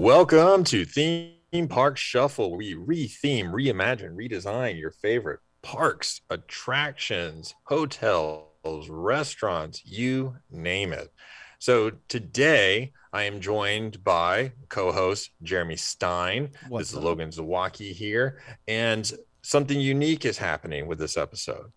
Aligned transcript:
Welcome 0.00 0.62
to 0.66 0.84
Theme 0.84 1.66
Park 1.68 1.96
Shuffle. 1.96 2.56
We 2.56 2.76
retheme, 2.76 3.50
reimagine, 3.50 4.14
redesign 4.14 4.78
your 4.78 4.92
favorite 4.92 5.40
parks, 5.60 6.20
attractions, 6.30 7.52
hotels, 7.64 8.88
restaurants, 8.88 9.84
you 9.84 10.36
name 10.52 10.92
it. 10.92 11.12
So 11.58 11.90
today 12.06 12.92
I 13.12 13.24
am 13.24 13.40
joined 13.40 14.04
by 14.04 14.52
co-host 14.68 15.30
Jeremy 15.42 15.74
Stein. 15.74 16.50
What's 16.68 16.90
this 16.90 16.92
is 16.92 16.98
up? 16.98 17.04
Logan 17.04 17.30
Zawacki 17.30 17.92
here, 17.92 18.40
and 18.68 19.12
something 19.42 19.80
unique 19.80 20.24
is 20.24 20.38
happening 20.38 20.86
with 20.86 21.00
this 21.00 21.16
episode. 21.16 21.72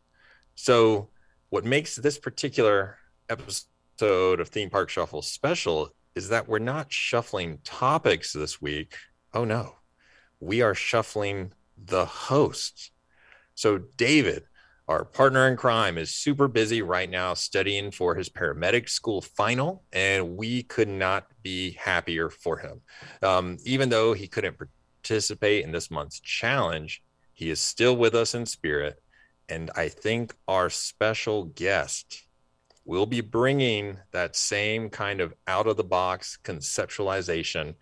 So, 0.54 1.10
what 1.50 1.66
makes 1.66 1.96
this 1.96 2.20
particular 2.20 3.00
episode 3.30 4.40
of 4.40 4.50
Theme 4.50 4.70
Park 4.70 4.90
Shuffle 4.92 5.24
special 5.24 5.90
is 6.16 6.30
that 6.30 6.48
we're 6.48 6.60
not 6.60 6.92
shuffling 6.92 7.60
topics 7.64 8.34
this 8.34 8.62
week. 8.62 8.96
Oh 9.34 9.46
no, 9.46 9.76
we 10.40 10.62
are 10.62 10.76
shuffling 10.76 11.54
the 11.78 12.06
hosts. 12.06 12.92
So, 13.56 13.80
David, 13.98 14.44
our 14.88 15.06
partner 15.06 15.48
in 15.48 15.56
crime, 15.56 15.98
is 15.98 16.14
super 16.14 16.48
busy 16.48 16.82
right 16.82 17.10
now 17.10 17.34
studying 17.34 17.92
for 17.92 18.16
his 18.16 18.30
paramedic 18.30 18.90
school 18.90 19.22
final, 19.22 19.84
and 19.94 20.36
we 20.36 20.64
could 20.64 20.88
not 20.88 21.28
be 21.44 21.72
happier 21.72 22.30
for 22.30 22.58
him. 22.58 22.82
Um, 23.22 23.58
even 23.66 23.90
though 23.90 24.14
he 24.14 24.28
couldn't 24.28 24.58
participate 24.58 25.64
in 25.64 25.72
this 25.72 25.92
month's 25.92 26.20
challenge, 26.20 27.04
he 27.34 27.50
is 27.50 27.60
still 27.62 27.96
with 27.96 28.16
us 28.16 28.36
in 28.36 28.46
spirit. 28.46 29.02
And 29.48 29.72
I 29.76 29.90
think 29.90 30.36
our 30.48 30.70
special 30.70 31.46
guest 31.46 32.24
will 32.86 33.06
be 33.06 33.22
bringing 33.22 33.98
that 34.12 34.36
same 34.36 34.90
kind 34.90 35.22
of 35.22 35.34
out 35.48 35.68
of 35.68 35.78
the 35.78 35.84
box 35.84 36.38
conceptualization 36.44 37.76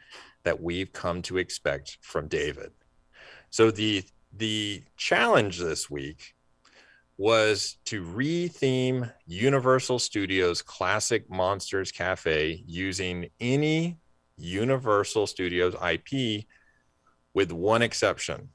that 0.43 0.61
we've 0.61 0.91
come 0.91 1.21
to 1.21 1.37
expect 1.37 1.97
from 2.01 2.27
David. 2.27 2.71
So 3.49 3.71
the 3.71 4.03
the 4.37 4.83
challenge 4.95 5.57
this 5.57 5.89
week 5.89 6.35
was 7.17 7.77
to 7.83 8.03
retheme 8.03 9.11
Universal 9.25 9.99
Studios 9.99 10.61
classic 10.61 11.29
Monsters 11.29 11.91
Cafe 11.91 12.63
using 12.65 13.29
any 13.39 13.97
Universal 14.37 15.27
Studios 15.27 15.75
IP 15.75 16.45
with 17.33 17.51
one 17.51 17.81
exception. 17.81 18.49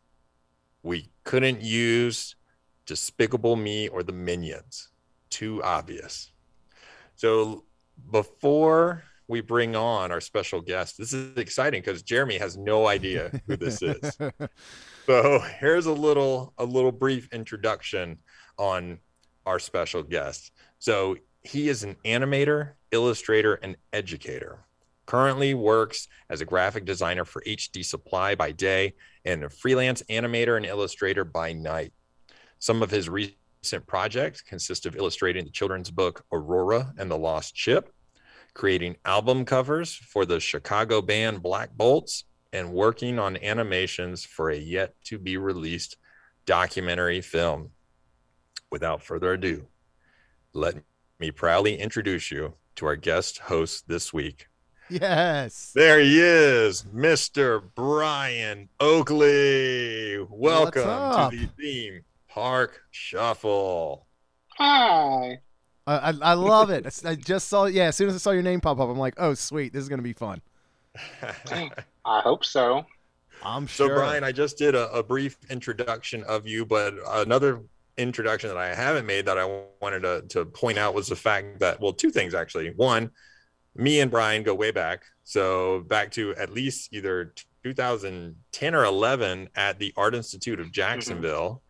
We 0.82 1.10
couldn't 1.24 1.60
use 1.60 2.36
Despicable 2.86 3.56
Me 3.56 3.88
or 3.88 4.02
the 4.02 4.12
Minions. 4.12 4.90
Too 5.30 5.62
obvious. 5.62 6.30
So 7.16 7.64
before 8.10 9.04
we 9.28 9.40
bring 9.40 9.74
on 9.74 10.12
our 10.12 10.20
special 10.20 10.60
guest, 10.60 10.98
this 10.98 11.12
is 11.12 11.36
exciting 11.38 11.80
because 11.80 12.02
Jeremy 12.02 12.38
has 12.38 12.56
no 12.56 12.86
idea 12.86 13.40
who 13.46 13.56
this 13.56 13.82
is. 13.82 14.18
So 15.06 15.38
here's 15.60 15.84
a 15.84 15.92
little 15.92 16.54
a 16.56 16.64
little 16.64 16.92
brief 16.92 17.28
introduction 17.30 18.18
on 18.56 19.00
our 19.44 19.58
special 19.58 20.02
guest. 20.02 20.50
So 20.78 21.16
he 21.42 21.68
is 21.68 21.84
an 21.84 21.96
animator, 22.06 22.72
illustrator, 22.90 23.54
and 23.54 23.76
educator. 23.92 24.64
Currently 25.04 25.52
works 25.52 26.08
as 26.30 26.40
a 26.40 26.46
graphic 26.46 26.86
designer 26.86 27.26
for 27.26 27.42
HD 27.46 27.84
Supply 27.84 28.34
by 28.34 28.52
day 28.52 28.94
and 29.26 29.44
a 29.44 29.50
freelance 29.50 30.02
animator 30.08 30.56
and 30.56 30.64
illustrator 30.64 31.24
by 31.24 31.52
night. 31.52 31.92
Some 32.58 32.82
of 32.82 32.90
his 32.90 33.06
recent 33.10 33.36
projects 33.86 34.42
consists 34.42 34.86
of 34.86 34.96
illustrating 34.96 35.44
the 35.44 35.50
children's 35.50 35.90
book 35.90 36.24
Aurora 36.32 36.92
and 36.98 37.10
the 37.10 37.18
Lost 37.18 37.56
Ship, 37.56 37.92
creating 38.52 38.96
album 39.04 39.44
covers 39.44 39.94
for 39.94 40.26
the 40.26 40.40
Chicago 40.40 41.00
band 41.00 41.42
Black 41.42 41.70
Bolts, 41.72 42.24
and 42.52 42.72
working 42.72 43.18
on 43.18 43.36
animations 43.38 44.24
for 44.24 44.50
a 44.50 44.56
yet 44.56 44.94
to 45.04 45.18
be 45.18 45.36
released 45.36 45.96
documentary 46.46 47.20
film. 47.20 47.70
Without 48.70 49.02
further 49.02 49.32
ado, 49.32 49.66
let 50.52 50.76
me 51.18 51.30
proudly 51.30 51.76
introduce 51.76 52.30
you 52.30 52.54
to 52.76 52.86
our 52.86 52.96
guest 52.96 53.38
host 53.38 53.88
this 53.88 54.12
week. 54.12 54.46
yes. 54.88 55.72
There 55.74 55.98
he 55.98 56.20
is, 56.20 56.84
Mr. 56.94 57.62
Brian 57.74 58.68
Oakley. 58.78 60.24
Welcome 60.28 60.82
to 60.82 61.36
the 61.36 61.46
theme 61.58 62.04
park 62.34 62.82
shuffle. 62.90 64.08
Hi. 64.58 65.38
I, 65.86 65.96
I, 65.96 66.14
I 66.20 66.32
love 66.32 66.70
it. 66.70 66.84
I 67.04 67.14
just 67.14 67.48
saw, 67.48 67.66
yeah, 67.66 67.84
as 67.84 67.96
soon 67.96 68.08
as 68.08 68.16
I 68.16 68.18
saw 68.18 68.32
your 68.32 68.42
name 68.42 68.60
pop 68.60 68.80
up, 68.80 68.88
I'm 68.88 68.98
like, 68.98 69.14
oh, 69.18 69.34
sweet. 69.34 69.72
This 69.72 69.82
is 69.82 69.88
going 69.88 70.00
to 70.00 70.02
be 70.02 70.14
fun. 70.14 70.42
I 72.04 72.20
hope 72.20 72.44
so. 72.44 72.86
I'm 73.44 73.68
sure. 73.68 73.88
So. 73.88 73.94
Brian, 73.94 74.24
I 74.24 74.32
just 74.32 74.58
did 74.58 74.74
a, 74.74 74.90
a 74.90 75.02
brief 75.02 75.36
introduction 75.48 76.24
of 76.24 76.44
you, 76.44 76.66
but 76.66 76.94
another 77.06 77.62
introduction 77.98 78.48
that 78.48 78.58
I 78.58 78.74
haven't 78.74 79.06
made 79.06 79.26
that 79.26 79.38
I 79.38 79.62
wanted 79.80 80.00
to, 80.00 80.24
to 80.30 80.44
point 80.44 80.76
out 80.76 80.92
was 80.92 81.06
the 81.06 81.16
fact 81.16 81.60
that, 81.60 81.80
well, 81.80 81.92
two 81.92 82.10
things 82.10 82.34
actually. 82.34 82.72
One, 82.74 83.12
me 83.76 84.00
and 84.00 84.10
Brian 84.10 84.42
go 84.42 84.54
way 84.54 84.72
back. 84.72 85.04
So, 85.22 85.84
back 85.86 86.10
to 86.12 86.34
at 86.34 86.50
least 86.50 86.92
either 86.92 87.32
2010 87.62 88.74
or 88.74 88.84
11 88.84 89.50
at 89.54 89.78
the 89.78 89.92
Art 89.96 90.16
Institute 90.16 90.58
of 90.58 90.66
mm-hmm. 90.66 90.72
Jacksonville, 90.72 91.62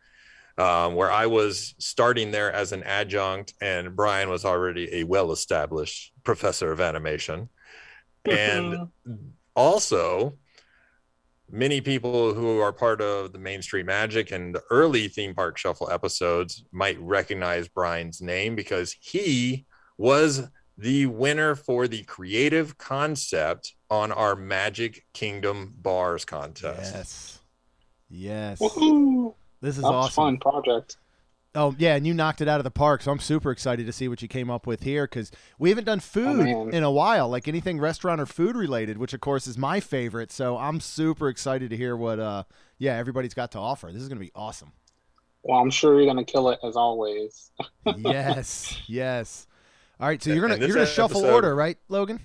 um, 0.58 0.94
where 0.94 1.10
I 1.10 1.26
was 1.26 1.74
starting 1.78 2.30
there 2.30 2.52
as 2.52 2.72
an 2.72 2.82
adjunct, 2.84 3.54
and 3.60 3.96
Brian 3.96 4.28
was 4.30 4.44
already 4.44 4.88
a 5.00 5.04
well 5.04 5.32
established 5.32 6.12
professor 6.22 6.70
of 6.72 6.80
animation. 6.80 7.48
And 8.24 8.88
also 9.56 10.38
many 11.50 11.80
people 11.80 12.34
who 12.34 12.60
are 12.60 12.72
part 12.72 13.00
of 13.00 13.32
the 13.32 13.38
main 13.38 13.62
street 13.62 13.86
magic 13.86 14.32
and 14.32 14.54
the 14.54 14.62
early 14.70 15.08
theme 15.08 15.34
park 15.34 15.58
shuffle 15.58 15.90
episodes 15.90 16.64
might 16.72 16.98
recognize 17.00 17.68
brian's 17.68 18.22
name 18.22 18.56
because 18.56 18.96
he 18.98 19.66
was 19.98 20.48
the 20.78 21.06
winner 21.06 21.54
for 21.54 21.86
the 21.86 22.02
creative 22.04 22.76
concept 22.78 23.74
on 23.90 24.10
our 24.10 24.34
magic 24.34 25.04
kingdom 25.12 25.74
bars 25.76 26.24
contest 26.24 26.94
yes. 26.94 27.40
Yes. 28.10 28.60
Woohoo! 28.60 29.34
This 29.64 29.76
is 29.76 29.82
That 29.82 29.88
was 29.90 29.94
a 29.94 29.98
awesome. 30.08 30.14
fun 30.14 30.38
project. 30.38 30.96
Oh, 31.56 31.74
yeah, 31.78 31.94
and 31.94 32.04
you 32.04 32.12
knocked 32.14 32.40
it 32.40 32.48
out 32.48 32.58
of 32.58 32.64
the 32.64 32.70
park, 32.72 33.00
so 33.02 33.12
I'm 33.12 33.20
super 33.20 33.52
excited 33.52 33.86
to 33.86 33.92
see 33.92 34.08
what 34.08 34.20
you 34.22 34.26
came 34.26 34.50
up 34.50 34.66
with 34.66 34.82
here 34.82 35.04
because 35.06 35.30
we 35.56 35.68
haven't 35.68 35.84
done 35.84 36.00
food 36.00 36.38
man. 36.44 36.70
in 36.74 36.82
a 36.82 36.90
while, 36.90 37.28
like 37.28 37.46
anything 37.46 37.78
restaurant 37.78 38.20
or 38.20 38.26
food 38.26 38.56
related, 38.56 38.98
which 38.98 39.14
of 39.14 39.20
course 39.20 39.46
is 39.46 39.56
my 39.56 39.78
favorite. 39.78 40.32
So 40.32 40.58
I'm 40.58 40.80
super 40.80 41.28
excited 41.28 41.70
to 41.70 41.76
hear 41.76 41.96
what, 41.96 42.18
uh, 42.18 42.42
yeah, 42.78 42.96
everybody's 42.96 43.34
got 43.34 43.52
to 43.52 43.58
offer. 43.58 43.92
This 43.92 44.02
is 44.02 44.08
going 44.08 44.18
to 44.18 44.24
be 44.24 44.32
awesome. 44.34 44.72
Well, 45.44 45.60
I'm 45.60 45.70
sure 45.70 45.96
you're 46.00 46.06
gonna 46.12 46.24
kill 46.24 46.48
it 46.48 46.58
as 46.64 46.74
always. 46.74 47.50
yes, 47.98 48.78
yes. 48.86 49.46
All 50.00 50.06
right, 50.08 50.20
so 50.22 50.30
you're 50.32 50.40
gonna 50.40 50.54
And 50.54 50.62
you're 50.62 50.72
gonna 50.74 50.86
shuffle 50.86 51.18
episode- 51.20 51.34
order, 51.34 51.54
right, 51.54 51.76
Logan? 51.90 52.18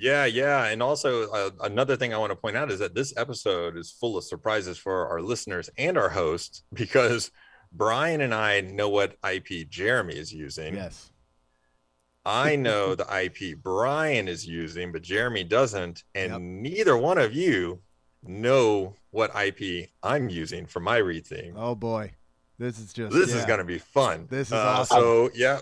Yeah 0.00 0.24
yeah 0.24 0.66
and 0.66 0.82
also 0.82 1.30
uh, 1.30 1.50
another 1.62 1.96
thing 1.96 2.12
i 2.14 2.18
want 2.18 2.30
to 2.30 2.36
point 2.36 2.56
out 2.56 2.70
is 2.70 2.78
that 2.78 2.94
this 2.94 3.12
episode 3.16 3.76
is 3.76 3.90
full 3.90 4.16
of 4.16 4.24
surprises 4.24 4.78
for 4.78 5.08
our 5.08 5.20
listeners 5.20 5.68
and 5.76 5.98
our 5.98 6.08
hosts 6.08 6.62
because 6.72 7.30
brian 7.72 8.20
and 8.20 8.34
i 8.34 8.60
know 8.60 8.88
what 8.88 9.16
ip 9.32 9.48
jeremy 9.68 10.14
is 10.14 10.32
using 10.32 10.74
Yes. 10.74 11.10
I 12.24 12.54
know 12.66 12.94
the 12.94 13.06
IP 13.24 13.62
Brian 13.62 14.28
is 14.28 14.46
using, 14.46 14.92
but 14.92 15.00
Jeremy 15.00 15.42
doesn't, 15.42 16.04
and 16.14 16.32
Yep. 16.32 16.40
neither 16.42 16.94
one 16.98 17.16
of 17.16 17.32
you 17.34 17.80
know 18.22 18.94
what 19.10 19.30
IP 19.34 19.88
I'm 20.02 20.28
using 20.28 20.66
for 20.66 20.80
my 20.80 20.98
read 20.98 21.26
theme. 21.26 21.54
Oh 21.56 21.74
boy, 21.74 22.12
this 22.58 22.78
is 22.78 22.92
just 22.92 23.14
this 23.14 23.32
is 23.32 23.46
gonna 23.46 23.64
be 23.64 23.78
fun. 23.78 24.26
This 24.28 24.48
is 24.48 24.52
Uh, 24.52 24.58
awesome. 24.58 24.98
So 24.98 25.30
yeah, 25.34 25.60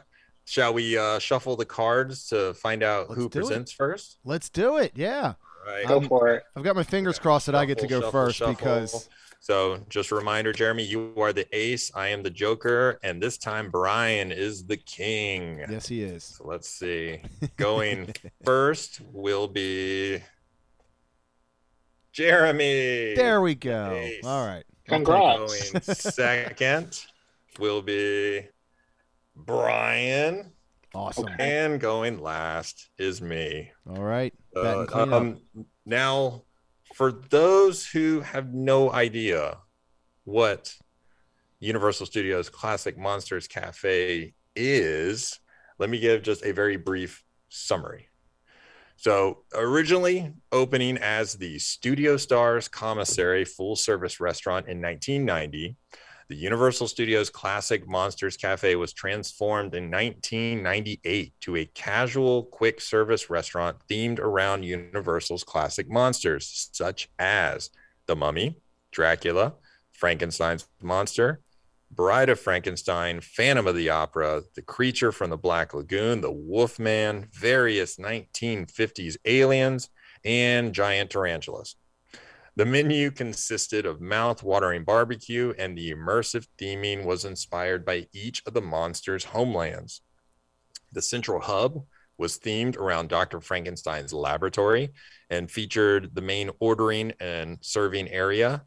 shall 0.49 0.73
we 0.75 0.97
uh, 0.97 1.19
shuffle 1.19 1.56
the 1.56 1.65
cards 1.67 2.27
to 2.29 2.55
find 2.55 2.83
out 2.83 3.09
Let's 3.11 3.21
who 3.23 3.29
do 3.29 3.39
it. 3.39 3.43
presents 3.43 3.73
first? 3.73 4.19
Let's 4.25 4.49
do 4.49 4.79
it. 4.79 4.93
Yeah, 4.95 5.35
Right. 5.67 5.87
Go 5.87 5.99
Um, 5.99 6.09
for 6.09 6.29
it. 6.29 6.45
I've 6.56 6.62
got 6.65 6.77
my 6.77 6.83
fingers 6.83 7.19
crossed 7.19 7.47
that 7.47 7.55
I 7.55 7.67
get 7.67 7.79
to 7.79 7.87
go 7.87 7.97
shuffle, 8.00 8.11
first 8.12 8.39
shuffle. 8.39 8.55
because 8.55 9.09
So 9.41 9.79
just 9.91 10.11
a 10.11 10.15
reminder, 10.15 10.53
Jeremy, 10.53 10.83
you 10.85 11.12
are 11.19 11.33
the 11.33 11.47
ace. 11.56 11.93
I 11.95 12.09
am 12.09 12.23
the 12.23 12.31
joker, 12.31 12.99
and 13.03 13.23
this 13.23 13.37
time 13.39 13.71
Brian 13.71 14.33
is 14.33 14.65
the 14.67 14.79
king. 14.79 15.59
yes, 15.71 15.87
he 15.87 16.03
is. 16.03 16.25
So 16.25 16.45
let's 16.47 16.69
see. 16.69 17.21
Going 17.59 18.15
first 18.45 19.00
will 19.12 19.47
be 19.47 20.23
Jeremy. 22.12 23.15
There 23.15 23.41
we 23.41 23.55
go. 23.55 23.93
Ace. 23.93 24.25
All 24.25 24.47
right. 24.47 24.65
Congrats. 24.89 25.71
Going 25.71 25.83
second 25.83 27.05
will 27.59 27.83
be 27.83 28.47
Brian. 29.44 30.52
Awesome. 30.94 31.29
And 31.38 31.81
going 31.81 32.20
last 32.20 32.88
is 32.99 33.20
me. 33.20 33.70
All 33.88 34.02
right. 34.02 34.35
Uh, 34.56 34.62
Batting 34.62 34.87
clean 34.87 35.12
up. 35.12 35.20
um, 35.20 35.40
now, 35.87 36.43
for 36.94 37.12
those 37.12 37.87
who 37.87 38.20
have 38.20 38.52
no 38.52 38.93
idea 38.93 39.58
what 40.25 40.75
Universal 41.61 42.06
Studios 42.06 42.49
Classic 42.49 42.99
Monsters 42.99 43.46
Cafe 43.46 44.35
is, 44.56 45.38
let 45.79 45.90
me 45.90 45.99
give 45.99 46.23
just 46.23 46.44
a 46.44 46.52
very 46.52 46.76
brief 46.76 47.23
summary. 47.49 48.08
So, 48.96 49.44
originally 49.55 50.32
opening 50.50 50.99
as 50.99 51.35
the 51.35 51.58
Studio 51.61 52.17
Stars 52.17 52.67
Commissary 52.67 53.44
full 53.44 53.76
service 53.76 54.19
restaurant 54.19 54.67
in 54.67 54.82
1990, 54.82 55.76
the 56.29 56.37
Universal 56.37 56.89
Studios 56.89 57.31
Classic 57.31 57.89
Monsters 57.89 58.37
Cafe 58.37 58.75
was 58.77 58.93
transformed 58.93 59.75
in 59.75 59.91
1998 59.91 61.33
to 61.41 61.57
a 61.57 61.65
casual 61.65 62.43
quick 62.45 62.83
service 62.83 63.31
restaurant 63.31 63.79
themed 63.89 64.19
around 64.19 64.63
Universal's 64.63 65.43
classic 65.43 65.89
monsters, 65.89 66.69
such 66.73 67.09
as 67.19 67.71
The 68.07 68.15
Mummy, 68.15 68.59
Dracula, 68.91 69.55
Frankenstein's 69.93 70.69
Monster, 70.83 71.41
Bride 71.91 72.29
of 72.29 72.39
Frankenstein, 72.39 73.23
Phantom 73.23 73.67
of 73.67 73.75
the 73.75 73.89
Opera, 73.89 74.43
The 74.55 74.61
Creature 74.61 75.13
from 75.13 75.31
the 75.31 75.39
Black 75.39 75.73
Lagoon, 75.73 76.21
The 76.21 76.31
Wolfman, 76.31 77.29
various 77.33 77.97
1950s 77.97 79.17
aliens, 79.25 79.89
and 80.27 80.75
giant 80.75 81.09
tarantulas. 81.09 81.77
The 82.59 82.67
menu 82.67 83.13
consisted 83.13 83.87
of 83.87 84.01
mouth-watering 84.01 84.83
barbecue, 84.83 85.55
and 85.57 85.79
the 85.79 85.93
immersive 85.93 86.49
theming 86.61 87.05
was 87.05 87.25
inspired 87.25 87.85
by 87.85 88.09
each 88.13 88.43
of 88.47 88.53
the 88.53 88.61
monsters' 88.61 89.27
homelands. 89.27 90.01
The 90.91 91.01
central 91.01 91.41
hub 91.41 91.85
was 92.19 92.37
themed 92.37 92.77
around 92.77 93.11
Dr. 93.11 93.41
Frankenstein's 93.41 94.13
laboratory 94.13 94.91
and 95.31 95.49
featured 95.49 96.17
the 96.17 96.21
main 96.21 96.51
ordering 96.59 97.13
and 97.21 97.59
serving 97.61 98.09
area 98.09 98.65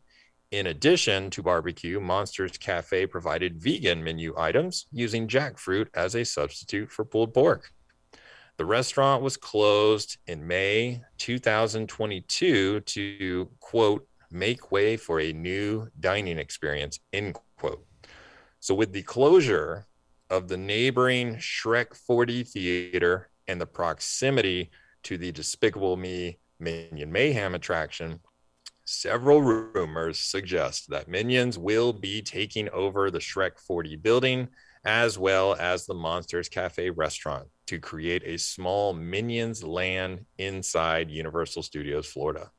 in 0.52 0.68
addition 0.68 1.30
to 1.32 1.44
barbecue, 1.44 2.00
Monsters 2.00 2.58
Cafe 2.58 3.08
provided 3.08 3.62
vegan 3.62 4.02
menu 4.02 4.34
items 4.38 4.88
using 4.94 5.28
jackfruit 5.28 5.88
as 5.94 6.16
a 6.16 6.24
substitute 6.24 6.90
for 6.90 7.04
pulled 7.04 7.34
pork. 7.34 7.72
The 8.62 8.66
restaurant 8.66 9.24
was 9.24 9.38
closed 9.38 10.18
in 10.28 10.46
May 10.46 11.02
2022 11.18 12.82
to 12.82 13.50
quote, 13.60 14.08
make 14.30 14.72
way 14.72 14.98
for 14.98 15.20
a 15.20 15.34
new 15.34 15.88
dining 16.00 16.38
experience, 16.38 17.00
end 17.12 17.40
quote. 17.58 17.84
So, 18.60 18.76
with 18.76 18.94
the 18.94 19.02
closure 19.02 19.88
of 20.30 20.48
the 20.48 20.58
neighboring 20.58 21.38
Shrek 21.38 22.00
4D 22.08 22.50
theater 22.50 23.32
and 23.48 23.60
the 23.60 23.66
proximity 23.66 24.70
to 25.06 25.18
the 25.18 25.32
Despicable 25.32 25.98
Me 25.98 26.38
Minion 26.60 27.12
Mayhem 27.12 27.56
attraction, 27.56 28.20
Several 28.86 29.42
rumors 29.42 30.20
suggest 30.20 30.90
that 30.90 31.08
Minions 31.08 31.58
will 31.58 31.94
be 31.94 32.22
taking 32.22 32.68
over 32.70 33.10
the 33.10 33.20
Shrek 33.20 33.54
4D 33.68 34.04
building 34.04 34.50
as 34.84 35.18
well 35.18 35.56
as 35.56 35.86
the 35.86 35.94
Monsters 35.94 36.50
Cafe 36.50 36.90
restaurant 36.90 37.48
to 37.68 37.80
create 37.80 38.24
a 38.26 38.38
small 38.38 38.94
Minions 38.94 39.64
land 39.64 40.26
inside 40.38 41.12
Universal 41.12 41.64
Studios 41.64 42.08
Florida. 42.08 42.52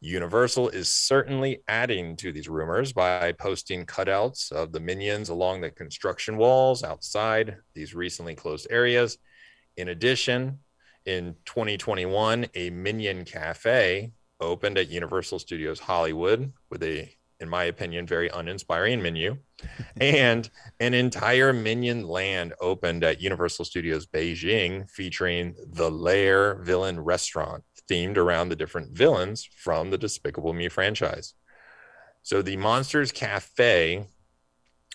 Universal 0.00 0.68
is 0.68 0.88
certainly 0.88 1.62
adding 1.66 2.14
to 2.16 2.32
these 2.32 2.48
rumors 2.48 2.92
by 2.92 3.32
posting 3.32 3.84
cutouts 3.84 4.52
of 4.52 4.70
the 4.70 4.78
minions 4.78 5.28
along 5.28 5.60
the 5.60 5.70
construction 5.70 6.36
walls 6.36 6.84
outside 6.84 7.56
these 7.74 7.94
recently 7.94 8.36
closed 8.36 8.68
areas. 8.70 9.18
In 9.76 9.88
addition, 9.88 10.60
in 11.04 11.34
2021, 11.46 12.46
a 12.54 12.70
Minion 12.70 13.24
Cafe 13.24 14.12
opened 14.40 14.78
at 14.78 14.88
Universal 14.88 15.40
Studios 15.40 15.80
Hollywood 15.80 16.52
with 16.70 16.82
a, 16.84 17.12
in 17.40 17.48
my 17.48 17.64
opinion, 17.64 18.06
very 18.06 18.28
uninspiring 18.28 19.02
menu. 19.02 19.38
and 20.00 20.50
an 20.80 20.94
entire 20.94 21.52
Minion 21.52 22.06
land 22.06 22.54
opened 22.60 23.04
at 23.04 23.20
Universal 23.20 23.64
Studios 23.64 24.06
Beijing 24.06 24.88
featuring 24.90 25.54
the 25.72 25.90
Lair 25.90 26.56
Villain 26.62 27.00
Restaurant 27.00 27.64
themed 27.90 28.16
around 28.16 28.48
the 28.48 28.56
different 28.56 28.96
villains 28.96 29.44
from 29.44 29.90
the 29.90 29.98
Despicable 29.98 30.52
Me 30.52 30.68
franchise. 30.68 31.34
So 32.22 32.42
the 32.42 32.56
Monsters 32.56 33.10
Cafe 33.10 34.06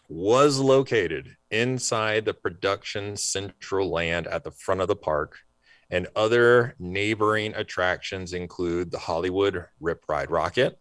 was 0.08 0.60
located 0.60 1.36
inside 1.50 2.26
the 2.26 2.34
production 2.34 3.18
central 3.18 3.90
land 3.90 4.28
at 4.28 4.44
the 4.44 4.52
front 4.52 4.82
of 4.82 4.88
the 4.88 4.96
park 4.96 5.40
and 5.94 6.08
other 6.16 6.76
neighboring 6.80 7.54
attractions 7.54 8.34
include 8.34 8.90
the 8.90 8.98
Hollywood 8.98 9.66
Rip 9.80 10.04
Ride 10.08 10.30
Rockit, 10.30 10.74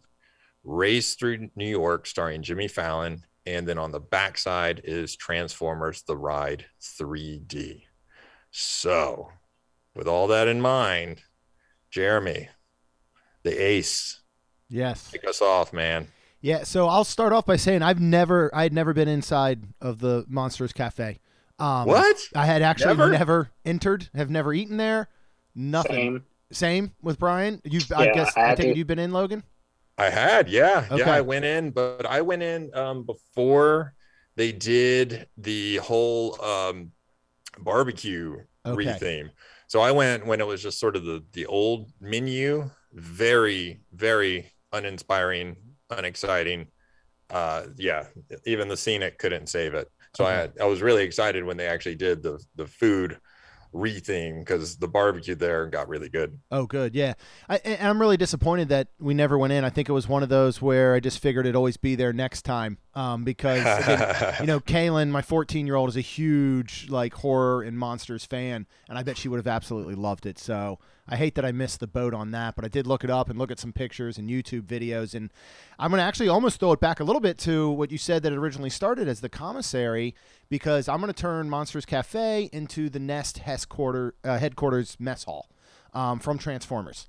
Race 0.63 1.15
Through 1.15 1.49
New 1.55 1.67
York 1.67 2.07
starring 2.07 2.41
Jimmy 2.41 2.67
Fallon, 2.67 3.25
and 3.45 3.67
then 3.67 3.77
on 3.77 3.91
the 3.91 3.99
backside 3.99 4.81
is 4.83 5.15
Transformers 5.15 6.03
The 6.03 6.17
Ride 6.17 6.65
3D. 6.81 7.83
So, 8.51 9.29
with 9.95 10.07
all 10.07 10.27
that 10.27 10.47
in 10.47 10.61
mind, 10.61 11.21
Jeremy, 11.89 12.49
the 13.43 13.51
ace. 13.51 14.21
Yes. 14.69 15.11
Kick 15.11 15.27
us 15.27 15.41
off, 15.41 15.73
man. 15.73 16.07
Yeah, 16.41 16.63
so 16.63 16.87
I'll 16.87 17.05
start 17.05 17.31
off 17.31 17.45
by 17.45 17.55
saying 17.55 17.83
I've 17.83 18.01
never 18.01 18.53
I 18.53 18.63
had 18.63 18.73
never 18.73 18.93
been 18.93 19.07
inside 19.07 19.63
of 19.79 19.99
the 19.99 20.25
Monsters 20.27 20.73
Cafe. 20.73 21.19
Um, 21.57 21.87
what? 21.87 22.17
I 22.35 22.45
had 22.45 22.61
actually 22.61 22.97
never? 22.97 23.11
never? 23.11 23.51
entered, 23.63 24.09
have 24.13 24.29
never 24.29 24.53
eaten 24.53 24.77
there. 24.77 25.07
Nothing. 25.55 25.95
Same, 25.95 26.23
Same 26.51 26.91
with 27.01 27.19
Brian. 27.19 27.61
You, 27.63 27.79
yeah, 27.89 27.97
I 27.97 28.11
guess 28.11 28.35
I, 28.35 28.51
I 28.51 28.55
think 28.55 28.75
you've 28.75 28.87
been 28.87 28.99
in 28.99 29.13
Logan. 29.13 29.43
I 29.97 30.09
had, 30.09 30.49
yeah, 30.49 30.87
okay. 30.91 31.03
yeah. 31.03 31.11
I 31.11 31.21
went 31.21 31.45
in, 31.45 31.71
but 31.71 32.05
I 32.05 32.21
went 32.21 32.41
in 32.41 32.73
um, 32.73 33.03
before 33.03 33.93
they 34.35 34.51
did 34.51 35.27
the 35.37 35.77
whole 35.77 36.43
um, 36.43 36.91
barbecue 37.59 38.37
okay. 38.65 38.85
retheme. 38.85 39.29
So 39.67 39.81
I 39.81 39.91
went 39.91 40.25
when 40.25 40.41
it 40.41 40.47
was 40.47 40.61
just 40.61 40.79
sort 40.79 40.95
of 40.95 41.03
the 41.03 41.23
the 41.33 41.45
old 41.45 41.91
menu, 41.99 42.69
very 42.91 43.81
very 43.93 44.51
uninspiring, 44.71 45.57
unexciting. 45.89 46.67
Uh, 47.29 47.63
yeah, 47.77 48.05
even 48.45 48.67
the 48.67 48.77
scenic 48.77 49.17
couldn't 49.17 49.47
save 49.47 49.73
it. 49.73 49.87
So 50.15 50.25
okay. 50.25 50.51
I 50.59 50.63
I 50.63 50.67
was 50.67 50.81
really 50.81 51.03
excited 51.03 51.43
when 51.43 51.57
they 51.57 51.67
actually 51.67 51.95
did 51.95 52.23
the 52.23 52.43
the 52.55 52.67
food 52.67 53.19
retheme 53.73 54.39
because 54.39 54.77
the 54.77 54.87
barbecue 54.87 55.35
there 55.35 55.67
got 55.67 55.89
really 55.89 56.09
good. 56.09 56.39
Oh, 56.51 56.65
good. 56.65 56.95
Yeah. 56.95 57.13
I, 57.49 57.77
I'm 57.81 57.99
really 57.99 58.17
disappointed 58.17 58.69
that 58.69 58.89
we 58.99 59.13
never 59.13 59.37
went 59.37 59.53
in. 59.53 59.63
I 59.63 59.69
think 59.69 59.89
it 59.89 59.93
was 59.93 60.07
one 60.07 60.23
of 60.23 60.29
those 60.29 60.61
where 60.61 60.93
I 60.93 60.99
just 60.99 61.19
figured 61.19 61.45
it'd 61.45 61.55
always 61.55 61.77
be 61.77 61.95
there 61.95 62.13
next 62.13 62.43
time. 62.43 62.77
Um, 62.95 63.23
because, 63.23 63.61
again, 63.61 64.35
you 64.41 64.45
know, 64.45 64.59
Kaylin, 64.61 65.09
my 65.09 65.23
14 65.23 65.65
year 65.65 65.75
old, 65.75 65.89
is 65.89 65.97
a 65.97 66.01
huge, 66.01 66.87
like, 66.89 67.15
horror 67.15 67.63
and 67.63 67.77
monsters 67.77 68.23
fan. 68.23 68.67
And 68.87 68.97
I 68.97 69.03
bet 69.03 69.17
she 69.17 69.27
would 69.27 69.37
have 69.37 69.47
absolutely 69.47 69.95
loved 69.95 70.27
it. 70.27 70.37
So 70.37 70.77
I 71.07 71.15
hate 71.15 71.35
that 71.35 71.43
I 71.43 71.51
missed 71.51 71.79
the 71.79 71.87
boat 71.87 72.13
on 72.13 72.31
that, 72.31 72.55
but 72.55 72.63
I 72.63 72.67
did 72.67 72.85
look 72.85 73.03
it 73.03 73.09
up 73.09 73.29
and 73.29 73.39
look 73.39 73.51
at 73.51 73.59
some 73.59 73.73
pictures 73.73 74.17
and 74.17 74.29
YouTube 74.29 74.63
videos. 74.63 75.15
And 75.15 75.31
I'm 75.79 75.89
going 75.89 75.99
to 75.99 76.05
actually 76.05 76.29
almost 76.29 76.59
throw 76.59 76.71
it 76.71 76.79
back 76.79 76.99
a 76.99 77.03
little 77.03 77.19
bit 77.19 77.37
to 77.39 77.69
what 77.71 77.91
you 77.91 77.97
said 77.97 78.21
that 78.23 78.31
it 78.31 78.37
originally 78.37 78.69
started 78.69 79.07
as 79.07 79.21
the 79.21 79.29
commissary, 79.29 80.13
because 80.49 80.87
I'm 80.87 81.01
going 81.01 81.11
to 81.11 81.19
turn 81.19 81.49
Monsters 81.49 81.85
Cafe 81.85 82.49
into 82.53 82.89
the 82.89 82.99
Nest 82.99 83.39
headquarter, 83.39 84.13
uh, 84.23 84.37
headquarters 84.37 84.97
mess 84.99 85.23
hall 85.23 85.49
um, 85.93 86.19
from 86.19 86.37
Transformers. 86.37 87.07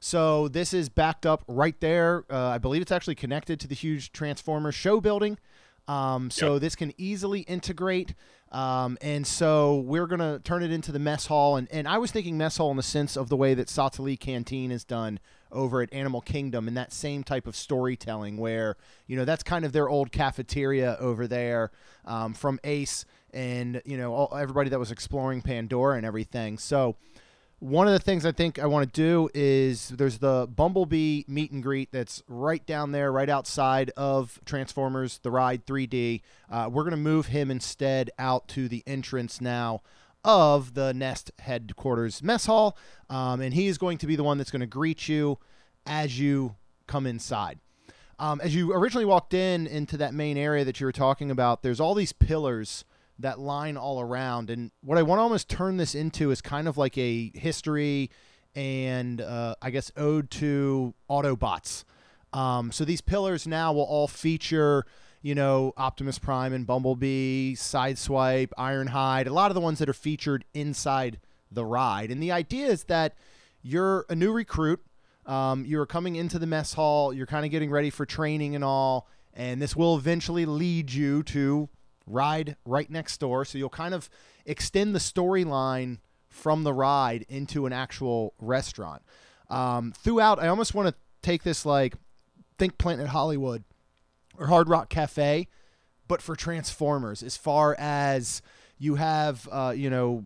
So 0.00 0.48
this 0.48 0.72
is 0.72 0.88
backed 0.88 1.26
up 1.26 1.44
right 1.46 1.78
there. 1.80 2.24
Uh, 2.30 2.48
I 2.48 2.58
believe 2.58 2.80
it's 2.80 2.90
actually 2.90 3.14
connected 3.14 3.60
to 3.60 3.68
the 3.68 3.74
huge 3.74 4.12
Transformer 4.12 4.72
show 4.72 5.00
building. 5.00 5.38
Um, 5.86 6.30
so 6.30 6.54
yep. 6.54 6.62
this 6.62 6.76
can 6.76 6.92
easily 6.98 7.40
integrate. 7.40 8.14
Um, 8.52 8.96
and 9.02 9.26
so 9.26 9.80
we're 9.80 10.06
going 10.06 10.20
to 10.20 10.40
turn 10.42 10.62
it 10.62 10.72
into 10.72 10.90
the 10.90 10.98
mess 10.98 11.26
hall. 11.26 11.56
And, 11.56 11.68
and 11.70 11.86
I 11.86 11.98
was 11.98 12.10
thinking 12.10 12.38
mess 12.38 12.56
hall 12.56 12.70
in 12.70 12.76
the 12.76 12.82
sense 12.82 13.16
of 13.16 13.28
the 13.28 13.36
way 13.36 13.54
that 13.54 13.66
Satu'li 13.68 14.18
Canteen 14.18 14.70
is 14.70 14.84
done 14.84 15.20
over 15.52 15.82
at 15.82 15.92
Animal 15.92 16.20
Kingdom 16.20 16.66
and 16.66 16.76
that 16.76 16.92
same 16.92 17.22
type 17.22 17.46
of 17.46 17.54
storytelling 17.54 18.36
where, 18.36 18.76
you 19.06 19.16
know, 19.16 19.24
that's 19.24 19.42
kind 19.42 19.64
of 19.64 19.72
their 19.72 19.88
old 19.88 20.12
cafeteria 20.12 20.96
over 20.98 21.26
there 21.26 21.70
um, 22.04 22.32
from 22.34 22.58
Ace 22.64 23.04
and, 23.32 23.82
you 23.84 23.96
know, 23.96 24.14
all, 24.14 24.36
everybody 24.36 24.70
that 24.70 24.78
was 24.78 24.90
exploring 24.90 25.42
Pandora 25.42 25.96
and 25.96 26.06
everything. 26.06 26.56
So, 26.56 26.96
one 27.60 27.86
of 27.86 27.92
the 27.92 27.98
things 27.98 28.24
I 28.24 28.32
think 28.32 28.58
I 28.58 28.64
want 28.64 28.92
to 28.92 29.00
do 29.00 29.28
is 29.34 29.90
there's 29.90 30.18
the 30.18 30.48
Bumblebee 30.54 31.24
meet 31.28 31.52
and 31.52 31.62
greet 31.62 31.92
that's 31.92 32.22
right 32.26 32.64
down 32.64 32.92
there, 32.92 33.12
right 33.12 33.28
outside 33.28 33.90
of 33.98 34.40
Transformers 34.46 35.20
The 35.22 35.30
Ride 35.30 35.66
3D. 35.66 36.22
Uh, 36.50 36.70
we're 36.72 36.84
going 36.84 36.92
to 36.92 36.96
move 36.96 37.26
him 37.26 37.50
instead 37.50 38.10
out 38.18 38.48
to 38.48 38.66
the 38.66 38.82
entrance 38.86 39.42
now 39.42 39.82
of 40.24 40.72
the 40.72 40.94
Nest 40.94 41.32
headquarters 41.38 42.22
mess 42.22 42.46
hall. 42.46 42.78
Um, 43.10 43.42
and 43.42 43.52
he 43.52 43.66
is 43.66 43.76
going 43.76 43.98
to 43.98 44.06
be 44.06 44.16
the 44.16 44.24
one 44.24 44.38
that's 44.38 44.50
going 44.50 44.60
to 44.60 44.66
greet 44.66 45.06
you 45.06 45.38
as 45.84 46.18
you 46.18 46.56
come 46.86 47.06
inside. 47.06 47.58
Um, 48.18 48.40
as 48.42 48.54
you 48.54 48.72
originally 48.72 49.06
walked 49.06 49.34
in 49.34 49.66
into 49.66 49.98
that 49.98 50.14
main 50.14 50.38
area 50.38 50.64
that 50.64 50.80
you 50.80 50.86
were 50.86 50.92
talking 50.92 51.30
about, 51.30 51.62
there's 51.62 51.80
all 51.80 51.94
these 51.94 52.12
pillars 52.12 52.84
that 53.22 53.38
line 53.38 53.76
all 53.76 54.00
around. 54.00 54.50
And 54.50 54.70
what 54.82 54.98
I 54.98 55.02
want 55.02 55.18
to 55.18 55.22
almost 55.22 55.48
turn 55.48 55.76
this 55.76 55.94
into 55.94 56.30
is 56.30 56.40
kind 56.40 56.68
of 56.68 56.76
like 56.76 56.96
a 56.98 57.30
history 57.34 58.10
and 58.54 59.20
uh, 59.20 59.54
I 59.62 59.70
guess 59.70 59.92
ode 59.96 60.30
to 60.32 60.94
Autobots. 61.08 61.84
Um, 62.32 62.72
so 62.72 62.84
these 62.84 63.00
pillars 63.00 63.46
now 63.46 63.72
will 63.72 63.84
all 63.84 64.08
feature, 64.08 64.84
you 65.22 65.34
know, 65.34 65.72
Optimus 65.76 66.18
Prime 66.18 66.52
and 66.52 66.66
Bumblebee, 66.66 67.54
Sideswipe, 67.54 68.50
Ironhide, 68.58 69.26
a 69.26 69.32
lot 69.32 69.50
of 69.50 69.54
the 69.54 69.60
ones 69.60 69.78
that 69.78 69.88
are 69.88 69.94
featured 69.94 70.44
inside 70.54 71.20
the 71.50 71.64
ride. 71.64 72.10
And 72.10 72.22
the 72.22 72.32
idea 72.32 72.66
is 72.66 72.84
that 72.84 73.14
you're 73.62 74.06
a 74.08 74.14
new 74.14 74.32
recruit. 74.32 74.80
Um, 75.26 75.64
you're 75.64 75.86
coming 75.86 76.16
into 76.16 76.38
the 76.38 76.46
mess 76.46 76.74
hall. 76.74 77.12
You're 77.12 77.26
kind 77.26 77.44
of 77.44 77.50
getting 77.50 77.70
ready 77.70 77.90
for 77.90 78.06
training 78.06 78.54
and 78.54 78.64
all, 78.64 79.08
and 79.34 79.60
this 79.60 79.76
will 79.76 79.96
eventually 79.96 80.46
lead 80.46 80.92
you 80.92 81.22
to 81.24 81.68
ride 82.10 82.56
right 82.64 82.90
next 82.90 83.18
door. 83.18 83.44
So 83.44 83.58
you'll 83.58 83.68
kind 83.68 83.94
of 83.94 84.10
extend 84.46 84.94
the 84.94 84.98
storyline 84.98 85.98
from 86.28 86.64
the 86.64 86.72
ride 86.72 87.24
into 87.28 87.66
an 87.66 87.72
actual 87.72 88.34
restaurant. 88.38 89.02
Um, 89.48 89.92
throughout, 89.92 90.38
I 90.40 90.48
almost 90.48 90.74
want 90.74 90.88
to 90.88 90.94
take 91.22 91.42
this 91.42 91.66
like 91.66 91.94
think 92.58 92.78
Planet 92.78 93.08
Hollywood 93.08 93.64
or 94.38 94.46
Hard 94.46 94.68
Rock 94.68 94.88
Cafe, 94.88 95.48
but 96.06 96.22
for 96.22 96.36
Transformers, 96.36 97.22
as 97.22 97.36
far 97.36 97.74
as 97.78 98.42
you 98.78 98.94
have, 98.94 99.48
uh, 99.50 99.74
you 99.76 99.90
know, 99.90 100.24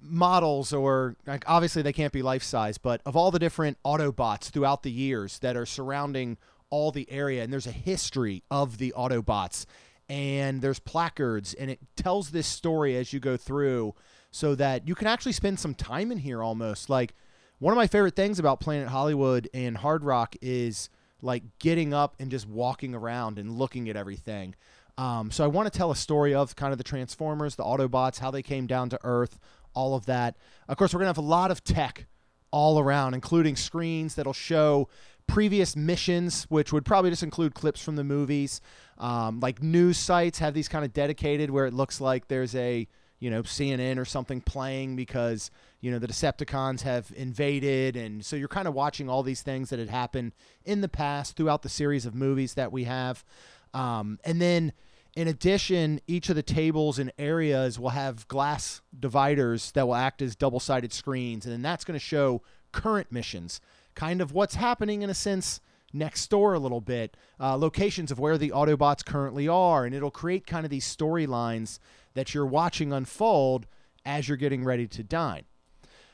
models 0.00 0.72
or 0.72 1.16
like 1.26 1.44
obviously 1.46 1.82
they 1.82 1.92
can't 1.92 2.12
be 2.12 2.22
life 2.22 2.42
size, 2.42 2.78
but 2.78 3.00
of 3.06 3.16
all 3.16 3.30
the 3.30 3.38
different 3.38 3.78
Autobots 3.84 4.50
throughout 4.50 4.82
the 4.82 4.90
years 4.90 5.38
that 5.40 5.56
are 5.56 5.66
surrounding 5.66 6.38
all 6.70 6.90
the 6.90 7.10
area, 7.10 7.42
and 7.44 7.52
there's 7.52 7.66
a 7.66 7.72
history 7.72 8.42
of 8.50 8.78
the 8.78 8.92
Autobots, 8.96 9.66
and 10.08 10.60
there's 10.60 10.78
placards, 10.78 11.54
and 11.54 11.70
it 11.70 11.80
tells 11.96 12.30
this 12.30 12.46
story 12.46 12.96
as 12.96 13.12
you 13.12 13.20
go 13.20 13.36
through, 13.36 13.94
so 14.30 14.54
that 14.54 14.86
you 14.88 14.94
can 14.94 15.06
actually 15.06 15.32
spend 15.32 15.58
some 15.58 15.74
time 15.74 16.10
in 16.10 16.18
here 16.18 16.42
almost. 16.42 16.90
Like 16.90 17.14
one 17.58 17.72
of 17.72 17.76
my 17.76 17.86
favorite 17.86 18.16
things 18.16 18.38
about 18.38 18.60
Planet 18.60 18.88
Hollywood 18.88 19.48
and 19.54 19.76
Hard 19.76 20.04
Rock 20.04 20.34
is 20.42 20.90
like 21.22 21.42
getting 21.58 21.94
up 21.94 22.16
and 22.18 22.30
just 22.30 22.48
walking 22.48 22.94
around 22.94 23.38
and 23.38 23.50
looking 23.52 23.88
at 23.88 23.96
everything. 23.96 24.54
Um, 24.98 25.30
so 25.30 25.44
I 25.44 25.48
want 25.48 25.72
to 25.72 25.76
tell 25.76 25.90
a 25.90 25.96
story 25.96 26.34
of 26.34 26.54
kind 26.56 26.72
of 26.72 26.78
the 26.78 26.84
Transformers, 26.84 27.56
the 27.56 27.64
Autobots, 27.64 28.18
how 28.18 28.30
they 28.30 28.42
came 28.42 28.66
down 28.66 28.90
to 28.90 28.98
Earth, 29.02 29.38
all 29.72 29.94
of 29.94 30.06
that. 30.06 30.36
Of 30.68 30.76
course, 30.76 30.92
we're 30.94 30.98
going 30.98 31.06
to 31.06 31.18
have 31.18 31.18
a 31.18 31.28
lot 31.28 31.50
of 31.50 31.64
tech 31.64 32.06
all 32.50 32.78
around, 32.78 33.14
including 33.14 33.56
screens 33.56 34.14
that'll 34.14 34.32
show 34.32 34.88
previous 35.26 35.74
missions, 35.74 36.44
which 36.44 36.72
would 36.72 36.84
probably 36.84 37.10
just 37.10 37.22
include 37.22 37.54
clips 37.54 37.82
from 37.82 37.96
the 37.96 38.04
movies. 38.04 38.60
Um, 38.98 39.40
like 39.40 39.62
news 39.62 39.98
sites 39.98 40.38
have 40.38 40.54
these 40.54 40.68
kind 40.68 40.84
of 40.84 40.92
dedicated 40.92 41.50
where 41.50 41.66
it 41.66 41.74
looks 41.74 42.00
like 42.00 42.28
there's 42.28 42.54
a 42.54 42.86
you 43.18 43.30
know 43.30 43.42
CNN 43.42 43.98
or 43.98 44.04
something 44.04 44.40
playing 44.40 44.96
because 44.96 45.50
you 45.80 45.90
know 45.90 45.98
the 45.98 46.08
Decepticons 46.08 46.82
have 46.82 47.12
invaded, 47.16 47.96
and 47.96 48.24
so 48.24 48.36
you're 48.36 48.48
kind 48.48 48.68
of 48.68 48.74
watching 48.74 49.08
all 49.08 49.22
these 49.22 49.42
things 49.42 49.70
that 49.70 49.78
had 49.78 49.88
happened 49.88 50.32
in 50.64 50.80
the 50.80 50.88
past 50.88 51.36
throughout 51.36 51.62
the 51.62 51.68
series 51.68 52.06
of 52.06 52.14
movies 52.14 52.54
that 52.54 52.72
we 52.72 52.84
have, 52.84 53.24
um, 53.72 54.18
and 54.24 54.40
then 54.40 54.72
in 55.16 55.28
addition, 55.28 56.00
each 56.06 56.28
of 56.28 56.34
the 56.36 56.42
tables 56.42 56.98
and 56.98 57.12
areas 57.18 57.78
will 57.78 57.90
have 57.90 58.26
glass 58.26 58.80
dividers 58.98 59.70
that 59.72 59.86
will 59.86 59.94
act 59.94 60.20
as 60.20 60.34
double 60.34 60.58
sided 60.58 60.92
screens. 60.92 61.46
And 61.46 61.52
then 61.52 61.62
that's 61.62 61.84
going 61.84 61.98
to 61.98 62.04
show 62.04 62.42
current 62.72 63.12
missions, 63.12 63.60
kind 63.94 64.20
of 64.20 64.32
what's 64.32 64.56
happening 64.56 65.02
in 65.02 65.10
a 65.10 65.14
sense 65.14 65.60
next 65.94 66.28
door 66.28 66.54
a 66.54 66.58
little 66.58 66.80
bit, 66.80 67.16
uh, 67.40 67.56
locations 67.56 68.10
of 68.10 68.18
where 68.18 68.36
the 68.36 68.50
Autobots 68.50 69.04
currently 69.04 69.48
are. 69.48 69.86
And 69.86 69.94
it'll 69.94 70.10
create 70.10 70.46
kind 70.46 70.64
of 70.64 70.70
these 70.70 70.84
storylines 70.84 71.78
that 72.14 72.34
you're 72.34 72.46
watching 72.46 72.92
unfold 72.92 73.66
as 74.04 74.28
you're 74.28 74.36
getting 74.36 74.64
ready 74.64 74.86
to 74.88 75.02
dine. 75.02 75.44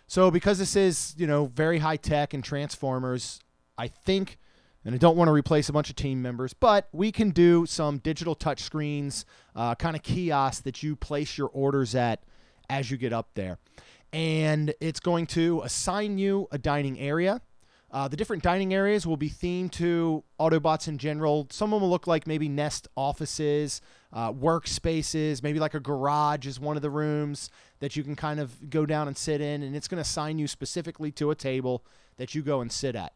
So, 0.06 0.30
because 0.30 0.58
this 0.58 0.76
is, 0.76 1.14
you 1.16 1.26
know, 1.26 1.46
very 1.46 1.78
high 1.78 1.96
tech 1.96 2.34
and 2.34 2.42
Transformers, 2.42 3.40
I 3.78 3.88
think 3.88 4.38
and 4.84 4.94
I 4.94 4.98
don't 4.98 5.16
want 5.16 5.28
to 5.28 5.32
replace 5.32 5.68
a 5.68 5.72
bunch 5.72 5.90
of 5.90 5.96
team 5.96 6.22
members, 6.22 6.54
but 6.54 6.88
we 6.92 7.12
can 7.12 7.30
do 7.30 7.66
some 7.66 7.98
digital 7.98 8.34
touch 8.34 8.62
screens, 8.62 9.26
uh, 9.54 9.74
kind 9.74 9.94
of 9.94 10.02
kiosks 10.02 10.62
that 10.62 10.82
you 10.82 10.96
place 10.96 11.36
your 11.36 11.48
orders 11.48 11.94
at 11.94 12.22
as 12.70 12.90
you 12.90 12.96
get 12.96 13.12
up 13.12 13.30
there. 13.34 13.58
And 14.12 14.74
it's 14.80 15.00
going 15.00 15.26
to 15.28 15.60
assign 15.64 16.18
you 16.18 16.48
a 16.50 16.58
dining 16.58 16.98
area. 16.98 17.42
Uh, 17.92 18.06
the 18.06 18.16
different 18.16 18.42
dining 18.42 18.72
areas 18.72 19.04
will 19.04 19.16
be 19.16 19.28
themed 19.28 19.72
to 19.72 20.22
Autobots 20.38 20.86
in 20.86 20.96
general. 20.96 21.48
Some 21.50 21.72
of 21.72 21.78
them 21.78 21.82
will 21.82 21.90
look 21.90 22.06
like 22.06 22.24
maybe 22.24 22.48
Nest 22.48 22.86
offices, 22.96 23.80
uh, 24.12 24.32
workspaces, 24.32 25.42
maybe 25.42 25.58
like 25.58 25.74
a 25.74 25.80
garage 25.80 26.46
is 26.46 26.60
one 26.60 26.76
of 26.76 26.82
the 26.82 26.90
rooms 26.90 27.50
that 27.80 27.96
you 27.96 28.04
can 28.04 28.14
kind 28.14 28.38
of 28.38 28.70
go 28.70 28.86
down 28.86 29.08
and 29.08 29.16
sit 29.16 29.40
in. 29.40 29.64
And 29.64 29.74
it's 29.74 29.88
going 29.88 29.96
to 29.96 30.02
assign 30.02 30.38
you 30.38 30.46
specifically 30.46 31.10
to 31.12 31.32
a 31.32 31.34
table 31.34 31.84
that 32.16 32.32
you 32.34 32.42
go 32.42 32.60
and 32.60 32.70
sit 32.70 32.94
at. 32.94 33.12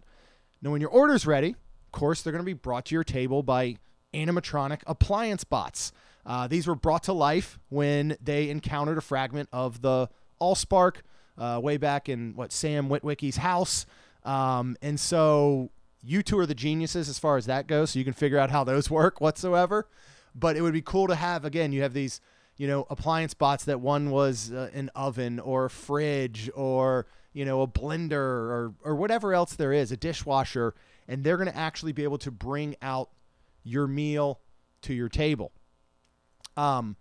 Now, 0.60 0.72
when 0.72 0.80
your 0.80 0.90
order's 0.90 1.24
ready, 1.24 1.50
of 1.50 1.92
course, 1.92 2.22
they're 2.22 2.32
going 2.32 2.44
to 2.44 2.46
be 2.46 2.52
brought 2.52 2.86
to 2.86 2.94
your 2.96 3.04
table 3.04 3.44
by 3.44 3.76
animatronic 4.12 4.80
appliance 4.88 5.44
bots. 5.44 5.92
Uh, 6.26 6.48
these 6.48 6.66
were 6.66 6.74
brought 6.74 7.04
to 7.04 7.12
life 7.12 7.58
when 7.68 8.16
they 8.20 8.48
encountered 8.48 8.98
a 8.98 9.02
fragment 9.02 9.48
of 9.52 9.82
the 9.82 10.08
Allspark 10.40 10.96
uh, 11.38 11.60
way 11.62 11.76
back 11.76 12.08
in 12.08 12.34
what 12.34 12.50
Sam 12.50 12.88
Witwicky's 12.88 13.36
house. 13.36 13.86
Um, 14.24 14.76
and 14.82 14.98
so 14.98 15.70
you 16.02 16.22
two 16.22 16.38
are 16.38 16.46
the 16.46 16.54
geniuses 16.54 17.08
as 17.08 17.18
far 17.18 17.36
as 17.36 17.46
that 17.46 17.66
goes, 17.66 17.90
so 17.90 17.98
you 17.98 18.04
can 18.04 18.14
figure 18.14 18.38
out 18.38 18.50
how 18.50 18.64
those 18.64 18.90
work 18.90 19.20
whatsoever. 19.20 19.88
But 20.34 20.56
it 20.56 20.62
would 20.62 20.72
be 20.72 20.82
cool 20.82 21.06
to 21.06 21.14
have 21.14 21.44
again. 21.44 21.72
You 21.72 21.82
have 21.82 21.92
these, 21.92 22.20
you 22.56 22.66
know, 22.66 22.86
appliance 22.90 23.34
bots 23.34 23.64
that 23.66 23.80
one 23.80 24.10
was 24.10 24.52
uh, 24.52 24.70
an 24.74 24.90
oven 24.94 25.38
or 25.38 25.66
a 25.66 25.70
fridge 25.70 26.50
or 26.54 27.06
you 27.34 27.44
know, 27.44 27.60
a 27.60 27.66
blender 27.66 28.12
or, 28.14 28.74
or 28.82 28.94
whatever 28.94 29.34
else 29.34 29.54
there 29.54 29.72
is, 29.72 29.92
a 29.92 29.96
dishwasher, 29.96 30.72
and 31.08 31.22
they're 31.22 31.36
going 31.36 31.50
to 31.50 31.56
actually 31.56 31.92
be 31.92 32.04
able 32.04 32.16
to 32.16 32.30
bring 32.30 32.76
out 32.80 33.10
your 33.64 33.86
meal 33.86 34.40
to 34.82 34.94
your 34.94 35.08
table. 35.08 35.52
Um, 36.56 36.96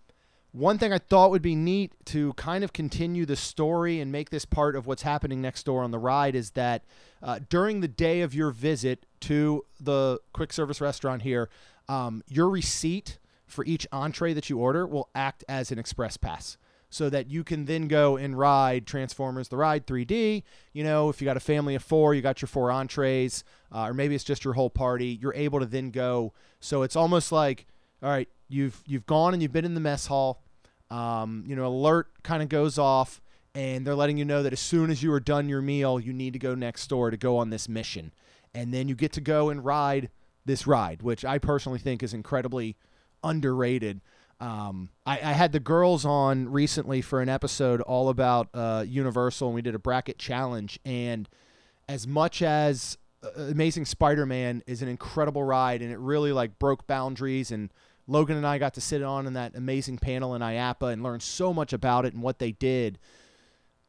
one 0.53 0.77
thing 0.77 0.93
I 0.93 0.99
thought 0.99 1.31
would 1.31 1.41
be 1.41 1.55
neat 1.55 1.93
to 2.05 2.33
kind 2.33 2.63
of 2.63 2.73
continue 2.73 3.25
the 3.25 3.35
story 3.35 3.99
and 3.99 4.11
make 4.11 4.29
this 4.29 4.45
part 4.45 4.75
of 4.75 4.85
what's 4.85 5.01
happening 5.01 5.41
next 5.41 5.63
door 5.63 5.83
on 5.83 5.89
the 5.89 5.97
ride 5.97 6.35
is 6.35 6.51
that 6.51 6.83
uh, 7.23 7.39
during 7.49 7.81
the 7.81 7.87
day 7.87 8.21
of 8.21 8.35
your 8.35 8.51
visit 8.51 9.07
to 9.21 9.65
the 9.79 10.19
quick 10.31 10.53
service 10.53 10.79
restaurant 10.79 11.23
here, 11.23 11.49
um, 11.89 12.23
your 12.27 12.49
receipt 12.49 13.17
for 13.47 13.65
each 13.65 13.87
entree 13.91 14.31
that 14.33 14.47
you 14.47 14.59
order 14.59 14.85
will 14.85 15.09
act 15.15 15.43
as 15.49 15.71
an 15.71 15.79
express 15.79 16.17
pass 16.17 16.57
so 16.91 17.09
that 17.09 17.27
you 17.27 17.43
can 17.43 17.65
then 17.65 17.87
go 17.87 18.17
and 18.17 18.37
ride 18.37 18.85
Transformers 18.85 19.47
the 19.47 19.57
Ride 19.57 19.87
3D. 19.87 20.43
You 20.73 20.83
know, 20.83 21.09
if 21.09 21.19
you 21.19 21.25
got 21.25 21.37
a 21.37 21.39
family 21.39 21.73
of 21.73 21.83
four, 21.83 22.13
you 22.13 22.21
got 22.21 22.43
your 22.43 22.47
four 22.47 22.69
entrees, 22.69 23.43
uh, 23.73 23.85
or 23.85 23.95
maybe 23.95 24.13
it's 24.13 24.23
just 24.23 24.45
your 24.45 24.53
whole 24.53 24.69
party. 24.69 25.17
You're 25.19 25.33
able 25.33 25.59
to 25.59 25.65
then 25.65 25.89
go. 25.89 26.33
So 26.59 26.83
it's 26.83 26.95
almost 26.95 27.31
like, 27.31 27.65
all 28.03 28.09
right, 28.09 28.27
you've 28.49 28.83
you've 28.85 29.05
gone 29.05 29.33
and 29.33 29.41
you've 29.41 29.53
been 29.53 29.65
in 29.65 29.73
the 29.73 29.79
mess 29.79 30.07
hall. 30.07 30.43
Um, 30.91 31.43
you 31.47 31.55
know, 31.55 31.65
alert 31.65 32.09
kind 32.23 32.43
of 32.43 32.49
goes 32.49 32.77
off, 32.77 33.21
and 33.55 33.87
they're 33.87 33.95
letting 33.95 34.17
you 34.17 34.25
know 34.25 34.43
that 34.43 34.53
as 34.53 34.59
soon 34.59 34.91
as 34.91 35.01
you 35.01 35.11
are 35.13 35.19
done 35.19 35.49
your 35.49 35.61
meal, 35.61 35.99
you 35.99 36.13
need 36.13 36.33
to 36.33 36.39
go 36.39 36.53
next 36.53 36.87
door 36.87 37.09
to 37.09 37.17
go 37.17 37.37
on 37.37 37.49
this 37.49 37.69
mission, 37.69 38.13
and 38.53 38.73
then 38.73 38.87
you 38.87 38.95
get 38.95 39.13
to 39.13 39.21
go 39.21 39.49
and 39.49 39.63
ride 39.63 40.09
this 40.45 40.67
ride, 40.67 41.01
which 41.01 41.23
I 41.23 41.37
personally 41.37 41.79
think 41.79 42.03
is 42.03 42.13
incredibly 42.13 42.75
underrated. 43.23 44.01
Um, 44.39 44.89
I, 45.05 45.13
I, 45.13 45.31
had 45.31 45.53
the 45.53 45.59
girls 45.61 46.03
on 46.03 46.49
recently 46.51 47.01
for 47.01 47.21
an 47.21 47.29
episode 47.29 47.79
all 47.79 48.09
about 48.09 48.49
uh, 48.53 48.83
Universal, 48.85 49.47
and 49.47 49.55
we 49.55 49.61
did 49.61 49.73
a 49.73 49.79
bracket 49.79 50.17
challenge. 50.17 50.79
And 50.83 51.29
as 51.87 52.05
much 52.07 52.41
as 52.41 52.97
uh, 53.23 53.43
Amazing 53.43 53.85
Spider-Man 53.85 54.63
is 54.67 54.81
an 54.81 54.89
incredible 54.89 55.43
ride, 55.43 55.81
and 55.81 55.91
it 55.91 55.99
really 55.99 56.33
like 56.33 56.59
broke 56.59 56.85
boundaries, 56.87 57.51
and 57.51 57.71
Logan 58.07 58.37
and 58.37 58.45
I 58.45 58.57
got 58.57 58.73
to 58.75 58.81
sit 58.81 59.01
on 59.01 59.27
in 59.27 59.33
that 59.33 59.55
amazing 59.55 59.97
panel 59.97 60.35
in 60.35 60.41
IAAPA 60.41 60.91
and 60.91 61.03
learn 61.03 61.19
so 61.19 61.53
much 61.53 61.73
about 61.73 62.05
it 62.05 62.13
and 62.13 62.21
what 62.21 62.39
they 62.39 62.51
did. 62.51 62.99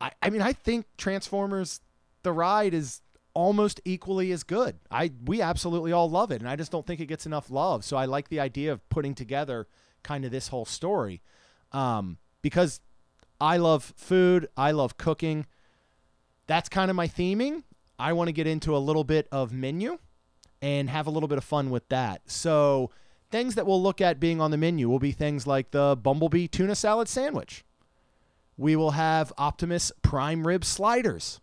I, 0.01 0.13
I 0.23 0.31
mean, 0.31 0.43
I 0.43 0.53
think 0.53 0.87
Transformers, 0.97 1.81
the 2.23 2.33
ride 2.33 2.75
is 2.75 3.01
almost 3.35 3.81
equally 3.85 4.31
as 4.31 4.45
good. 4.45 4.79
I 4.91 5.13
we 5.25 5.43
absolutely 5.43 5.93
all 5.93 6.09
love 6.09 6.31
it, 6.31 6.41
and 6.41 6.49
I 6.49 6.57
just 6.57 6.71
don't 6.71 6.87
think 6.87 7.01
it 7.01 7.07
gets 7.07 7.27
enough 7.27 7.51
love. 7.51 7.85
So 7.85 7.97
I 7.97 8.05
like 8.05 8.29
the 8.29 8.41
idea 8.41 8.73
of 8.73 8.89
putting 8.89 9.15
together 9.15 9.67
kind 10.03 10.25
of 10.25 10.31
this 10.31 10.49
whole 10.49 10.65
story 10.65 11.23
um, 11.73 12.19
because 12.43 12.81
I 13.41 13.57
love 13.57 13.93
food, 13.97 14.49
I 14.57 14.71
love 14.71 14.97
cooking. 14.97 15.47
That's 16.47 16.69
kind 16.69 16.91
of 16.91 16.97
my 16.97 17.09
theming. 17.09 17.65
I 17.99 18.13
want 18.13 18.29
to 18.29 18.33
get 18.33 18.47
into 18.47 18.77
a 18.77 18.79
little 18.79 19.05
bit 19.05 19.29
of 19.33 19.53
menu 19.53 19.99
and 20.63 20.89
have 20.89 21.07
a 21.07 21.11
little 21.11 21.29
bit 21.29 21.39
of 21.39 21.45
fun 21.45 21.71
with 21.71 21.89
that. 21.89 22.23
So, 22.27 22.91
things 23.35 23.57
that 23.57 23.67
we'll 23.67 23.83
look 23.83 24.01
at 24.01 24.21
being 24.21 24.41
on 24.41 24.53
the 24.53 24.57
menu 24.57 24.89
will 24.89 25.01
be 25.01 25.11
things 25.11 25.45
like 25.45 25.73
the 25.73 25.99
Bumblebee 26.01 26.47
tuna 26.47 26.77
salad 26.77 27.09
sandwich. 27.09 27.65
We 28.57 28.77
will 28.77 28.93
have 28.93 29.33
Optimus 29.37 29.91
prime 30.03 30.47
rib 30.47 30.65
sliders, 30.65 31.41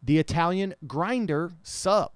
the 0.00 0.20
Italian 0.20 0.76
grinder 0.86 1.50
sub. 1.64 2.12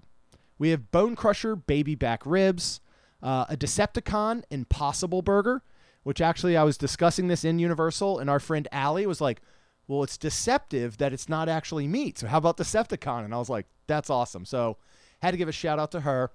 We 0.61 0.69
have 0.69 0.93
Bone 0.93 1.17
Crusher 1.17 1.57
baby 1.57 1.97
back 1.97 2.25
ribs, 2.25 2.81
uh, 3.21 3.47
a 3.49 3.57
Decepticon 3.57 4.45
Impossible 4.49 5.23
Burger, 5.23 5.65
which 6.05 6.21
actually 6.21 6.57
I 6.57 6.63
was 6.63 6.79
discussing 6.79 7.27
this 7.27 7.45
in 7.45 7.59
Universal, 7.59 8.21
and 8.21 8.31
our 8.31 8.39
friend 8.39 8.69
Allie 8.71 9.09
was 9.09 9.21
like, 9.21 9.43
"Well, 9.89 10.05
it's 10.05 10.17
deceptive 10.17 10.99
that 10.99 11.13
it's 11.13 11.29
not 11.29 11.49
actually 11.49 11.89
meat. 11.89 12.19
So 12.19 12.29
how 12.29 12.39
about 12.39 12.59
Decepticon?" 12.59 13.25
And 13.25 13.35
I 13.35 13.39
was 13.39 13.51
like, 13.51 13.67
"That's 13.89 14.09
awesome." 14.09 14.45
So 14.45 14.77
had 15.21 15.33
to 15.33 15.37
give 15.37 15.49
a 15.49 15.53
shout 15.53 15.81
out 15.81 15.91
to 15.91 16.03
her. 16.03 16.31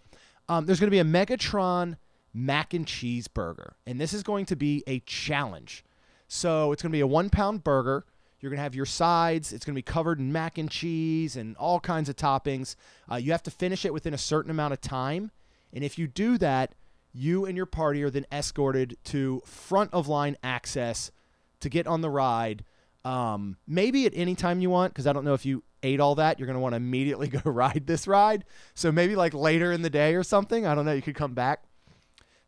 Um, 0.49 0.65
there's 0.65 0.81
going 0.81 0.91
to 0.91 0.91
be 0.91 0.99
a 0.99 1.05
Megatron 1.05 1.95
mac 2.33 2.73
and 2.73 2.85
cheese 2.85 3.27
burger, 3.27 3.75
and 3.85 3.99
this 3.99 4.13
is 4.13 4.23
going 4.23 4.45
to 4.45 4.55
be 4.55 4.83
a 4.87 4.99
challenge. 5.01 5.83
So 6.27 6.71
it's 6.71 6.81
going 6.81 6.91
to 6.91 6.95
be 6.95 7.01
a 7.01 7.07
one 7.07 7.29
pound 7.29 7.63
burger. 7.63 8.05
You're 8.39 8.51
going 8.51 8.59
to 8.59 8.63
have 8.63 8.75
your 8.75 8.85
sides. 8.85 9.51
It's 9.51 9.65
going 9.65 9.73
to 9.73 9.77
be 9.77 9.81
covered 9.81 10.19
in 10.19 10.31
mac 10.31 10.57
and 10.57 10.69
cheese 10.69 11.35
and 11.35 11.57
all 11.57 11.79
kinds 11.79 12.07
of 12.07 12.15
toppings. 12.15 12.75
Uh, 13.11 13.15
you 13.15 13.31
have 13.31 13.43
to 13.43 13.51
finish 13.51 13.83
it 13.83 13.93
within 13.93 14.13
a 14.13 14.17
certain 14.17 14.51
amount 14.51 14.73
of 14.73 14.79
time. 14.79 15.31
And 15.73 15.83
if 15.83 15.97
you 15.99 16.07
do 16.07 16.37
that, 16.37 16.73
you 17.13 17.45
and 17.45 17.57
your 17.57 17.65
party 17.65 18.03
are 18.03 18.09
then 18.09 18.25
escorted 18.31 18.97
to 19.05 19.41
front 19.45 19.93
of 19.93 20.07
line 20.07 20.37
access 20.43 21.11
to 21.59 21.69
get 21.69 21.87
on 21.87 22.01
the 22.01 22.09
ride. 22.09 22.63
Um, 23.03 23.57
maybe 23.67 24.05
at 24.05 24.13
any 24.15 24.35
time 24.35 24.61
you 24.61 24.69
want, 24.69 24.93
because 24.93 25.07
I 25.07 25.13
don't 25.13 25.25
know 25.25 25.33
if 25.33 25.45
you 25.45 25.63
ate 25.83 25.99
all 25.99 26.15
that, 26.15 26.39
you're 26.39 26.45
going 26.45 26.55
to 26.55 26.61
want 26.61 26.73
to 26.73 26.77
immediately 26.77 27.27
go 27.27 27.41
ride 27.49 27.87
this 27.87 28.07
ride. 28.07 28.45
So 28.73 28.91
maybe 28.91 29.15
like 29.15 29.33
later 29.33 29.71
in 29.71 29.81
the 29.81 29.89
day 29.89 30.15
or 30.15 30.23
something. 30.23 30.65
I 30.65 30.75
don't 30.75 30.85
know. 30.85 30.93
You 30.93 31.01
could 31.01 31.15
come 31.15 31.33
back. 31.33 31.63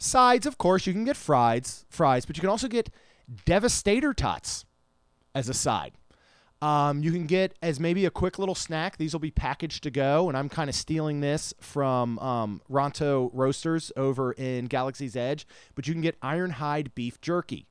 Sides, 0.03 0.47
of 0.47 0.57
course, 0.57 0.87
you 0.87 0.93
can 0.93 1.05
get 1.05 1.15
fries, 1.15 1.85
fries, 1.87 2.25
but 2.25 2.35
you 2.35 2.41
can 2.41 2.49
also 2.49 2.67
get 2.67 2.89
Devastator 3.45 4.15
tots 4.15 4.65
as 5.35 5.47
a 5.47 5.53
side. 5.53 5.93
Um, 6.59 7.03
you 7.03 7.11
can 7.11 7.27
get 7.27 7.55
as 7.61 7.79
maybe 7.79 8.05
a 8.05 8.09
quick 8.09 8.39
little 8.39 8.55
snack. 8.55 8.97
These 8.97 9.13
will 9.13 9.19
be 9.19 9.29
packaged 9.29 9.83
to 9.83 9.91
go, 9.91 10.27
and 10.27 10.35
I'm 10.35 10.49
kind 10.49 10.71
of 10.71 10.75
stealing 10.75 11.21
this 11.21 11.53
from 11.59 12.17
um, 12.17 12.63
Ronto 12.67 13.29
Roasters 13.31 13.91
over 13.95 14.31
in 14.31 14.65
Galaxy's 14.65 15.15
Edge. 15.15 15.45
But 15.75 15.87
you 15.87 15.93
can 15.93 16.01
get 16.01 16.19
Ironhide 16.21 16.95
beef 16.95 17.21
jerky, 17.21 17.67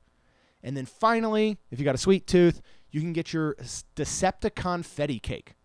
and 0.63 0.77
then 0.77 0.85
finally, 0.85 1.57
if 1.69 1.79
you 1.79 1.85
got 1.85 1.95
a 1.95 1.97
sweet 1.97 2.27
tooth, 2.27 2.61
you 2.91 3.01
can 3.01 3.11
get 3.11 3.33
your 3.33 3.55
Decepticon 3.55 4.85
Fetty 4.85 5.21
cake. 5.21 5.55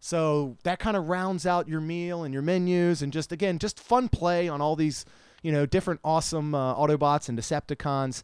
So 0.00 0.58
that 0.64 0.78
kind 0.80 0.98
of 0.98 1.08
rounds 1.08 1.46
out 1.46 1.66
your 1.66 1.80
meal 1.80 2.24
and 2.24 2.34
your 2.34 2.42
menus, 2.42 3.00
and 3.00 3.10
just 3.10 3.32
again, 3.32 3.58
just 3.58 3.80
fun 3.80 4.10
play 4.10 4.50
on 4.50 4.60
all 4.60 4.76
these, 4.76 5.06
you 5.42 5.52
know, 5.52 5.66
different 5.66 6.00
awesome 6.04 6.54
uh, 6.54 6.74
Autobots 6.74 7.28
and 7.28 7.38
Decepticons. 7.38 8.22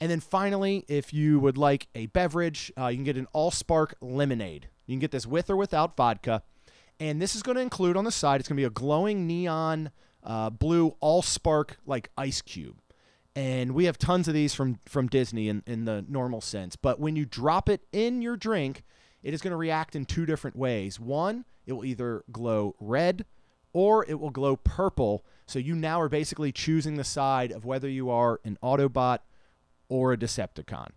And 0.00 0.10
then 0.10 0.20
finally, 0.20 0.84
if 0.88 1.12
you 1.12 1.38
would 1.40 1.56
like 1.56 1.88
a 1.94 2.06
beverage, 2.06 2.72
uh, 2.78 2.88
you 2.88 2.96
can 2.96 3.04
get 3.04 3.16
an 3.16 3.28
Allspark 3.34 3.94
lemonade. 4.00 4.68
You 4.86 4.94
can 4.94 5.00
get 5.00 5.12
this 5.12 5.26
with 5.26 5.50
or 5.50 5.56
without 5.56 5.96
vodka. 5.96 6.42
And 7.00 7.20
this 7.20 7.34
is 7.34 7.42
going 7.42 7.56
to 7.56 7.62
include 7.62 7.96
on 7.96 8.04
the 8.04 8.12
side, 8.12 8.40
it's 8.40 8.48
going 8.48 8.56
to 8.56 8.60
be 8.60 8.66
a 8.66 8.70
glowing 8.70 9.26
neon 9.26 9.90
uh, 10.22 10.50
blue 10.50 10.96
Allspark 11.02 11.72
like 11.86 12.10
ice 12.16 12.40
cube. 12.40 12.80
And 13.36 13.72
we 13.72 13.86
have 13.86 13.98
tons 13.98 14.28
of 14.28 14.34
these 14.34 14.54
from, 14.54 14.78
from 14.86 15.08
Disney 15.08 15.48
in, 15.48 15.62
in 15.66 15.86
the 15.86 16.04
normal 16.08 16.40
sense. 16.40 16.76
But 16.76 17.00
when 17.00 17.16
you 17.16 17.24
drop 17.24 17.68
it 17.68 17.82
in 17.92 18.22
your 18.22 18.36
drink, 18.36 18.84
it 19.22 19.34
is 19.34 19.42
going 19.42 19.50
to 19.50 19.56
react 19.56 19.96
in 19.96 20.04
two 20.04 20.24
different 20.24 20.56
ways. 20.56 21.00
One, 21.00 21.44
it 21.66 21.72
will 21.72 21.84
either 21.84 22.24
glow 22.30 22.76
red 22.78 23.24
or 23.72 24.04
it 24.08 24.20
will 24.20 24.30
glow 24.30 24.56
purple. 24.56 25.24
So 25.46 25.58
you 25.58 25.74
now 25.74 26.00
are 26.00 26.08
basically 26.08 26.52
choosing 26.52 26.96
the 26.96 27.04
side 27.04 27.52
of 27.52 27.64
whether 27.64 27.88
you 27.88 28.10
are 28.10 28.40
an 28.44 28.58
Autobot 28.62 29.18
or 29.88 30.12
a 30.12 30.16
Decepticon. 30.16 30.88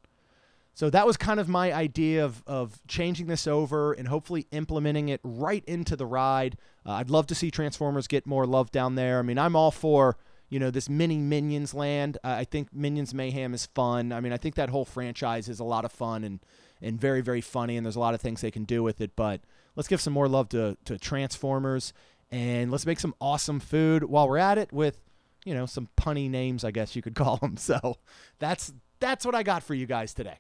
So 0.74 0.92
that 0.92 1.08
was 1.08 1.18
kind 1.18 1.40
of 1.40 1.50
my 1.50 1.74
idea 1.74 2.24
of, 2.24 2.44
of 2.46 2.80
changing 2.88 3.26
this 3.26 3.48
over 3.48 3.94
and 3.94 4.08
hopefully 4.08 4.46
implementing 4.52 5.10
it 5.10 5.20
right 5.24 5.64
into 5.66 5.96
the 5.96 6.06
ride. 6.06 6.56
Uh, 6.86 6.92
I'd 6.92 7.10
love 7.10 7.26
to 7.28 7.36
see 7.36 7.50
Transformers 7.50 8.08
get 8.08 8.28
more 8.28 8.46
love 8.46 8.72
down 8.72 8.94
there. 8.94 9.18
I 9.18 9.24
mean, 9.24 9.40
I'm 9.40 9.56
all 9.56 9.72
for 9.72 10.18
you 10.50 10.60
know 10.60 10.72
this 10.72 10.88
mini 10.88 11.18
Minions 11.18 11.74
land. 11.74 12.18
Uh, 12.24 12.36
I 12.38 12.44
think 12.44 12.74
Minions 12.74 13.14
Mayhem 13.14 13.54
is 13.54 13.66
fun. 13.66 14.14
I 14.14 14.22
mean, 14.22 14.32
I 14.32 14.38
think 14.38 14.56
that 14.56 14.70
whole 14.70 14.86
franchise 14.86 15.50
is 15.50 15.60
a 15.60 15.64
lot 15.64 15.84
of 15.84 15.92
fun 15.92 16.24
and 16.24 16.40
and 16.82 17.02
very 17.02 17.22
very 17.22 17.42
funny, 17.42 17.76
and 17.76 17.86
there's 17.86 17.96
a 17.96 18.00
lot 18.00 18.14
of 18.14 18.22
things 18.22 18.42
they 18.42 18.52
can 18.52 18.64
do 18.64 18.84
with 18.84 19.02
it. 19.02 19.16
But 19.16 19.42
let's 19.76 19.90
give 19.90 20.00
some 20.00 20.14
more 20.14 20.28
love 20.28 20.48
to 20.50 20.78
to 20.86 20.98
Transformers 20.98 21.92
and 22.32 22.72
let's 22.72 22.86
make 22.86 23.00
some 23.00 23.16
awesome 23.22 23.60
food 23.60 24.04
while 24.04 24.28
we're 24.28 24.38
at 24.38 24.58
it 24.58 24.72
with 24.72 25.00
you 25.46 25.54
know 25.54 25.66
some 25.66 25.88
punny 25.98 26.30
names, 26.30 26.64
I 26.64 26.72
guess 26.72 26.96
you 26.96 27.02
could 27.02 27.16
call 27.16 27.38
them. 27.38 27.58
So 27.58 27.98
that's 28.40 28.74
that's 29.00 29.26
what 29.26 29.36
I 29.36 29.44
got 29.44 29.64
for 29.64 29.74
you 29.74 29.86
guys 29.86 30.14
today. 30.14 30.38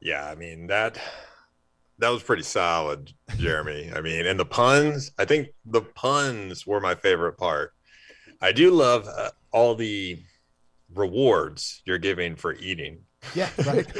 Yeah, 0.00 0.26
I 0.26 0.34
mean 0.34 0.66
that 0.68 0.98
that 1.98 2.10
was 2.10 2.22
pretty 2.22 2.42
solid, 2.42 3.12
Jeremy. 3.36 3.92
I 3.94 4.00
mean, 4.00 4.26
and 4.26 4.38
the 4.38 4.44
puns, 4.44 5.12
I 5.18 5.24
think 5.24 5.48
the 5.64 5.82
puns 5.82 6.66
were 6.66 6.80
my 6.80 6.94
favorite 6.94 7.38
part. 7.38 7.72
I 8.40 8.52
do 8.52 8.70
love 8.70 9.06
uh, 9.06 9.30
all 9.52 9.74
the 9.74 10.20
rewards 10.92 11.82
you're 11.84 11.98
giving 11.98 12.36
for 12.36 12.54
eating. 12.54 13.00
Yeah, 13.34 13.48
right. 13.66 13.86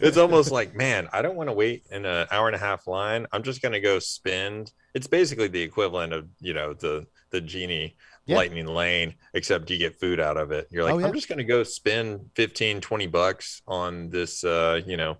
it's 0.00 0.16
almost 0.16 0.50
like, 0.50 0.74
man, 0.74 1.08
I 1.12 1.22
don't 1.22 1.36
want 1.36 1.48
to 1.48 1.52
wait 1.52 1.84
in 1.90 2.04
an 2.04 2.26
hour 2.30 2.46
and 2.46 2.56
a 2.56 2.58
half 2.58 2.86
line. 2.86 3.26
I'm 3.32 3.42
just 3.42 3.62
going 3.62 3.72
to 3.72 3.80
go 3.80 3.98
spend. 3.98 4.72
It's 4.94 5.06
basically 5.06 5.48
the 5.48 5.62
equivalent 5.62 6.12
of, 6.12 6.28
you 6.40 6.54
know, 6.54 6.74
the 6.74 7.06
the 7.30 7.40
genie 7.40 7.96
yeah. 8.26 8.36
lightning 8.36 8.66
lane 8.66 9.14
except 9.34 9.68
you 9.68 9.78
get 9.78 9.98
food 9.98 10.20
out 10.20 10.36
of 10.36 10.52
it 10.52 10.68
you're 10.70 10.84
like 10.84 10.94
oh, 10.94 10.98
yeah. 10.98 11.06
i'm 11.06 11.12
just 11.12 11.28
going 11.28 11.38
to 11.38 11.44
go 11.44 11.62
spend 11.64 12.20
15 12.36 12.80
20 12.80 13.06
bucks 13.08 13.62
on 13.66 14.10
this 14.10 14.44
uh 14.44 14.80
you 14.86 14.96
know 14.96 15.16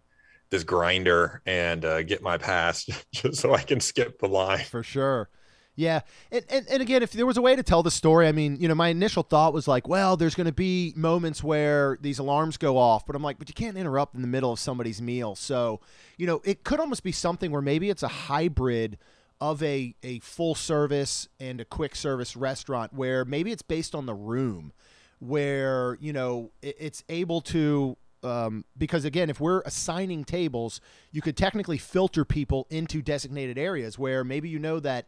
this 0.51 0.63
grinder 0.63 1.43
and 1.47 1.85
uh, 1.85 2.03
get 2.03 2.23
my 2.23 2.37
pass 2.37 2.87
just 3.13 3.41
so 3.41 3.55
i 3.55 3.63
can 3.63 3.81
skip 3.81 4.19
the 4.21 4.29
line 4.29 4.65
for 4.65 4.83
sure 4.83 5.29
yeah. 5.75 6.01
And, 6.31 6.45
and, 6.51 6.69
and 6.69 6.83
again, 6.83 7.03
if 7.03 7.13
there 7.13 7.27
was 7.27 7.37
a 7.37 7.43
way 7.43 7.57
to 7.57 7.63
tell 7.63 7.83
the 7.83 7.91
story, 7.91 8.29
I 8.29 8.33
mean, 8.33 8.59
you 8.61 8.69
know, 8.69 8.75
my 8.75 8.89
initial 8.89 9.23
thought 9.23 9.55
was 9.55 9.67
like, 9.67 9.89
well, 9.89 10.17
there's 10.17 10.35
going 10.35 10.47
to 10.47 10.53
be 10.53 10.93
moments 10.97 11.43
where 11.43 11.99
these 12.01 12.19
alarms 12.19 12.57
go 12.57 12.77
off, 12.77 13.07
but 13.07 13.17
I'm 13.17 13.23
like, 13.23 13.39
but 13.39 13.49
you 13.49 13.55
can't 13.55 13.77
interrupt 13.77 14.15
in 14.15 14.21
the 14.21 14.29
middle 14.29 14.53
of 14.53 14.59
somebody's 14.59 15.01
meal. 15.01 15.35
So, 15.35 15.81
you 16.19 16.27
know, 16.27 16.43
it 16.45 16.65
could 16.65 16.81
almost 16.81 17.03
be 17.03 17.13
something 17.13 17.51
where 17.51 17.63
maybe 17.63 17.89
it's 17.89 18.03
a 18.03 18.09
hybrid 18.09 18.99
of 19.41 19.63
a, 19.63 19.95
a 20.03 20.19
full 20.21 20.55
service 20.55 21.29
and 21.41 21.61
a 21.61 21.65
quick 21.65 21.97
service 21.97 22.37
restaurant 22.37 22.93
where 22.93 23.25
maybe 23.25 23.51
it's 23.51 23.63
based 23.63 23.95
on 23.95 24.07
the 24.07 24.15
room 24.15 24.73
where 25.19 25.97
you 26.01 26.13
know 26.13 26.51
it, 26.63 26.77
it's 26.79 27.05
able 27.09 27.41
to 27.41 27.97
um, 28.25 28.65
because 28.77 29.05
again 29.05 29.31
if 29.31 29.41
we're 29.41 29.61
assigning 29.63 30.25
tables 30.25 30.81
you 31.13 31.21
could 31.21 31.37
technically 31.37 31.79
filter 31.79 32.25
people 32.25 32.67
into 32.71 33.01
designated 33.01 33.57
areas 33.57 33.99
where 33.99 34.25
maybe 34.25 34.49
you 34.49 34.59
know 34.59 34.81
that 34.81 35.07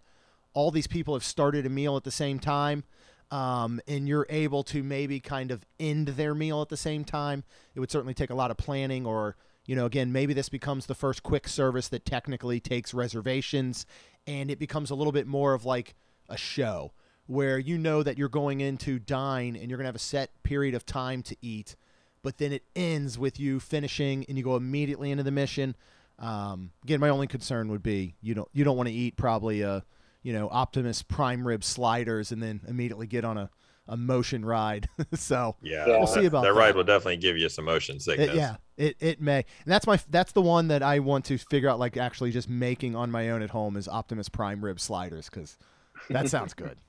all 0.55 0.71
these 0.71 0.87
people 0.87 1.15
have 1.15 1.25
started 1.25 1.67
a 1.67 1.69
meal 1.69 1.97
at 1.97 2.05
the 2.05 2.11
same 2.11 2.39
time 2.39 2.85
um, 3.31 3.81
and 3.87 4.09
you're 4.09 4.27
able 4.31 4.63
to 4.63 4.83
maybe 4.83 5.21
kind 5.21 5.51
of 5.51 5.65
end 5.79 6.09
their 6.09 6.35
meal 6.35 6.63
at 6.63 6.69
the 6.69 6.77
same 6.77 7.05
time 7.05 7.45
it 7.75 7.81
would 7.81 7.91
certainly 7.91 8.15
take 8.15 8.31
a 8.31 8.35
lot 8.35 8.51
of 8.51 8.57
planning 8.57 9.05
or 9.07 9.37
you 9.67 9.77
know 9.77 9.87
again 9.87 10.13
maybe 10.13 10.33
this 10.33 10.49
becomes 10.49 10.87
the 10.87 10.95
first 10.95 11.23
quick 11.23 11.49
service 11.49 11.89
that 11.89 12.05
technically 12.05 12.61
takes 12.61 12.95
reservations 12.95 13.87
and 14.27 14.51
it 14.51 14.59
becomes 14.59 14.91
a 14.91 14.95
little 14.95 15.13
bit 15.13 15.27
more 15.27 15.55
of 15.55 15.65
like 15.65 15.95
a 16.29 16.37
show 16.37 16.93
where 17.27 17.59
you 17.59 17.79
know 17.79 18.03
that 18.03 18.19
you're 18.19 18.29
going 18.29 18.61
in 18.61 18.77
to 18.77 18.99
dine 18.99 19.57
and 19.57 19.69
you're 19.69 19.79
going 19.79 19.85
to 19.85 19.89
have 19.89 19.95
a 19.95 19.99
set 19.99 20.31
period 20.43 20.75
of 20.75 20.85
time 20.85 21.23
to 21.23 21.37
eat, 21.41 21.77
but 22.23 22.39
then 22.39 22.53
it 22.53 22.65
ends 22.77 23.19
with 23.19 23.41
you 23.41 23.61
finishing 23.61 24.25
and 24.29 24.37
you 24.37 24.45
go 24.45 24.57
immediately 24.57 25.11
into 25.11 25.23
the 25.23 25.31
mission. 25.31 25.75
Um, 26.19 26.71
again, 26.85 27.01
my 27.01 27.09
only 27.09 27.27
concern 27.27 27.69
would 27.69 27.83
be 27.83 28.15
you 28.21 28.35
don't 28.35 28.49
you 28.53 28.63
don't 28.65 28.77
want 28.77 28.89
to 28.89 28.95
eat 28.95 29.17
probably 29.17 29.63
a 29.63 29.85
you 30.25 30.33
know 30.33 30.49
Optimus 30.49 31.03
Prime 31.03 31.47
rib 31.47 31.63
sliders 31.63 32.33
and 32.33 32.43
then 32.43 32.63
immediately 32.67 33.07
get 33.07 33.25
on 33.25 33.39
a 33.39 33.51
a 33.87 33.97
motion 33.97 34.45
ride. 34.45 34.89
so 35.15 35.57
yeah, 35.63 35.87
we'll 35.87 36.07
see 36.07 36.25
about 36.25 36.43
that. 36.43 36.55
That 36.55 36.59
ride 36.59 36.75
will 36.75 36.85
definitely 36.85 37.19
give 37.19 37.37
you 37.37 37.49
some 37.49 37.67
motion 37.67 38.01
sickness. 38.01 38.31
It, 38.31 38.35
yeah, 38.35 38.57
it, 38.77 38.97
it 38.99 39.21
may. 39.21 39.37
And 39.37 39.73
that's 39.73 39.87
my 39.87 39.99
that's 40.11 40.33
the 40.33 40.43
one 40.43 40.69
that 40.69 40.83
I 40.83 40.99
want 40.99 41.27
to 41.27 41.39
figure 41.39 41.69
out 41.69 41.79
like 41.79 41.97
actually 41.97 42.33
just 42.33 42.49
making 42.49 42.97
on 42.97 43.11
my 43.11 43.31
own 43.31 43.43
at 43.43 43.51
home 43.51 43.77
is 43.77 43.87
Optimus 43.87 44.29
Prime 44.29 44.65
rib 44.65 44.81
sliders 44.81 45.29
because 45.29 45.59
that 46.11 46.29
sounds 46.29 46.55
good. 46.55 46.77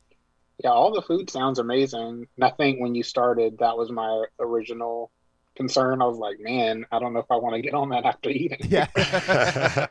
Yeah, 0.63 0.69
all 0.69 0.93
the 0.93 1.02
food 1.02 1.30
sounds 1.30 1.60
amazing. 1.60 2.28
And 2.38 2.45
I 2.45 2.50
think 2.50 2.80
when 2.80 2.95
you 2.95 3.04
started, 3.04 3.58
that 3.58 3.76
was 3.76 3.91
my 3.91 4.24
original 4.39 5.12
concern. 5.56 6.02
I 6.02 6.06
was 6.06 6.18
like, 6.18 6.39
man, 6.39 6.86
I 6.91 7.00
don't 7.00 7.13
know 7.13 7.20
if 7.20 7.32
I 7.32 7.36
want 7.36 7.56
to 7.56 7.62
get 7.62 7.74
on 7.74 7.89
that 7.89 8.06
after 8.06 8.30
eating. 8.30 8.60
Yeah. 8.70 8.88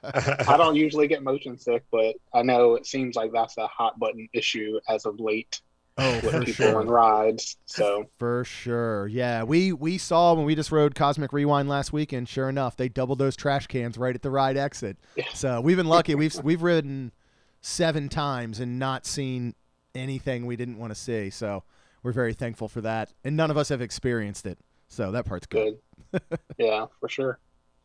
I 0.48 0.56
don't 0.56 0.76
usually 0.76 1.08
get 1.08 1.22
motion 1.22 1.58
sick, 1.58 1.84
but 1.90 2.16
I 2.32 2.42
know 2.42 2.74
it 2.74 2.86
seems 2.86 3.16
like 3.16 3.32
that's 3.32 3.56
a 3.58 3.66
hot 3.66 3.98
button 3.98 4.28
issue 4.32 4.80
as 4.88 5.06
of 5.06 5.20
late. 5.20 5.60
Oh, 5.96 6.12
with 6.24 6.32
for 6.32 6.40
people 6.40 6.64
sure. 6.66 6.80
and 6.80 6.90
rides. 6.90 7.56
So 7.66 8.10
for 8.18 8.42
sure, 8.42 9.06
yeah. 9.06 9.44
We 9.44 9.72
we 9.72 9.96
saw 9.96 10.34
when 10.34 10.44
we 10.44 10.56
just 10.56 10.72
rode 10.72 10.96
Cosmic 10.96 11.32
Rewind 11.32 11.68
last 11.68 11.92
weekend. 11.92 12.28
Sure 12.28 12.48
enough, 12.48 12.76
they 12.76 12.88
doubled 12.88 13.20
those 13.20 13.36
trash 13.36 13.68
cans 13.68 13.96
right 13.96 14.12
at 14.12 14.20
the 14.20 14.30
ride 14.30 14.56
exit. 14.56 14.96
Yeah. 15.14 15.26
So 15.34 15.60
we've 15.60 15.76
been 15.76 15.86
lucky. 15.86 16.16
we've 16.16 16.34
we've 16.42 16.62
ridden 16.62 17.12
seven 17.60 18.08
times 18.08 18.58
and 18.58 18.80
not 18.80 19.06
seen 19.06 19.54
anything 19.94 20.46
we 20.46 20.56
didn't 20.56 20.78
want 20.78 20.92
to 20.92 21.00
see. 21.00 21.30
So 21.30 21.62
we're 22.02 22.12
very 22.12 22.34
thankful 22.34 22.68
for 22.68 22.80
that. 22.82 23.12
And 23.24 23.36
none 23.36 23.50
of 23.50 23.56
us 23.56 23.70
have 23.70 23.80
experienced 23.80 24.46
it, 24.46 24.58
so 24.94 25.10
that 25.10 25.26
part's 25.26 25.46
good. 25.46 25.78
good. 26.12 26.22
yeah, 26.58 26.86
for 27.00 27.08
sure. 27.08 27.38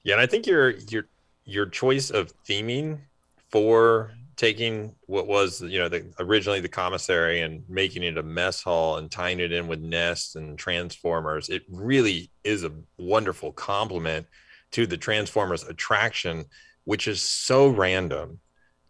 Yeah, 0.04 0.14
and 0.14 0.22
I 0.22 0.26
think 0.26 0.48
your 0.48 0.72
your 0.72 1.06
your 1.46 1.66
choice 1.66 2.12
of 2.12 2.32
theming 2.46 3.00
for 3.50 4.12
taking 4.40 4.96
what 5.08 5.28
was 5.28 5.62
you 5.62 5.80
know 5.80 5.90
the 5.90 6.06
originally 6.20 6.62
the 6.62 6.70
commissary 6.70 7.42
and 7.42 7.62
making 7.68 8.04
it 8.04 8.18
a 8.18 8.24
mess 8.24 8.62
hall 8.62 8.96
and 8.96 9.12
tying 9.12 9.40
it 9.42 9.52
in 9.52 9.68
with 9.68 9.82
nests 9.82 10.36
and 10.36 10.58
transformers 10.58 11.50
it 11.50 11.64
really 11.70 12.32
is 12.46 12.64
a 12.64 12.72
wonderful 12.98 13.52
complement 13.52 14.26
to 14.72 14.88
the 14.88 14.96
transformers 14.96 15.64
attraction 15.64 16.46
which 16.86 17.06
is 17.06 17.22
so 17.22 17.68
random 17.68 18.40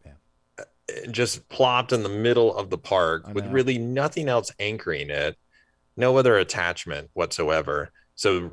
yeah. 0.06 0.12
Uh, 0.60 1.08
just 1.10 1.50
plopped 1.50 1.94
in 1.94 2.04
the 2.04 2.10
middle 2.10 2.56
of 2.56 2.70
the 2.70 2.78
park 2.78 3.28
with 3.34 3.48
really 3.48 3.80
nothing 3.80 4.30
else 4.30 4.52
anchoring 4.60 5.10
it 5.10 5.36
no 5.98 6.16
other 6.18 6.38
attachment 6.38 7.10
whatsoever 7.14 7.92
so 8.20 8.52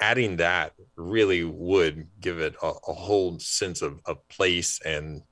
adding 0.00 0.36
that 0.38 0.72
really 0.96 1.44
would 1.44 2.08
give 2.20 2.40
it 2.40 2.56
a, 2.60 2.72
a 2.88 2.92
whole 2.92 3.38
sense 3.38 3.80
of, 3.80 4.00
of 4.04 4.26
place 4.28 4.80
and 4.84 5.22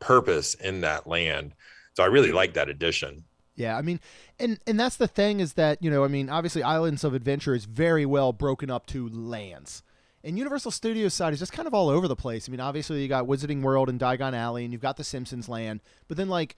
purpose 0.00 0.54
in 0.54 0.80
that 0.80 1.06
land. 1.06 1.52
So 1.92 2.02
I 2.02 2.06
really 2.06 2.32
like 2.32 2.54
that 2.54 2.70
addition. 2.70 3.24
Yeah, 3.54 3.76
I 3.76 3.82
mean, 3.82 4.00
and 4.40 4.58
and 4.66 4.80
that's 4.80 4.96
the 4.96 5.06
thing 5.06 5.40
is 5.40 5.54
that 5.54 5.82
you 5.82 5.90
know, 5.90 6.04
I 6.04 6.08
mean, 6.08 6.30
obviously, 6.30 6.62
Islands 6.62 7.04
of 7.04 7.12
Adventure 7.12 7.54
is 7.54 7.66
very 7.66 8.06
well 8.06 8.32
broken 8.32 8.70
up 8.70 8.86
to 8.86 9.10
lands, 9.10 9.82
and 10.24 10.38
Universal 10.38 10.70
Studios 10.70 11.12
side 11.12 11.34
is 11.34 11.38
just 11.38 11.52
kind 11.52 11.68
of 11.68 11.74
all 11.74 11.90
over 11.90 12.08
the 12.08 12.16
place. 12.16 12.48
I 12.48 12.50
mean, 12.50 12.60
obviously, 12.60 13.02
you 13.02 13.08
got 13.08 13.26
Wizarding 13.26 13.60
World 13.60 13.90
and 13.90 14.00
Diagon 14.00 14.32
Alley, 14.32 14.64
and 14.64 14.72
you've 14.72 14.80
got 14.80 14.96
the 14.96 15.04
Simpsons 15.04 15.50
Land, 15.50 15.80
but 16.06 16.16
then 16.16 16.30
like 16.30 16.56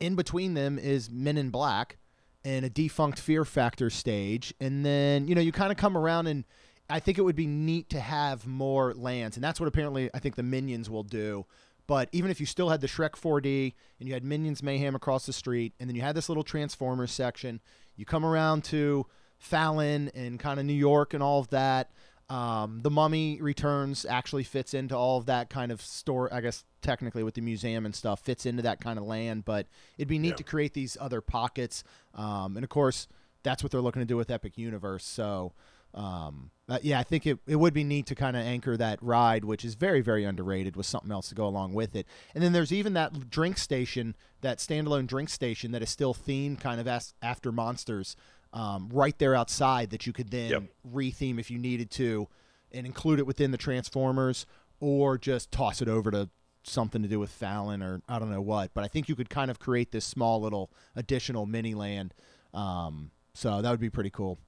in 0.00 0.16
between 0.16 0.52
them 0.52 0.78
is 0.78 1.08
Men 1.08 1.38
in 1.38 1.48
Black 1.48 1.96
and 2.44 2.64
a 2.64 2.70
defunct 2.70 3.18
Fear 3.18 3.44
Factor 3.44 3.90
stage, 3.90 4.54
and 4.60 4.84
then 4.84 5.28
you 5.28 5.34
know 5.34 5.40
you 5.40 5.52
kind 5.52 5.72
of 5.72 5.78
come 5.78 5.96
around 5.96 6.26
and. 6.26 6.44
I 6.92 6.98
think 6.98 7.18
it 7.18 7.22
would 7.22 7.36
be 7.36 7.46
neat 7.46 7.88
to 7.90 8.00
have 8.00 8.48
more 8.48 8.92
lands, 8.94 9.36
and 9.36 9.44
that's 9.44 9.60
what 9.60 9.68
apparently 9.68 10.10
I 10.12 10.18
think 10.18 10.34
the 10.34 10.42
Minions 10.42 10.90
will 10.90 11.04
do 11.04 11.46
but 11.90 12.08
even 12.12 12.30
if 12.30 12.38
you 12.38 12.46
still 12.46 12.68
had 12.68 12.80
the 12.80 12.86
Shrek 12.86 13.16
4D 13.16 13.74
and 13.98 14.06
you 14.08 14.14
had 14.14 14.22
Minions 14.22 14.62
Mayhem 14.62 14.94
across 14.94 15.26
the 15.26 15.32
street, 15.32 15.72
and 15.80 15.90
then 15.90 15.96
you 15.96 16.02
had 16.02 16.14
this 16.14 16.28
little 16.28 16.44
Transformers 16.44 17.10
section, 17.10 17.60
you 17.96 18.04
come 18.04 18.24
around 18.24 18.62
to 18.66 19.06
Fallon 19.38 20.08
and 20.14 20.38
kind 20.38 20.60
of 20.60 20.66
New 20.66 20.72
York 20.72 21.14
and 21.14 21.20
all 21.20 21.40
of 21.40 21.50
that. 21.50 21.90
Um, 22.30 22.80
the 22.82 22.90
Mummy 22.90 23.40
Returns 23.42 24.06
actually 24.06 24.44
fits 24.44 24.72
into 24.72 24.96
all 24.96 25.18
of 25.18 25.26
that 25.26 25.50
kind 25.50 25.72
of 25.72 25.82
store. 25.82 26.32
I 26.32 26.40
guess 26.40 26.64
technically 26.80 27.22
with 27.22 27.34
the 27.34 27.40
museum 27.42 27.84
and 27.84 27.94
stuff 27.94 28.20
fits 28.20 28.46
into 28.46 28.62
that 28.62 28.80
kind 28.80 28.98
of 28.98 29.04
land, 29.04 29.44
but 29.44 29.66
it'd 29.98 30.08
be 30.08 30.18
neat 30.18 30.30
yeah. 30.30 30.34
to 30.36 30.44
create 30.44 30.72
these 30.72 30.96
other 31.00 31.20
pockets. 31.20 31.84
Um, 32.14 32.56
and 32.56 32.64
of 32.64 32.70
course, 32.70 33.08
that's 33.42 33.62
what 33.62 33.72
they're 33.72 33.80
looking 33.80 34.00
to 34.00 34.06
do 34.06 34.16
with 34.16 34.30
Epic 34.30 34.56
Universe. 34.56 35.04
So 35.04 35.52
um, 35.92 36.50
uh, 36.68 36.78
yeah, 36.82 37.00
I 37.00 37.02
think 37.02 37.26
it, 37.26 37.38
it 37.46 37.56
would 37.56 37.74
be 37.74 37.82
neat 37.82 38.06
to 38.06 38.14
kind 38.14 38.36
of 38.36 38.44
anchor 38.44 38.76
that 38.76 39.02
ride, 39.02 39.44
which 39.44 39.64
is 39.64 39.74
very, 39.74 40.00
very 40.00 40.24
underrated, 40.24 40.76
with 40.76 40.86
something 40.86 41.10
else 41.10 41.28
to 41.30 41.34
go 41.34 41.46
along 41.46 41.74
with 41.74 41.96
it. 41.96 42.06
And 42.34 42.44
then 42.44 42.52
there's 42.52 42.72
even 42.72 42.92
that 42.94 43.28
drink 43.28 43.58
station, 43.58 44.14
that 44.40 44.58
standalone 44.58 45.06
drink 45.06 45.30
station 45.30 45.72
that 45.72 45.82
is 45.82 45.90
still 45.90 46.14
themed 46.14 46.60
kind 46.60 46.80
of 46.80 46.86
as, 46.86 47.14
after 47.22 47.50
monsters, 47.50 48.14
um, 48.52 48.88
right 48.92 49.18
there 49.18 49.34
outside 49.34 49.90
that 49.90 50.06
you 50.06 50.12
could 50.12 50.30
then 50.30 50.50
yep. 50.50 50.62
retheme 50.92 51.38
if 51.38 51.50
you 51.50 51.58
needed 51.58 51.90
to 51.92 52.28
and 52.72 52.86
include 52.86 53.18
it 53.18 53.26
within 53.26 53.50
the 53.50 53.58
Transformers 53.58 54.46
or 54.80 55.18
just 55.18 55.52
toss 55.52 55.82
it 55.82 55.88
over 55.88 56.10
to 56.10 56.28
something 56.62 57.02
to 57.02 57.08
do 57.08 57.18
with 57.18 57.30
Fallon 57.30 57.82
or 57.82 58.02
I 58.08 58.18
don't 58.18 58.30
know 58.30 58.40
what. 58.40 58.72
But 58.74 58.84
I 58.84 58.88
think 58.88 59.08
you 59.08 59.14
could 59.14 59.30
kind 59.30 59.50
of 59.50 59.58
create 59.58 59.92
this 59.92 60.04
small 60.04 60.40
little 60.40 60.70
additional 60.96 61.46
mini 61.46 61.74
land. 61.74 62.14
Um, 62.52 63.10
so 63.34 63.62
that 63.62 63.70
would 63.70 63.80
be 63.80 63.90
pretty 63.90 64.10
cool. 64.10 64.38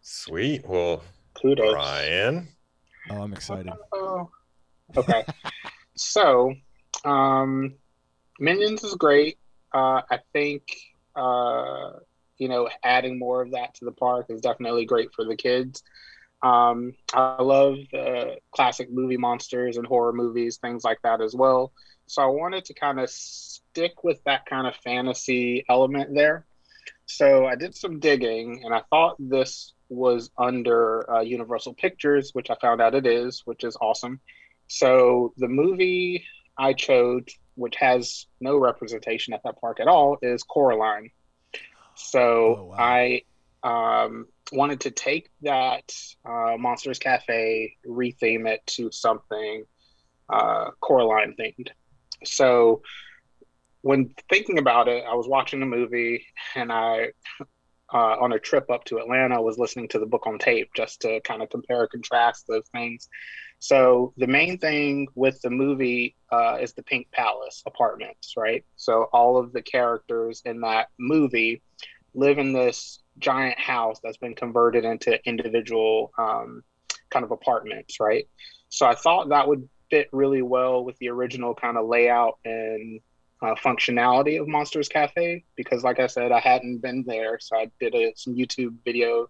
Sweet. 0.00 0.66
Well, 0.66 1.02
kudos, 1.34 1.74
Ryan. 1.74 2.48
Oh, 3.10 3.22
I'm 3.22 3.32
excited. 3.32 3.72
Uh, 3.92 4.24
okay. 4.96 5.24
so, 5.96 6.54
um, 7.04 7.74
Minions 8.38 8.82
is 8.84 8.94
great. 8.94 9.38
Uh, 9.72 10.02
I 10.10 10.18
think 10.32 10.62
uh, 11.14 11.92
you 12.42 12.48
know 12.48 12.68
adding 12.82 13.20
more 13.20 13.40
of 13.40 13.52
that 13.52 13.72
to 13.76 13.84
the 13.84 13.92
park 13.92 14.26
is 14.28 14.40
definitely 14.40 14.84
great 14.84 15.10
for 15.14 15.24
the 15.24 15.36
kids. 15.36 15.84
Um, 16.42 16.94
I 17.14 17.40
love 17.40 17.76
the 17.92 18.38
classic 18.50 18.90
movie 18.90 19.16
monsters 19.16 19.76
and 19.76 19.86
horror 19.86 20.12
movies, 20.12 20.56
things 20.56 20.82
like 20.82 20.98
that 21.04 21.20
as 21.20 21.36
well. 21.36 21.72
So 22.06 22.20
I 22.20 22.26
wanted 22.26 22.64
to 22.64 22.74
kind 22.74 22.98
of 22.98 23.08
stick 23.08 24.02
with 24.02 24.18
that 24.24 24.46
kind 24.46 24.66
of 24.66 24.74
fantasy 24.74 25.64
element 25.68 26.16
there. 26.16 26.44
So 27.06 27.46
I 27.46 27.54
did 27.54 27.76
some 27.76 28.00
digging, 28.00 28.62
and 28.64 28.74
I 28.74 28.82
thought 28.90 29.14
this 29.20 29.72
was 29.88 30.30
under 30.36 31.08
uh, 31.08 31.20
Universal 31.20 31.74
Pictures, 31.74 32.30
which 32.32 32.50
I 32.50 32.56
found 32.60 32.80
out 32.80 32.96
it 32.96 33.06
is, 33.06 33.42
which 33.44 33.62
is 33.62 33.76
awesome. 33.80 34.18
So 34.66 35.32
the 35.36 35.48
movie 35.48 36.24
I 36.58 36.72
chose, 36.72 37.26
which 37.54 37.76
has 37.76 38.26
no 38.40 38.56
representation 38.56 39.32
at 39.32 39.42
that 39.44 39.60
park 39.60 39.78
at 39.78 39.86
all, 39.86 40.18
is 40.22 40.42
Coraline. 40.42 41.12
So 41.94 42.56
oh, 42.58 42.64
wow. 42.64 42.76
I 42.78 43.22
um, 43.62 44.26
wanted 44.52 44.80
to 44.80 44.90
take 44.90 45.30
that 45.42 45.94
uh, 46.24 46.56
Monsters 46.58 46.98
Cafe, 46.98 47.76
retheme 47.86 48.48
it 48.48 48.66
to 48.66 48.90
something 48.90 49.64
uh, 50.28 50.70
Coraline 50.80 51.34
themed. 51.38 51.68
So 52.24 52.82
when 53.82 54.14
thinking 54.30 54.58
about 54.58 54.88
it, 54.88 55.04
I 55.08 55.14
was 55.14 55.28
watching 55.28 55.62
a 55.62 55.66
movie 55.66 56.26
and 56.54 56.72
I 56.72 57.08
uh, 57.92 58.16
on 58.20 58.32
a 58.32 58.38
trip 58.38 58.70
up 58.70 58.84
to 58.84 58.98
Atlanta 58.98 59.40
was 59.40 59.58
listening 59.58 59.88
to 59.88 59.98
the 59.98 60.06
book 60.06 60.26
on 60.26 60.38
tape 60.38 60.70
just 60.74 61.02
to 61.02 61.20
kind 61.20 61.42
of 61.42 61.50
compare 61.50 61.82
and 61.82 61.90
contrast 61.90 62.46
those 62.46 62.66
things. 62.72 63.08
So 63.58 64.12
the 64.16 64.26
main 64.26 64.58
thing 64.58 65.08
with 65.14 65.40
the 65.42 65.50
movie 65.50 66.16
uh, 66.30 66.58
is 66.60 66.72
the 66.72 66.82
Pink 66.82 67.10
Palace 67.12 67.62
apartments, 67.66 68.34
right? 68.36 68.64
So 68.76 69.08
all 69.12 69.36
of 69.36 69.52
the 69.52 69.62
characters 69.62 70.42
in 70.44 70.60
that 70.62 70.88
movie 70.98 71.62
live 72.14 72.38
in 72.38 72.52
this 72.52 72.98
giant 73.18 73.58
house 73.58 74.00
that's 74.02 74.16
been 74.16 74.34
converted 74.34 74.84
into 74.84 75.18
individual 75.28 76.12
um, 76.18 76.62
kind 77.10 77.24
of 77.24 77.30
apartments, 77.30 78.00
right? 78.00 78.26
So 78.68 78.86
I 78.86 78.94
thought 78.94 79.28
that 79.28 79.46
would 79.46 79.68
fit 79.90 80.08
really 80.12 80.42
well 80.42 80.84
with 80.84 80.96
the 80.98 81.10
original 81.10 81.54
kind 81.54 81.76
of 81.76 81.86
layout 81.86 82.38
and 82.44 83.00
uh, 83.42 83.54
functionality 83.56 84.40
of 84.40 84.46
Monsters 84.46 84.88
Cafe 84.88 85.44
because, 85.56 85.82
like 85.82 85.98
I 85.98 86.06
said, 86.06 86.32
I 86.32 86.40
hadn't 86.40 86.78
been 86.78 87.04
there, 87.06 87.38
so 87.40 87.56
I 87.56 87.70
did 87.80 87.94
a, 87.94 88.12
some 88.16 88.34
YouTube 88.34 88.76
videos 88.86 89.26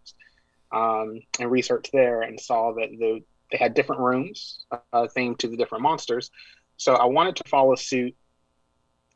um, 0.70 1.20
and 1.40 1.50
research 1.50 1.88
there 1.92 2.22
and 2.22 2.38
saw 2.38 2.74
that 2.74 2.90
the, 2.98 3.20
they 3.50 3.58
had 3.58 3.74
different 3.74 4.02
rooms 4.02 4.64
uh, 4.70 5.06
themed 5.16 5.38
to 5.38 5.48
the 5.48 5.56
different 5.56 5.82
monsters. 5.82 6.30
So 6.76 6.94
I 6.94 7.06
wanted 7.06 7.36
to 7.36 7.44
follow 7.48 7.74
suit 7.74 8.14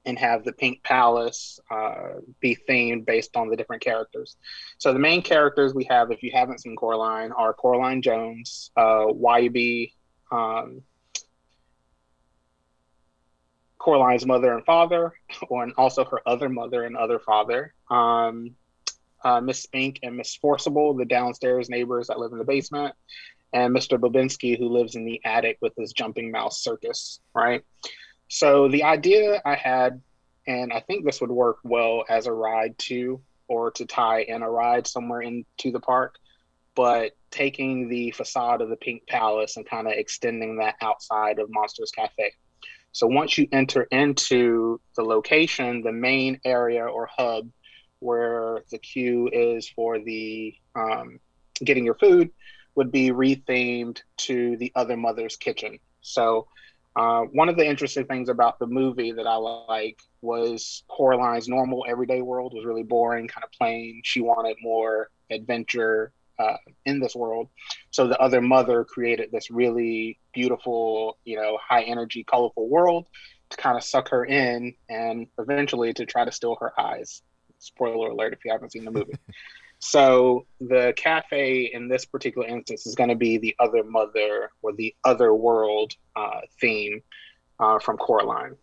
and 0.06 0.18
have 0.18 0.44
the 0.44 0.52
Pink 0.52 0.82
Palace 0.82 1.58
uh, 1.70 2.20
be 2.40 2.56
themed 2.68 3.04
based 3.04 3.36
on 3.36 3.48
the 3.48 3.56
different 3.56 3.82
characters. 3.82 4.36
So 4.78 4.92
the 4.92 4.98
main 4.98 5.20
characters 5.20 5.74
we 5.74 5.84
have, 5.90 6.10
if 6.10 6.22
you 6.22 6.30
haven't 6.32 6.60
seen 6.60 6.76
Coraline, 6.76 7.32
are 7.32 7.52
Coraline 7.52 8.02
Jones, 8.02 8.70
uh, 8.76 9.06
Wybie, 9.06 9.92
um, 10.30 10.82
Coraline's 13.86 14.26
mother 14.26 14.52
and 14.52 14.64
father, 14.64 15.14
or 15.48 15.62
and 15.62 15.72
also 15.78 16.04
her 16.04 16.20
other 16.26 16.48
mother 16.48 16.84
and 16.84 16.96
other 16.96 17.20
father. 17.20 17.72
Um, 17.88 18.56
uh, 19.24 19.40
Miss 19.40 19.62
Spink 19.62 20.00
and 20.02 20.16
Miss 20.16 20.36
Forcible, 20.36 20.94
the 20.94 21.04
downstairs 21.04 21.70
neighbors 21.70 22.08
that 22.08 22.18
live 22.18 22.32
in 22.32 22.38
the 22.38 22.44
basement, 22.44 22.94
and 23.52 23.74
Mr. 23.74 23.98
Bobinsky, 23.98 24.58
who 24.58 24.68
lives 24.68 24.96
in 24.96 25.04
the 25.04 25.20
attic 25.24 25.58
with 25.60 25.72
his 25.76 25.92
jumping 25.92 26.30
mouse 26.30 26.62
circus, 26.62 27.20
right? 27.34 27.64
So 28.28 28.68
the 28.68 28.82
idea 28.82 29.40
I 29.44 29.54
had, 29.54 30.02
and 30.48 30.72
I 30.72 30.80
think 30.80 31.04
this 31.04 31.20
would 31.20 31.30
work 31.30 31.58
well 31.62 32.04
as 32.08 32.26
a 32.26 32.32
ride 32.32 32.76
too, 32.78 33.20
or 33.48 33.70
to 33.72 33.86
tie 33.86 34.22
in 34.22 34.42
a 34.42 34.50
ride 34.50 34.88
somewhere 34.88 35.22
into 35.22 35.70
the 35.70 35.80
park, 35.80 36.16
but 36.74 37.12
taking 37.30 37.88
the 37.88 38.10
facade 38.10 38.60
of 38.60 38.68
the 38.68 38.76
Pink 38.76 39.06
Palace 39.06 39.56
and 39.56 39.68
kind 39.68 39.86
of 39.86 39.92
extending 39.92 40.56
that 40.58 40.74
outside 40.80 41.38
of 41.38 41.48
Monsters 41.50 41.92
Cafe. 41.92 42.32
So 42.96 43.06
once 43.06 43.36
you 43.36 43.46
enter 43.52 43.82
into 43.82 44.80
the 44.96 45.02
location, 45.02 45.82
the 45.82 45.92
main 45.92 46.40
area 46.46 46.86
or 46.86 47.06
hub 47.14 47.50
where 47.98 48.62
the 48.70 48.78
queue 48.78 49.28
is 49.30 49.68
for 49.68 49.98
the 49.98 50.54
um, 50.74 51.20
getting 51.62 51.84
your 51.84 51.96
food 51.96 52.30
would 52.74 52.90
be 52.90 53.10
rethemed 53.10 53.98
to 54.28 54.56
the 54.56 54.72
other 54.74 54.96
mother's 54.96 55.36
kitchen. 55.36 55.78
So 56.00 56.48
uh, 56.98 57.24
one 57.24 57.50
of 57.50 57.58
the 57.58 57.66
interesting 57.66 58.06
things 58.06 58.30
about 58.30 58.58
the 58.58 58.66
movie 58.66 59.12
that 59.12 59.26
I 59.26 59.36
like 59.36 59.98
was 60.22 60.82
Coraline's 60.88 61.48
normal 61.48 61.84
everyday 61.86 62.22
world 62.22 62.54
was 62.54 62.64
really 62.64 62.82
boring, 62.82 63.28
kind 63.28 63.44
of 63.44 63.52
plain. 63.52 64.00
She 64.04 64.22
wanted 64.22 64.56
more 64.62 65.10
adventure 65.30 66.14
uh, 66.38 66.56
in 66.84 67.00
this 67.00 67.14
world. 67.14 67.48
So 67.90 68.06
the 68.06 68.18
other 68.18 68.40
mother 68.40 68.84
created 68.84 69.30
this 69.32 69.50
really 69.50 70.18
beautiful, 70.32 71.18
you 71.24 71.36
know, 71.36 71.58
high 71.62 71.82
energy, 71.82 72.24
colorful 72.24 72.68
world 72.68 73.08
to 73.50 73.56
kind 73.56 73.76
of 73.76 73.84
suck 73.84 74.08
her 74.08 74.24
in 74.24 74.74
and 74.88 75.26
eventually 75.38 75.92
to 75.94 76.06
try 76.06 76.24
to 76.24 76.32
steal 76.32 76.56
her 76.60 76.78
eyes. 76.78 77.22
Spoiler 77.58 78.10
alert 78.10 78.32
if 78.32 78.44
you 78.44 78.52
haven't 78.52 78.72
seen 78.72 78.84
the 78.84 78.90
movie. 78.90 79.14
so 79.78 80.46
the 80.60 80.92
cafe 80.96 81.70
in 81.72 81.88
this 81.88 82.04
particular 82.04 82.46
instance 82.46 82.86
is 82.86 82.94
going 82.94 83.10
to 83.10 83.16
be 83.16 83.38
the 83.38 83.54
other 83.58 83.84
mother 83.84 84.50
or 84.62 84.72
the 84.72 84.94
other 85.04 85.34
world 85.34 85.94
uh, 86.16 86.40
theme 86.60 87.02
uh, 87.60 87.78
from 87.78 87.96
Coraline. 87.96 88.56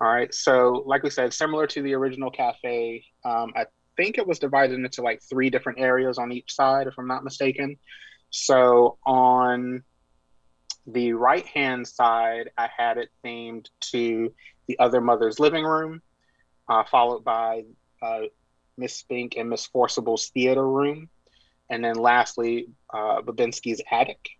All 0.00 0.08
right. 0.08 0.32
So, 0.32 0.84
like 0.86 1.02
we 1.02 1.10
said, 1.10 1.32
similar 1.32 1.66
to 1.68 1.82
the 1.82 1.94
original 1.94 2.30
cafe, 2.30 3.04
um, 3.24 3.52
at 3.56 3.72
think 3.98 4.16
it 4.16 4.26
was 4.26 4.38
divided 4.38 4.78
into 4.78 5.02
like 5.02 5.20
three 5.28 5.50
different 5.50 5.80
areas 5.80 6.16
on 6.16 6.32
each 6.32 6.54
side, 6.54 6.86
if 6.86 6.94
I'm 6.98 7.08
not 7.08 7.24
mistaken. 7.24 7.76
So 8.30 8.96
on 9.04 9.82
the 10.86 11.12
right 11.12 11.46
hand 11.46 11.86
side, 11.86 12.50
I 12.56 12.70
had 12.74 12.96
it 12.96 13.10
themed 13.22 13.66
to 13.92 14.32
the 14.68 14.78
other 14.78 15.02
mother's 15.02 15.38
living 15.38 15.64
room, 15.64 16.00
uh, 16.68 16.84
followed 16.84 17.24
by 17.24 17.64
uh, 18.00 18.22
Miss 18.78 18.96
Spink 18.96 19.34
and 19.36 19.50
Miss 19.50 19.66
Forcible's 19.66 20.28
theater 20.28 20.66
room. 20.66 21.10
and 21.70 21.84
then 21.84 21.96
lastly, 21.96 22.68
uh, 22.92 23.20
Bobinsky's 23.22 23.82
attic. 23.90 24.30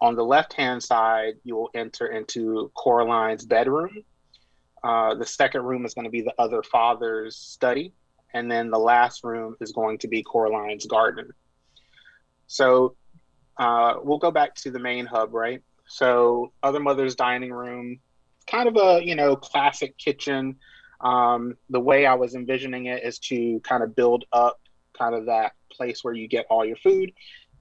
On 0.00 0.14
the 0.14 0.24
left 0.24 0.52
hand 0.54 0.82
side, 0.82 1.34
you 1.44 1.56
will 1.56 1.70
enter 1.74 2.06
into 2.06 2.70
Coraline's 2.76 3.44
bedroom. 3.44 4.04
Uh, 4.82 5.14
the 5.14 5.26
second 5.26 5.62
room 5.64 5.84
is 5.84 5.94
going 5.94 6.04
to 6.04 6.10
be 6.10 6.22
the 6.22 6.34
other 6.38 6.62
father's 6.62 7.36
study. 7.36 7.92
And 8.34 8.50
then 8.50 8.70
the 8.70 8.78
last 8.78 9.24
room 9.24 9.56
is 9.60 9.72
going 9.72 9.98
to 9.98 10.08
be 10.08 10.22
Coraline's 10.22 10.86
garden. 10.86 11.30
So 12.46 12.96
uh, 13.58 13.96
we'll 14.02 14.18
go 14.18 14.30
back 14.30 14.54
to 14.56 14.70
the 14.70 14.78
main 14.78 15.06
hub, 15.06 15.34
right? 15.34 15.62
So, 15.86 16.52
other 16.62 16.80
mother's 16.80 17.16
dining 17.16 17.52
room, 17.52 17.98
kind 18.46 18.68
of 18.68 18.76
a 18.76 19.04
you 19.04 19.14
know 19.14 19.36
classic 19.36 19.98
kitchen. 19.98 20.56
Um, 21.00 21.56
the 21.68 21.80
way 21.80 22.06
I 22.06 22.14
was 22.14 22.34
envisioning 22.34 22.86
it 22.86 23.02
is 23.04 23.18
to 23.20 23.60
kind 23.60 23.82
of 23.82 23.96
build 23.96 24.24
up 24.32 24.60
kind 24.96 25.14
of 25.14 25.26
that 25.26 25.52
place 25.72 26.04
where 26.04 26.14
you 26.14 26.28
get 26.28 26.46
all 26.48 26.64
your 26.64 26.76
food 26.76 27.12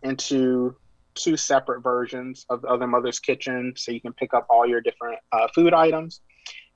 into 0.04 0.76
two 1.16 1.38
separate 1.38 1.82
versions 1.82 2.46
of 2.50 2.62
the 2.62 2.68
other 2.68 2.88
mother's 2.88 3.20
kitchen 3.20 3.74
so 3.76 3.92
you 3.92 4.02
can 4.02 4.14
pick 4.14 4.34
up 4.34 4.46
all 4.50 4.66
your 4.66 4.82
different 4.82 5.20
uh, 5.32 5.48
food 5.54 5.74
items 5.74 6.22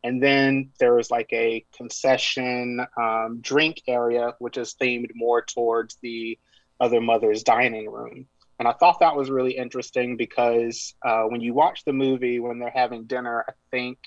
and 0.04 0.22
then 0.22 0.70
there 0.80 1.00
is 1.00 1.10
like 1.10 1.32
a 1.32 1.66
concession 1.76 2.86
um, 2.98 3.40
drink 3.42 3.82
area 3.88 4.34
which 4.40 4.58
is 4.58 4.76
themed 4.82 5.10
more 5.16 5.42
towards 5.42 5.98
the 6.02 6.38
other 6.80 7.02
mother's 7.02 7.44
dining 7.44 7.90
room 7.90 8.26
and 8.60 8.68
i 8.68 8.74
thought 8.74 9.00
that 9.00 9.16
was 9.16 9.30
really 9.30 9.56
interesting 9.58 10.18
because 10.18 10.94
uh, 11.06 11.24
when 11.24 11.42
you 11.42 11.54
watch 11.54 11.84
the 11.86 11.94
movie 11.94 12.40
when 12.40 12.60
they're 12.60 12.70
having 12.70 13.06
dinner 13.06 13.46
i 13.48 13.54
think 13.72 13.98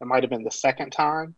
it 0.00 0.06
might 0.06 0.22
have 0.22 0.30
been 0.30 0.44
the 0.44 0.50
second 0.50 0.90
time 0.90 1.34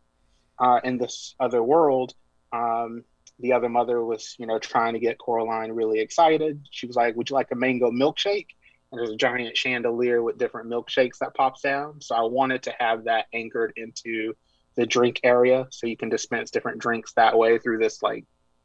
uh, 0.59 0.81
in 0.85 0.99
this 0.99 1.35
other 1.41 1.63
world 1.63 2.15
um, 2.53 3.05
the 3.41 3.53
other 3.53 3.69
mother 3.69 4.05
was, 4.05 4.37
you 4.39 4.47
know, 4.47 4.59
trying 4.59 4.95
to 4.95 5.01
get 5.01 5.19
Coraline 5.19 5.73
really 5.73 6.01
excited. 6.01 6.63
She 6.71 6.87
was 6.87 6.97
like, 6.97 7.17
"Would 7.17 7.31
you 7.31 7.35
like 7.35 7.51
a 7.51 7.57
mango 7.57 7.91
milkshake?" 7.91 8.49
There's 8.93 9.11
a 9.11 9.17
giant 9.17 9.57
chandelier 9.57 10.23
with 10.23 10.39
different 10.39 10.69
milkshakes 10.69 11.19
that 11.21 11.35
pops 11.35 11.61
down. 11.61 12.01
So 12.01 12.15
I 12.15 12.23
wanted 12.23 12.65
to 12.65 12.75
have 12.79 13.05
that 13.05 13.27
anchored 13.33 13.73
into 13.77 14.35
the 14.77 14.87
drink 14.87 15.21
area, 15.23 15.67
so 15.71 15.87
you 15.87 15.97
can 15.97 16.09
dispense 16.09 16.51
different 16.51 16.79
drinks 16.79 17.13
that 17.15 17.37
way 17.37 17.59
through 17.59 17.79
this 17.79 18.03
like 18.03 18.25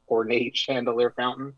ornate 0.09 0.55
chandelier 0.57 1.11
fountain. 1.15 1.53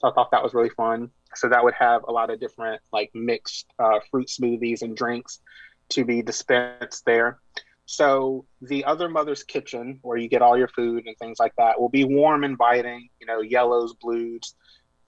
So 0.00 0.08
I 0.08 0.12
thought 0.12 0.30
that 0.30 0.42
was 0.42 0.54
really 0.54 0.70
fun. 0.70 1.10
So 1.34 1.48
that 1.48 1.62
would 1.62 1.74
have 1.74 2.04
a 2.08 2.12
lot 2.12 2.30
of 2.30 2.40
different 2.40 2.80
like 2.92 3.10
mixed 3.14 3.66
uh, 3.78 4.00
fruit 4.10 4.28
smoothies 4.28 4.82
and 4.82 4.96
drinks 4.96 5.40
to 5.90 6.04
be 6.04 6.22
dispensed 6.22 7.04
there. 7.04 7.38
So 7.86 8.46
the 8.62 8.84
other 8.84 9.08
mother's 9.08 9.42
kitchen, 9.42 9.98
where 10.02 10.16
you 10.16 10.28
get 10.28 10.42
all 10.42 10.56
your 10.56 10.68
food 10.68 11.06
and 11.06 11.16
things 11.18 11.38
like 11.40 11.54
that, 11.58 11.80
will 11.80 11.88
be 11.88 12.04
warm, 12.04 12.44
inviting. 12.44 13.08
You 13.20 13.26
know, 13.26 13.40
yellows, 13.40 13.94
blues. 13.94 14.54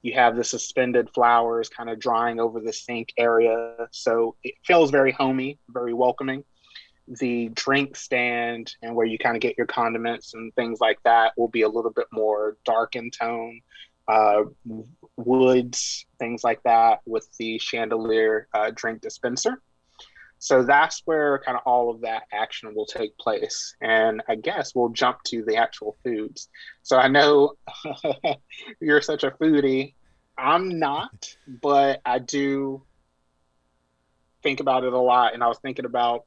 You 0.03 0.15
have 0.15 0.37
the 0.37 0.45
suspended 0.45 1.11
flowers 1.11 1.69
kind 1.69 1.89
of 1.89 2.01
drying 2.01 2.41
over 2.41 2.61
the 2.61 2.73
sink 2.73 3.13
area, 3.17 3.89
so 3.93 4.35
it 4.43 4.55
feels 4.65 4.91
very 4.91 5.13
homey, 5.13 5.59
very 5.69 5.95
welcoming. 5.95 6.45
The 7.07 7.51
drink 7.55 7.97
stand 7.97 8.75
and 8.83 8.95
where 8.95 9.07
you 9.07 9.19
kind 9.19 9.37
of 9.37 9.43
get 9.43 9.57
your 9.57 9.67
condiments 9.67 10.35
and 10.35 10.55
things 10.55 10.81
like 10.81 10.99
that 11.05 11.33
will 11.37 11.49
be 11.49 11.63
a 11.63 11.69
little 11.69 11.91
bit 11.91 12.07
more 12.13 12.57
dark 12.65 12.97
in 12.97 13.11
tone. 13.11 13.61
Uh, 14.09 14.43
woods, 15.17 16.05
things 16.19 16.43
like 16.43 16.63
that, 16.65 17.01
with 17.07 17.29
the 17.39 17.59
chandelier 17.59 18.49
uh, 18.55 18.71
drink 18.75 19.01
dispenser. 19.01 19.63
So 20.43 20.65
that's 20.65 21.03
where 21.05 21.39
kind 21.39 21.57
of 21.57 21.63
all 21.67 21.89
of 21.89 22.01
that 22.01 22.25
action 22.33 22.75
will 22.75 22.85
take 22.85 23.17
place. 23.17 23.77
And 23.81 24.23
I 24.29 24.35
guess 24.35 24.75
we'll 24.75 24.89
jump 24.89 25.23
to 25.27 25.45
the 25.45 25.59
actual 25.59 25.97
foods. 26.03 26.49
So 26.83 26.99
I 26.99 27.07
know 27.07 27.53
you're 28.81 29.03
such 29.03 29.23
a 29.23 29.31
foodie. 29.31 29.95
I'm 30.37 30.81
not, 30.81 31.37
but 31.47 32.01
I 32.05 32.19
do 32.19 32.83
think 34.43 34.59
about 34.59 34.83
it 34.83 34.93
a 34.93 34.99
lot. 34.99 35.33
And 35.33 35.45
I 35.45 35.47
was 35.47 35.61
thinking 35.61 35.85
about 35.85 36.25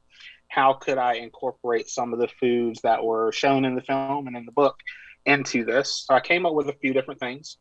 how 0.48 0.72
could 0.72 0.96
I 0.96 1.16
incorporate 1.16 1.90
some 1.90 2.14
of 2.14 2.18
the 2.18 2.28
foods 2.40 2.80
that 2.84 3.04
were 3.04 3.32
shown 3.32 3.66
in 3.66 3.74
the 3.74 3.82
film 3.82 4.28
and 4.28 4.34
in 4.34 4.46
the 4.46 4.52
book 4.52 4.78
into 5.26 5.66
this. 5.66 6.06
So 6.06 6.14
I 6.14 6.20
came 6.20 6.46
up 6.46 6.54
with 6.54 6.70
a 6.70 6.76
few 6.80 6.94
different 6.94 7.20
things. 7.20 7.58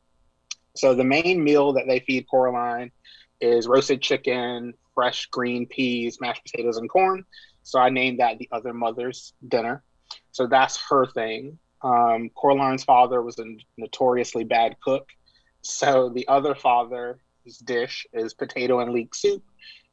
So 0.77 0.95
the 0.95 1.03
main 1.03 1.43
meal 1.43 1.73
that 1.73 1.83
they 1.85 1.99
feed 1.99 2.27
Coraline 2.31 2.93
is 3.41 3.67
roasted 3.67 4.01
chicken, 4.01 4.73
fresh 4.95 5.27
green 5.27 5.67
peas, 5.67 6.19
mashed 6.19 6.43
potatoes, 6.43 6.77
and 6.77 6.89
corn. 6.89 7.23
So 7.63 7.79
I 7.79 7.89
named 7.89 8.19
that 8.19 8.39
the 8.39 8.49
other 8.51 8.73
mother's 8.73 9.34
dinner. 9.47 9.84
So 10.31 10.47
that's 10.47 10.77
her 10.89 11.05
thing. 11.05 11.60
Um, 11.81 12.29
Coraline's 12.36 12.84
father 12.84 13.21
was 13.21 13.38
a 13.38 13.45
notoriously 13.77 14.43
bad 14.43 14.75
cook. 14.84 15.08
So 15.62 16.10
the 16.10 16.27
other 16.27 16.55
father's 16.55 17.17
dish 17.63 18.08
is 18.13 18.34
potato 18.34 18.79
and 18.79 18.91
leek 18.91 19.13
soup 19.13 19.43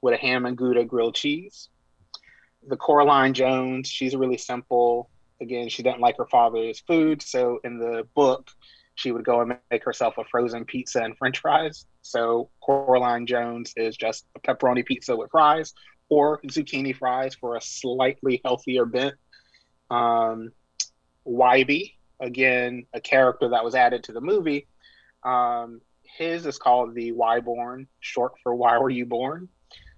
with 0.00 0.14
a 0.14 0.16
ham 0.16 0.46
and 0.46 0.56
gouda 0.56 0.84
grilled 0.84 1.14
cheese. 1.14 1.68
The 2.66 2.76
Coraline 2.76 3.34
Jones, 3.34 3.88
she's 3.88 4.14
really 4.14 4.38
simple. 4.38 5.10
Again, 5.40 5.68
she 5.68 5.82
doesn't 5.82 6.00
like 6.00 6.16
her 6.18 6.26
father's 6.26 6.80
food. 6.80 7.20
So 7.22 7.58
in 7.64 7.78
the 7.78 8.06
book, 8.14 8.50
she 8.94 9.12
would 9.12 9.24
go 9.24 9.40
and 9.40 9.56
make 9.70 9.84
herself 9.84 10.18
a 10.18 10.24
frozen 10.24 10.64
pizza 10.64 11.02
and 11.02 11.16
french 11.16 11.38
fries. 11.38 11.86
So 12.02 12.50
Coraline 12.60 13.26
Jones 13.26 13.72
is 13.76 13.96
just 13.96 14.26
a 14.36 14.40
pepperoni 14.40 14.84
pizza 14.84 15.16
with 15.16 15.30
fries 15.30 15.74
or 16.08 16.40
zucchini 16.42 16.94
fries 16.94 17.34
for 17.34 17.56
a 17.56 17.60
slightly 17.60 18.40
healthier 18.44 18.84
bent. 18.84 19.14
Um, 19.90 20.52
again, 22.20 22.86
a 22.92 23.00
character 23.00 23.48
that 23.48 23.64
was 23.64 23.74
added 23.74 24.04
to 24.04 24.12
the 24.12 24.20
movie. 24.20 24.66
Um, 25.24 25.80
his 26.04 26.46
is 26.46 26.58
called 26.58 26.94
the 26.94 27.12
Wyborn, 27.12 27.86
short 28.00 28.32
for 28.42 28.54
Why 28.54 28.78
Were 28.78 28.90
You 28.90 29.06
Born? 29.06 29.48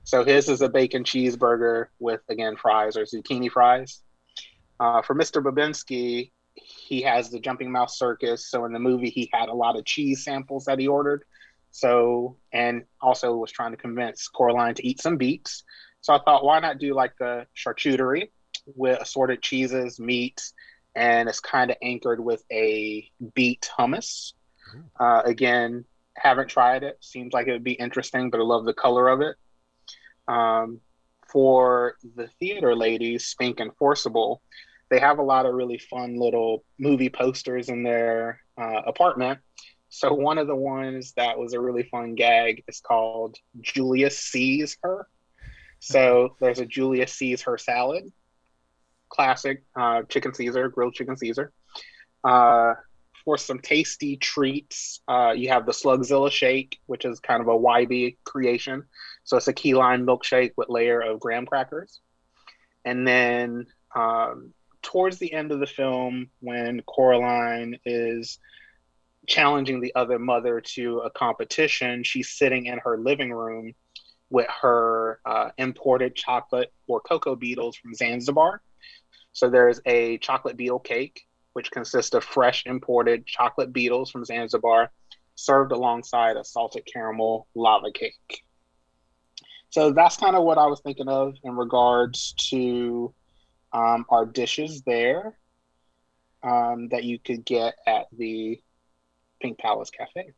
So 0.04 0.22
his 0.22 0.48
is 0.48 0.61
a 0.61 0.68
bacon 0.68 1.02
cheeseburger 1.02 1.87
with, 1.98 2.20
again, 2.28 2.57
fries 2.57 2.96
or 2.96 3.04
zucchini 3.04 3.50
fries. 3.50 4.02
Uh, 4.78 5.02
for 5.02 5.14
Mr. 5.14 5.42
Bobinsky, 5.42 6.30
he 6.55 7.03
has 7.03 7.31
the 7.31 7.40
Jumping 7.40 7.71
Mouse 7.71 7.99
Circus. 7.99 8.49
So 8.49 8.64
in 8.64 8.73
the 8.73 8.79
movie, 8.79 9.11
he 9.11 9.29
had 9.33 9.49
a 9.49 9.55
lot 9.55 9.77
of 9.77 9.85
cheese 9.85 10.25
samples 10.25 10.64
that 10.67 10.79
he 10.79 10.87
ordered. 10.87 11.25
So, 11.71 12.37
and 12.53 12.85
also 13.01 13.35
was 13.37 13.51
trying 13.51 13.73
to 13.73 13.77
convince 13.77 14.29
Coraline 14.29 14.75
to 14.77 14.87
eat 14.87 15.01
some 15.01 15.17
beets. 15.17 15.64
So 16.01 16.14
I 16.14 16.21
thought, 16.25 16.45
why 16.45 16.61
not 16.61 16.79
do 16.79 16.95
like 16.95 17.14
a 17.21 17.47
charcuterie 17.57 18.29
with 18.67 19.01
assorted 19.01 19.43
cheeses, 19.43 19.99
meats, 19.99 20.53
and 20.95 21.29
it's 21.29 21.40
kind 21.40 21.71
of 21.71 21.77
anchored 21.83 22.21
with 22.21 22.45
a 22.53 23.11
beet 23.35 23.69
hummus. 23.77 24.35
Uh, 24.99 25.23
again, 25.25 25.85
haven't 26.17 26.49
tried 26.49 26.83
it. 26.85 26.99
Seems 27.01 27.33
like 27.33 27.49
it 27.49 27.53
would 27.53 27.64
be 27.64 27.73
interesting, 27.73 28.31
but 28.31 28.38
I 28.38 28.45
love 28.45 28.64
the 28.64 28.75
color 28.75 29.09
of 29.09 29.21
it. 29.21 29.37
Um, 30.29 30.81
for 31.29 31.97
the 32.14 32.29
theater 32.38 32.77
ladies, 32.77 33.27
Spink 33.27 33.59
and 33.59 33.77
Forcible, 33.77 34.40
they 34.90 35.01
have 35.01 35.18
a 35.18 35.23
lot 35.23 35.47
of 35.47 35.55
really 35.55 35.79
fun 35.79 36.18
little 36.18 36.64
movie 36.79 37.09
posters 37.09 37.68
in 37.68 37.83
their 37.83 38.40
uh, 38.59 38.83
apartment 38.87 39.40
so 39.94 40.12
one 40.12 40.38
of 40.38 40.49
the 40.49 40.57
ones 40.57 41.12
that 41.12 41.38
was 41.38 41.53
a 41.53 41.61
really 41.61 41.85
fun 41.85 42.16
gag 42.16 42.64
is 42.66 42.81
called 42.81 43.37
Julius 43.61 44.18
sees 44.18 44.77
her. 44.83 45.07
So 45.79 46.35
there's 46.40 46.59
a 46.59 46.66
Julius 46.66 47.12
sees 47.12 47.42
her 47.42 47.57
salad, 47.57 48.11
classic 49.09 49.62
uh, 49.77 50.03
chicken 50.09 50.35
Caesar, 50.35 50.68
grilled 50.68 50.94
chicken 50.94 51.16
Caesar. 51.16 51.53
Uh, 52.25 52.75
for 53.25 53.38
some 53.38 53.61
tasty 53.61 54.16
treats, 54.16 55.01
uh, 55.07 55.31
you 55.31 55.51
have 55.51 55.64
the 55.64 55.70
Slugzilla 55.70 56.29
shake, 56.29 56.81
which 56.87 57.05
is 57.05 57.20
kind 57.20 57.40
of 57.40 57.47
a 57.47 57.57
Wybie 57.57 58.16
creation. 58.25 58.83
So 59.23 59.37
it's 59.37 59.47
a 59.47 59.53
key 59.53 59.75
lime 59.75 60.05
milkshake 60.05 60.55
with 60.57 60.68
layer 60.70 61.03
of 61.03 61.20
graham 61.20 61.47
crackers. 61.47 62.01
And 62.85 63.07
then 63.07 63.66
um, 63.94 64.53
towards 64.85 65.18
the 65.18 65.33
end 65.33 65.51
of 65.51 65.59
the 65.59 65.66
film, 65.66 66.31
when 66.40 66.81
Coraline 66.83 67.79
is 67.85 68.38
challenging 69.27 69.81
the 69.81 69.94
other 69.97 70.18
mother 70.18 70.61
to 70.61 70.99
a 71.01 71.11
competition, 71.11 72.05
she's 72.05 72.31
sitting 72.31 72.66
in 72.66 72.79
her 72.79 72.99
living 72.99 73.33
room 73.33 73.75
with 74.31 74.47
her 74.62 75.20
uh, 75.25 75.51
imported 75.59 76.14
chocolate 76.14 76.73
or 76.87 77.01
cocoa 77.01 77.35
beetles 77.35 77.77
from 77.77 77.94
Zanzibar. 77.94 78.62
So 79.33 79.51
there's 79.51 79.81
a 79.87 80.18
chocolate 80.18 80.57
beetle 80.57 80.79
cake, 80.79 81.23
which 81.55 81.70
consists 81.70 82.14
of 82.14 82.23
fresh 82.23 82.64
imported 82.66 83.27
chocolate 83.27 83.73
beetles 83.73 84.11
from 84.11 84.25
Zanzibar, 84.25 84.92
served 85.35 85.73
alongside 85.73 86.37
a 86.37 86.44
salted 86.44 86.87
caramel 86.92 87.49
lava 87.55 87.90
cake. 87.92 88.44
So 89.70 89.92
that's 89.92 90.16
kind 90.16 90.37
of 90.37 90.44
what 90.44 90.59
I 90.59 90.66
was 90.66 90.81
thinking 90.81 91.09
of 91.09 91.35
in 91.42 91.57
regards 91.57 92.35
to 92.51 93.12
um, 93.75 94.07
our 94.09 94.25
dishes 94.25 94.83
there 94.83 95.37
um, 96.43 96.89
that 96.89 97.05
you 97.05 97.19
could 97.19 97.45
get 97.45 97.75
at 97.87 98.07
the 98.17 98.61
Pink 99.43 99.59
Palace 99.59 99.91
Cafe. 99.91 100.33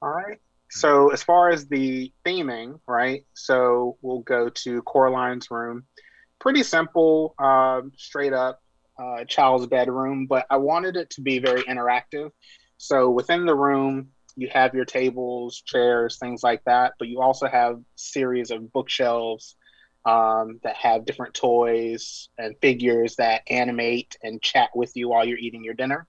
All 0.00 0.10
right. 0.10 0.38
So 0.70 1.10
as 1.10 1.22
far 1.22 1.50
as 1.50 1.66
the 1.66 2.12
theming, 2.24 2.80
right? 2.86 3.24
So 3.34 3.98
we'll 4.02 4.20
go 4.20 4.48
to 4.48 4.82
Coraline's 4.82 5.50
room. 5.50 5.84
Pretty 6.40 6.62
simple, 6.62 7.34
um, 7.38 7.92
straight 7.96 8.32
up 8.32 8.60
uh, 8.98 9.24
child's 9.24 9.66
bedroom, 9.66 10.26
but 10.26 10.46
I 10.50 10.56
wanted 10.56 10.96
it 10.96 11.10
to 11.10 11.20
be 11.20 11.38
very 11.38 11.62
interactive. 11.62 12.30
So 12.76 13.10
within 13.10 13.44
the 13.44 13.54
room, 13.54 14.08
you 14.36 14.48
have 14.52 14.74
your 14.74 14.84
tables, 14.84 15.62
chairs, 15.66 16.18
things 16.18 16.42
like 16.42 16.62
that, 16.64 16.94
but 16.98 17.08
you 17.08 17.20
also 17.20 17.48
have 17.48 17.80
series 17.96 18.50
of 18.50 18.72
bookshelves 18.72 19.56
um, 20.08 20.58
that 20.62 20.74
have 20.76 21.04
different 21.04 21.34
toys 21.34 22.30
and 22.38 22.56
figures 22.62 23.16
that 23.16 23.42
animate 23.50 24.16
and 24.22 24.40
chat 24.40 24.70
with 24.74 24.96
you 24.96 25.10
while 25.10 25.26
you're 25.26 25.36
eating 25.36 25.62
your 25.62 25.74
dinner. 25.74 26.06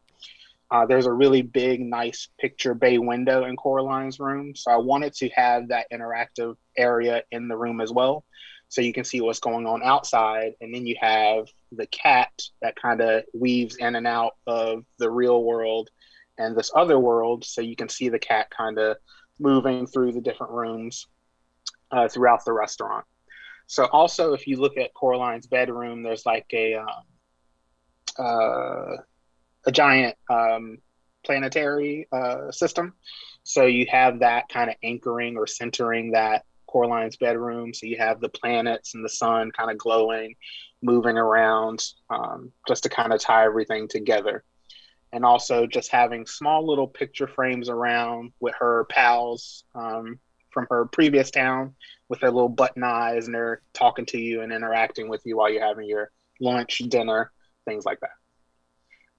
Uh, 0.71 0.85
there's 0.85 1.05
a 1.05 1.11
really 1.11 1.41
big, 1.41 1.81
nice 1.81 2.29
picture 2.39 2.73
bay 2.73 2.97
window 2.97 3.43
in 3.43 3.57
Coraline's 3.57 4.17
room. 4.17 4.55
So 4.55 4.71
I 4.71 4.77
wanted 4.77 5.13
to 5.15 5.27
have 5.35 5.67
that 5.67 5.87
interactive 5.91 6.55
area 6.77 7.23
in 7.31 7.49
the 7.49 7.57
room 7.57 7.81
as 7.81 7.91
well. 7.91 8.23
So 8.69 8.79
you 8.79 8.93
can 8.93 9.03
see 9.03 9.19
what's 9.19 9.41
going 9.41 9.65
on 9.65 9.83
outside. 9.83 10.53
And 10.61 10.73
then 10.73 10.85
you 10.85 10.95
have 11.01 11.47
the 11.73 11.87
cat 11.87 12.31
that 12.61 12.77
kind 12.77 13.01
of 13.01 13.23
weaves 13.33 13.75
in 13.75 13.95
and 13.95 14.07
out 14.07 14.37
of 14.47 14.85
the 14.97 15.11
real 15.11 15.43
world 15.43 15.89
and 16.37 16.55
this 16.55 16.71
other 16.73 16.99
world. 16.99 17.43
So 17.43 17.59
you 17.59 17.75
can 17.75 17.89
see 17.89 18.07
the 18.07 18.19
cat 18.19 18.49
kind 18.49 18.77
of 18.77 18.95
moving 19.39 19.87
through 19.87 20.13
the 20.13 20.21
different 20.21 20.53
rooms 20.53 21.07
uh, 21.91 22.07
throughout 22.07 22.45
the 22.45 22.53
restaurant. 22.53 23.03
So 23.69 23.85
also, 23.85 24.33
if 24.33 24.47
you 24.47 24.57
look 24.59 24.77
at 24.77 24.95
Coraline's 24.95 25.45
bedroom, 25.45 26.01
there's 26.01 26.25
like 26.25 26.47
a 26.53 26.73
um, 26.73 26.87
uh, 28.17 28.95
a 29.67 29.71
giant 29.71 30.15
um, 30.27 30.79
planetary 31.23 32.07
uh, 32.11 32.49
system. 32.49 32.95
So 33.43 33.67
you 33.67 33.85
have 33.91 34.19
that 34.19 34.49
kind 34.49 34.71
of 34.71 34.75
anchoring 34.81 35.37
or 35.37 35.45
centering 35.45 36.13
that 36.13 36.45
Coraline's 36.67 37.17
bedroom. 37.17 37.71
So 37.75 37.85
you 37.85 37.99
have 37.99 38.19
the 38.19 38.29
planets 38.29 38.95
and 38.95 39.05
the 39.05 39.09
sun 39.09 39.51
kind 39.51 39.69
of 39.69 39.77
glowing, 39.77 40.35
moving 40.81 41.19
around, 41.19 41.85
um, 42.09 42.51
just 42.67 42.81
to 42.83 42.89
kind 42.89 43.13
of 43.13 43.21
tie 43.21 43.45
everything 43.45 43.87
together. 43.87 44.43
And 45.13 45.23
also 45.23 45.67
just 45.67 45.91
having 45.91 46.25
small 46.25 46.65
little 46.67 46.87
picture 46.87 47.27
frames 47.27 47.69
around 47.69 48.31
with 48.39 48.55
her 48.59 48.85
pals 48.89 49.63
um, 49.75 50.19
from 50.49 50.65
her 50.71 50.85
previous 50.85 51.29
town 51.29 51.75
with 52.09 52.19
their 52.19 52.31
little 52.31 52.49
button 52.49 52.83
eyes 52.83 53.27
and 53.27 53.35
they're 53.35 53.61
talking 53.73 54.05
to 54.07 54.17
you 54.19 54.41
and 54.41 54.51
interacting 54.51 55.07
with 55.07 55.21
you 55.25 55.37
while 55.37 55.49
you're 55.49 55.65
having 55.65 55.87
your 55.87 56.11
lunch, 56.41 56.79
dinner, 56.89 57.31
things 57.65 57.85
like 57.85 57.99
that. 58.01 58.09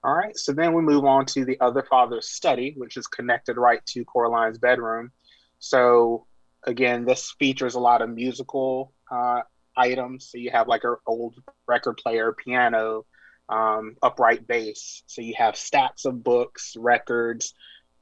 All 0.03 0.13
right, 0.13 0.35
so 0.35 0.51
then 0.51 0.73
we 0.73 0.81
move 0.81 1.05
on 1.05 1.25
to 1.27 1.45
the 1.45 1.59
other 1.61 1.83
father's 1.83 2.27
study, 2.27 2.73
which 2.75 2.97
is 2.97 3.07
connected 3.07 3.57
right 3.57 3.85
to 3.87 4.03
Coraline's 4.03 4.57
bedroom. 4.57 5.11
So 5.59 6.25
again, 6.63 7.05
this 7.05 7.35
features 7.39 7.75
a 7.75 7.79
lot 7.79 8.01
of 8.01 8.09
musical 8.09 8.93
uh, 9.09 9.41
items. 9.77 10.29
So 10.31 10.37
you 10.37 10.51
have 10.51 10.67
like 10.67 10.83
an 10.83 10.95
old 11.05 11.35
record 11.67 11.97
player, 11.97 12.33
piano, 12.33 13.05
um, 13.47 13.95
upright 14.01 14.47
bass. 14.47 15.03
So 15.05 15.21
you 15.21 15.35
have 15.37 15.55
stacks 15.55 16.05
of 16.05 16.23
books, 16.23 16.75
records, 16.77 17.53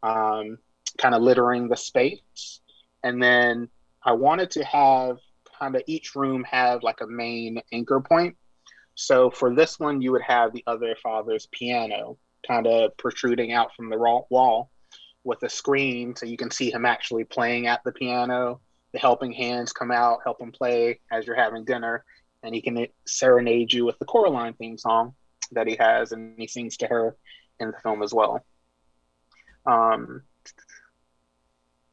um, 0.02 0.58
kind 0.98 1.14
of 1.14 1.22
littering 1.22 1.68
the 1.68 1.78
space. 1.78 2.62
And 3.04 3.22
then 3.22 3.70
I 4.10 4.14
wanted 4.14 4.50
to 4.52 4.64
have 4.64 5.20
kind 5.60 5.76
of 5.76 5.84
each 5.86 6.16
room 6.16 6.44
have 6.50 6.82
like 6.82 7.02
a 7.02 7.06
main 7.06 7.62
anchor 7.72 8.00
point. 8.00 8.36
So 8.96 9.30
for 9.30 9.54
this 9.54 9.80
one, 9.80 10.02
you 10.02 10.12
would 10.12 10.24
have 10.24 10.52
the 10.52 10.64
other 10.66 10.96
father's 10.96 11.48
piano 11.52 12.18
kind 12.48 12.66
of 12.66 12.98
protruding 12.98 13.54
out 13.54 13.76
from 13.76 13.92
the 13.92 14.00
wall 14.00 14.72
with 15.24 15.44
a 15.44 15.50
screen 15.50 16.16
so 16.16 16.26
you 16.26 16.38
can 16.38 16.50
see 16.50 16.72
him 16.72 16.88
actually 16.88 17.24
playing 17.24 17.68
at 17.68 17.84
the 17.84 17.92
piano. 17.92 18.62
The 18.94 18.98
helping 18.98 19.32
hands 19.32 19.74
come 19.74 19.92
out, 19.92 20.22
help 20.24 20.42
him 20.42 20.52
play 20.52 21.02
as 21.12 21.28
you're 21.28 21.36
having 21.36 21.64
dinner, 21.64 22.04
and 22.42 22.56
he 22.56 22.64
can 22.64 22.88
serenade 23.06 23.72
you 23.72 23.86
with 23.86 24.00
the 24.00 24.06
Coraline 24.06 24.56
theme 24.56 24.80
song 24.80 25.14
that 25.52 25.68
he 25.68 25.76
has, 25.80 26.14
and 26.14 26.34
he 26.36 26.48
sings 26.48 26.78
to 26.78 26.88
her 26.88 27.16
in 27.60 27.70
the 27.70 27.78
film 27.84 28.02
as 28.02 28.12
well. 28.12 28.44
Um, 29.68 30.24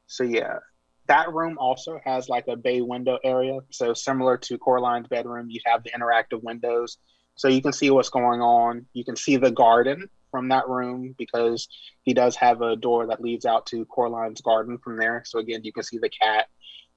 so 0.07 0.25
yeah, 0.25 0.61
that 1.07 1.33
room 1.33 1.57
also 1.59 2.01
has 2.05 2.29
like 2.29 2.49
a 2.49 2.57
bay 2.57 2.81
window 2.81 3.19
area. 3.25 3.59
So 3.71 3.95
similar 3.95 4.37
to 4.39 4.59
Coraline's 4.59 5.09
bedroom, 5.09 5.49
you 5.51 5.61
have 5.67 5.83
the 5.83 5.91
interactive 5.91 6.43
windows, 6.43 6.99
so 7.37 7.49
you 7.49 7.63
can 7.63 7.73
see 7.73 7.91
what's 7.91 8.11
going 8.11 8.41
on. 8.41 8.87
You 8.93 9.05
can 9.05 9.17
see 9.17 9.37
the 9.37 9.51
garden 9.51 10.09
from 10.31 10.49
that 10.49 10.69
room 10.69 11.15
because 11.17 11.69
he 12.03 12.15
does 12.15 12.37
have 12.37 12.63
a 12.63 12.77
door 12.77 13.07
that 13.07 13.21
leads 13.21 13.47
out 13.47 13.67
to 13.67 13.87
Coraline's 13.87 14.41
garden 14.41 14.79
from 14.79 14.97
there. 14.97 15.23
So 15.25 15.39
again, 15.39 15.63
you 15.65 15.73
can 15.73 15.83
see 15.83 15.99
the 15.99 16.11
cat 16.11 16.47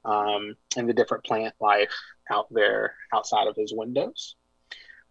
um, 0.05 0.55
and 0.75 0.89
the 0.89 0.93
different 0.93 1.23
plant 1.23 1.53
life 1.59 1.93
out 2.31 2.47
there 2.51 2.95
outside 3.13 3.47
of 3.47 3.55
his 3.55 3.73
windows. 3.73 4.35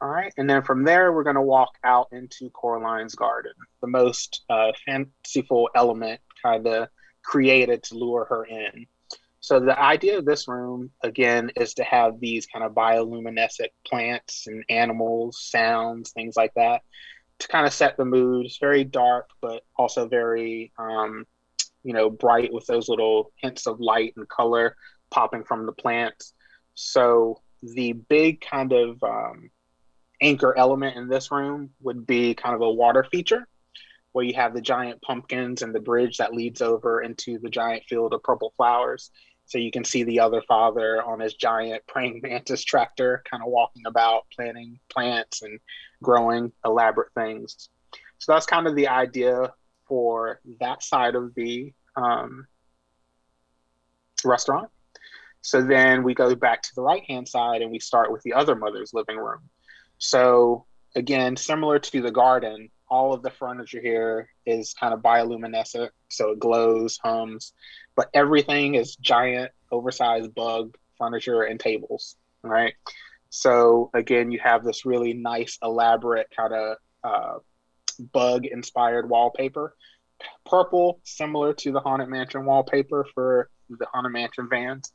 All 0.00 0.08
right, 0.08 0.32
and 0.36 0.48
then 0.48 0.62
from 0.62 0.84
there, 0.84 1.12
we're 1.12 1.24
going 1.24 1.34
to 1.34 1.42
walk 1.42 1.72
out 1.82 2.06
into 2.12 2.50
Coraline's 2.50 3.16
garden, 3.16 3.52
the 3.80 3.88
most 3.88 4.44
uh, 4.48 4.70
fanciful 4.86 5.68
element 5.74 6.20
kind 6.40 6.68
of 6.68 6.88
created 7.28 7.82
to 7.82 7.94
lure 7.94 8.24
her 8.24 8.44
in. 8.44 8.86
So 9.40 9.60
the 9.60 9.78
idea 9.78 10.16
of 10.16 10.24
this 10.24 10.48
room 10.48 10.90
again 11.02 11.52
is 11.56 11.74
to 11.74 11.84
have 11.84 12.18
these 12.18 12.46
kind 12.46 12.64
of 12.64 12.72
bioluminescent 12.72 13.68
plants 13.86 14.46
and 14.46 14.64
animals, 14.70 15.38
sounds, 15.42 16.10
things 16.12 16.36
like 16.36 16.54
that, 16.54 16.80
to 17.40 17.48
kind 17.48 17.66
of 17.66 17.74
set 17.74 17.98
the 17.98 18.06
mood. 18.06 18.46
It's 18.46 18.56
very 18.56 18.82
dark, 18.82 19.28
but 19.42 19.62
also 19.76 20.08
very, 20.08 20.72
um, 20.78 21.26
you 21.84 21.92
know, 21.92 22.08
bright 22.08 22.50
with 22.50 22.66
those 22.66 22.88
little 22.88 23.30
hints 23.36 23.66
of 23.66 23.78
light 23.78 24.14
and 24.16 24.26
color 24.26 24.74
popping 25.10 25.44
from 25.44 25.66
the 25.66 25.72
plants. 25.72 26.32
So 26.74 27.42
the 27.62 27.92
big 27.92 28.40
kind 28.40 28.72
of 28.72 29.02
um, 29.02 29.50
anchor 30.22 30.56
element 30.56 30.96
in 30.96 31.08
this 31.08 31.30
room 31.30 31.70
would 31.82 32.06
be 32.06 32.34
kind 32.34 32.54
of 32.54 32.62
a 32.62 32.70
water 32.70 33.04
feature 33.04 33.46
where 34.12 34.24
you 34.24 34.34
have 34.34 34.54
the 34.54 34.60
giant 34.60 35.00
pumpkins 35.02 35.62
and 35.62 35.74
the 35.74 35.80
bridge 35.80 36.18
that 36.18 36.34
leads 36.34 36.62
over 36.62 37.02
into 37.02 37.38
the 37.38 37.50
giant 37.50 37.84
field 37.84 38.14
of 38.14 38.22
purple 38.22 38.52
flowers. 38.56 39.10
So 39.46 39.58
you 39.58 39.70
can 39.70 39.84
see 39.84 40.02
the 40.02 40.20
other 40.20 40.42
father 40.42 41.02
on 41.02 41.20
his 41.20 41.34
giant 41.34 41.86
praying 41.86 42.20
mantis 42.24 42.64
tractor, 42.64 43.22
kind 43.30 43.42
of 43.42 43.50
walking 43.50 43.84
about, 43.86 44.26
planting 44.34 44.78
plants 44.90 45.42
and 45.42 45.58
growing 46.02 46.52
elaborate 46.64 47.12
things. 47.14 47.68
So 48.18 48.32
that's 48.32 48.46
kind 48.46 48.66
of 48.66 48.74
the 48.74 48.88
idea 48.88 49.52
for 49.86 50.40
that 50.60 50.82
side 50.82 51.14
of 51.14 51.34
the 51.34 51.72
um, 51.96 52.46
restaurant. 54.24 54.68
So 55.40 55.62
then 55.62 56.02
we 56.02 56.14
go 56.14 56.34
back 56.34 56.62
to 56.62 56.74
the 56.74 56.82
right 56.82 57.04
hand 57.04 57.28
side 57.28 57.62
and 57.62 57.70
we 57.70 57.78
start 57.78 58.12
with 58.12 58.22
the 58.22 58.34
other 58.34 58.54
mother's 58.54 58.92
living 58.92 59.16
room. 59.16 59.40
So 59.98 60.66
again, 60.94 61.36
similar 61.36 61.78
to 61.78 62.02
the 62.02 62.10
garden, 62.10 62.70
all 62.90 63.12
of 63.12 63.22
the 63.22 63.30
furniture 63.30 63.80
here 63.80 64.28
is 64.46 64.74
kind 64.74 64.94
of 64.94 65.00
bioluminescent, 65.00 65.90
so 66.08 66.30
it 66.30 66.38
glows, 66.38 66.98
hums, 67.02 67.52
but 67.96 68.08
everything 68.14 68.74
is 68.74 68.96
giant, 68.96 69.52
oversized 69.70 70.34
bug 70.34 70.76
furniture 70.96 71.42
and 71.42 71.60
tables, 71.60 72.16
right? 72.42 72.74
So 73.30 73.90
again, 73.94 74.30
you 74.30 74.40
have 74.40 74.64
this 74.64 74.84
really 74.86 75.12
nice, 75.12 75.58
elaborate 75.62 76.28
kind 76.34 76.52
of 76.52 76.76
uh, 77.04 77.38
bug-inspired 78.12 79.08
wallpaper. 79.08 79.74
Purple, 80.44 81.00
similar 81.04 81.54
to 81.54 81.72
the 81.72 81.80
Haunted 81.80 82.08
Mansion 82.08 82.44
wallpaper 82.44 83.06
for 83.14 83.50
the 83.68 83.86
Haunted 83.92 84.12
Mansion 84.12 84.48
vans, 84.48 84.92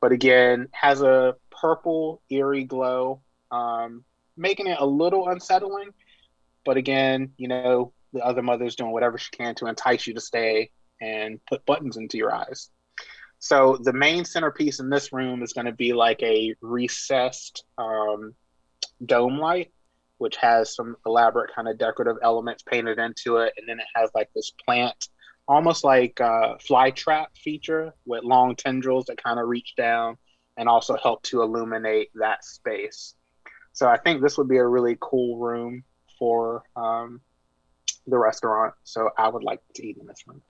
but 0.00 0.12
again 0.12 0.68
has 0.72 1.02
a 1.02 1.34
purple, 1.50 2.22
eerie 2.30 2.64
glow, 2.64 3.20
um, 3.50 4.04
making 4.36 4.66
it 4.66 4.78
a 4.78 4.86
little 4.86 5.28
unsettling 5.28 5.90
but 6.64 6.76
again, 6.76 7.32
you 7.36 7.48
know, 7.48 7.92
the 8.12 8.20
other 8.20 8.42
mother's 8.42 8.76
doing 8.76 8.92
whatever 8.92 9.18
she 9.18 9.30
can 9.30 9.54
to 9.56 9.66
entice 9.66 10.06
you 10.06 10.14
to 10.14 10.20
stay 10.20 10.70
and 11.00 11.40
put 11.46 11.64
buttons 11.64 11.96
into 11.96 12.18
your 12.18 12.34
eyes. 12.34 12.70
So 13.38 13.78
the 13.80 13.92
main 13.92 14.24
centerpiece 14.24 14.80
in 14.80 14.90
this 14.90 15.12
room 15.12 15.42
is 15.42 15.54
going 15.54 15.66
to 15.66 15.72
be 15.72 15.92
like 15.92 16.22
a 16.22 16.54
recessed 16.60 17.64
um, 17.78 18.34
dome 19.04 19.38
light, 19.38 19.72
which 20.18 20.36
has 20.36 20.74
some 20.74 20.96
elaborate 21.06 21.54
kind 21.54 21.66
of 21.66 21.78
decorative 21.78 22.18
elements 22.22 22.62
painted 22.62 22.98
into 22.98 23.38
it, 23.38 23.54
and 23.56 23.66
then 23.66 23.80
it 23.80 23.86
has 23.94 24.10
like 24.14 24.28
this 24.34 24.52
plant, 24.66 25.08
almost 25.48 25.84
like 25.84 26.20
a 26.20 26.58
fly 26.60 26.90
trap 26.90 27.34
feature 27.34 27.94
with 28.04 28.24
long 28.24 28.56
tendrils 28.56 29.06
that 29.06 29.22
kind 29.22 29.40
of 29.40 29.48
reach 29.48 29.74
down 29.74 30.18
and 30.58 30.68
also 30.68 30.96
help 31.02 31.22
to 31.22 31.40
illuminate 31.40 32.10
that 32.16 32.44
space. 32.44 33.14
So 33.72 33.88
I 33.88 33.96
think 33.96 34.20
this 34.20 34.36
would 34.36 34.48
be 34.48 34.58
a 34.58 34.66
really 34.66 34.98
cool 35.00 35.38
room 35.38 35.84
for 36.20 36.62
um, 36.76 37.20
the 38.06 38.18
restaurant. 38.18 38.74
So 38.84 39.10
I 39.18 39.26
would 39.26 39.42
like 39.42 39.60
to 39.74 39.84
eat 39.84 39.96
in 39.98 40.06
this 40.06 40.22
room. 40.28 40.42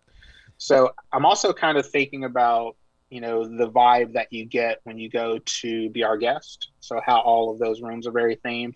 So 0.59 0.93
I'm 1.11 1.25
also 1.25 1.55
kind 1.55 1.79
of 1.79 1.89
thinking 1.89 2.25
about 2.25 2.77
you 3.09 3.23
know 3.23 3.45
the 3.45 3.71
vibe 3.71 4.12
that 4.12 4.31
you 4.31 4.45
get 4.45 4.81
when 4.85 4.99
you 4.99 5.09
go 5.09 5.39
to 5.62 5.89
be 5.89 6.05
our 6.05 6.18
guest. 6.18 6.68
So 6.81 7.01
how 7.05 7.21
all 7.21 7.51
of 7.51 7.59
those 7.59 7.81
rooms 7.81 8.07
are 8.07 8.12
very 8.12 8.37
themed. 8.37 8.75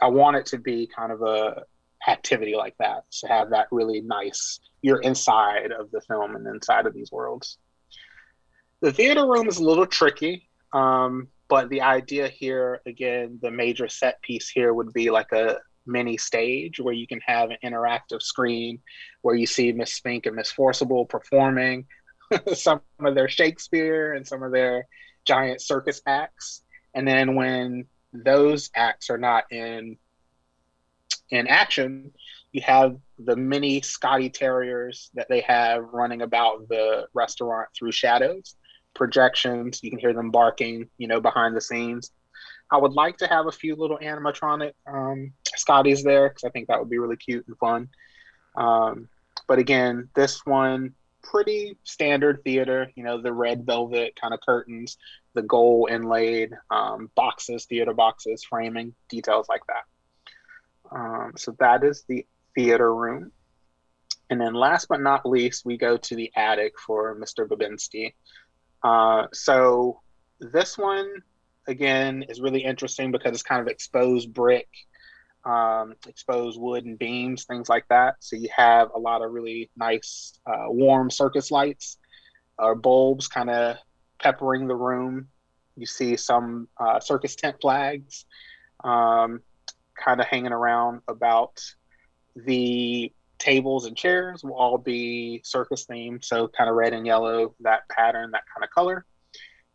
I 0.00 0.08
want 0.08 0.36
it 0.36 0.46
to 0.46 0.58
be 0.58 0.88
kind 0.94 1.12
of 1.12 1.20
a 1.20 1.64
activity 2.08 2.54
like 2.54 2.76
that 2.78 3.10
to 3.10 3.26
have 3.26 3.50
that 3.50 3.66
really 3.70 4.00
nice. 4.00 4.60
You're 4.80 5.00
inside 5.00 5.72
of 5.72 5.90
the 5.90 6.00
film 6.02 6.36
and 6.36 6.46
inside 6.46 6.86
of 6.86 6.94
these 6.94 7.10
worlds. 7.12 7.58
The 8.80 8.92
theater 8.92 9.26
room 9.26 9.48
is 9.48 9.58
a 9.58 9.64
little 9.64 9.86
tricky. 9.86 10.48
Um, 10.72 11.28
but 11.48 11.68
the 11.68 11.82
idea 11.82 12.28
here 12.28 12.80
again 12.86 13.38
the 13.42 13.50
major 13.50 13.88
set 13.88 14.20
piece 14.22 14.48
here 14.48 14.74
would 14.74 14.92
be 14.92 15.10
like 15.10 15.32
a 15.32 15.58
mini 15.86 16.16
stage 16.16 16.80
where 16.80 16.94
you 16.94 17.06
can 17.06 17.20
have 17.26 17.50
an 17.50 17.58
interactive 17.64 18.22
screen 18.22 18.80
where 19.22 19.34
you 19.34 19.46
see 19.46 19.72
Miss 19.72 19.94
Spink 19.94 20.26
and 20.26 20.36
Miss 20.36 20.52
Forcible 20.52 21.06
performing 21.06 21.86
some 22.54 22.80
of 23.00 23.14
their 23.14 23.28
Shakespeare 23.28 24.14
and 24.14 24.26
some 24.26 24.42
of 24.42 24.52
their 24.52 24.86
giant 25.24 25.60
circus 25.60 26.00
acts. 26.06 26.62
And 26.94 27.06
then 27.06 27.34
when 27.34 27.86
those 28.12 28.70
acts 28.74 29.10
are 29.10 29.18
not 29.18 29.44
in 29.50 29.96
in 31.30 31.48
action, 31.48 32.12
you 32.52 32.62
have 32.62 32.96
the 33.18 33.36
mini 33.36 33.80
Scotty 33.80 34.30
Terriers 34.30 35.10
that 35.14 35.28
they 35.28 35.40
have 35.40 35.84
running 35.92 36.22
about 36.22 36.68
the 36.68 37.06
restaurant 37.14 37.68
through 37.76 37.92
shadows, 37.92 38.54
projections. 38.94 39.82
You 39.82 39.90
can 39.90 39.98
hear 39.98 40.12
them 40.12 40.30
barking, 40.30 40.88
you 40.98 41.08
know, 41.08 41.20
behind 41.20 41.56
the 41.56 41.60
scenes. 41.60 42.12
I 42.70 42.78
would 42.78 42.92
like 42.92 43.18
to 43.18 43.26
have 43.26 43.46
a 43.46 43.52
few 43.52 43.76
little 43.76 43.98
animatronic 43.98 44.72
um, 44.86 45.32
Scotties 45.54 46.02
there 46.02 46.28
because 46.28 46.44
I 46.44 46.50
think 46.50 46.68
that 46.68 46.78
would 46.78 46.90
be 46.90 46.98
really 46.98 47.16
cute 47.16 47.46
and 47.46 47.56
fun. 47.58 47.88
Um, 48.56 49.08
but 49.46 49.58
again, 49.58 50.08
this 50.14 50.44
one 50.44 50.94
pretty 51.22 51.76
standard 51.84 52.42
theater. 52.44 52.90
You 52.94 53.04
know, 53.04 53.20
the 53.20 53.32
red 53.32 53.64
velvet 53.64 54.18
kind 54.20 54.34
of 54.34 54.40
curtains, 54.40 54.96
the 55.34 55.42
gold 55.42 55.90
inlaid 55.90 56.52
um, 56.70 57.10
boxes, 57.14 57.66
theater 57.66 57.94
boxes, 57.94 58.44
framing, 58.44 58.94
details 59.08 59.46
like 59.48 59.62
that. 59.68 60.96
Um, 60.96 61.32
so 61.36 61.54
that 61.58 61.84
is 61.84 62.04
the 62.08 62.26
theater 62.54 62.94
room. 62.94 63.32
And 64.30 64.40
then 64.40 64.54
last 64.54 64.88
but 64.88 65.00
not 65.00 65.26
least, 65.26 65.64
we 65.64 65.76
go 65.76 65.96
to 65.96 66.16
the 66.16 66.32
attic 66.34 66.74
for 66.84 67.16
Mr. 67.16 67.46
Bobinsky. 67.46 68.14
Uh, 68.82 69.28
so 69.32 70.00
this 70.40 70.76
one, 70.76 71.22
again, 71.66 72.24
is 72.28 72.40
really 72.40 72.64
interesting 72.64 73.12
because 73.12 73.32
it's 73.32 73.42
kind 73.42 73.60
of 73.60 73.68
exposed 73.68 74.32
brick, 74.32 74.68
um, 75.44 75.94
exposed 76.06 76.60
wood 76.60 76.84
and 76.84 76.98
beams, 76.98 77.44
things 77.44 77.68
like 77.68 77.86
that. 77.88 78.16
So 78.20 78.36
you 78.36 78.48
have 78.56 78.90
a 78.94 78.98
lot 78.98 79.22
of 79.22 79.32
really 79.32 79.70
nice 79.76 80.38
uh, 80.46 80.66
warm 80.68 81.10
circus 81.10 81.50
lights 81.50 81.98
or 82.58 82.74
bulbs 82.74 83.28
kind 83.28 83.50
of 83.50 83.76
peppering 84.20 84.66
the 84.66 84.74
room. 84.74 85.28
You 85.76 85.86
see 85.86 86.16
some 86.16 86.68
uh, 86.78 87.00
circus 87.00 87.36
tent 87.36 87.56
flags 87.60 88.24
um, 88.82 89.40
kind 90.02 90.20
of 90.20 90.26
hanging 90.26 90.52
around 90.52 91.02
about 91.08 91.60
the 92.34 93.12
tables 93.38 93.86
and 93.86 93.96
chairs 93.96 94.42
will 94.42 94.54
all 94.54 94.78
be 94.78 95.40
circus 95.44 95.86
themed, 95.86 96.24
so 96.24 96.48
kind 96.48 96.70
of 96.70 96.76
red 96.76 96.92
and 96.92 97.06
yellow, 97.06 97.54
that 97.60 97.88
pattern, 97.88 98.30
that 98.32 98.44
kind 98.52 98.64
of 98.64 98.70
color. 98.70 99.04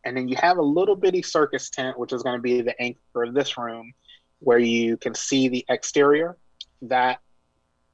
And 0.03 0.17
then 0.17 0.27
you 0.27 0.35
have 0.37 0.57
a 0.57 0.63
little 0.63 0.95
bitty 0.95 1.21
circus 1.21 1.69
tent, 1.69 1.97
which 1.99 2.13
is 2.13 2.23
going 2.23 2.35
to 2.37 2.41
be 2.41 2.61
the 2.61 2.79
anchor 2.81 3.23
of 3.23 3.33
this 3.33 3.57
room, 3.57 3.93
where 4.39 4.59
you 4.59 4.97
can 4.97 5.13
see 5.13 5.47
the 5.47 5.65
exterior. 5.69 6.37
That 6.81 7.19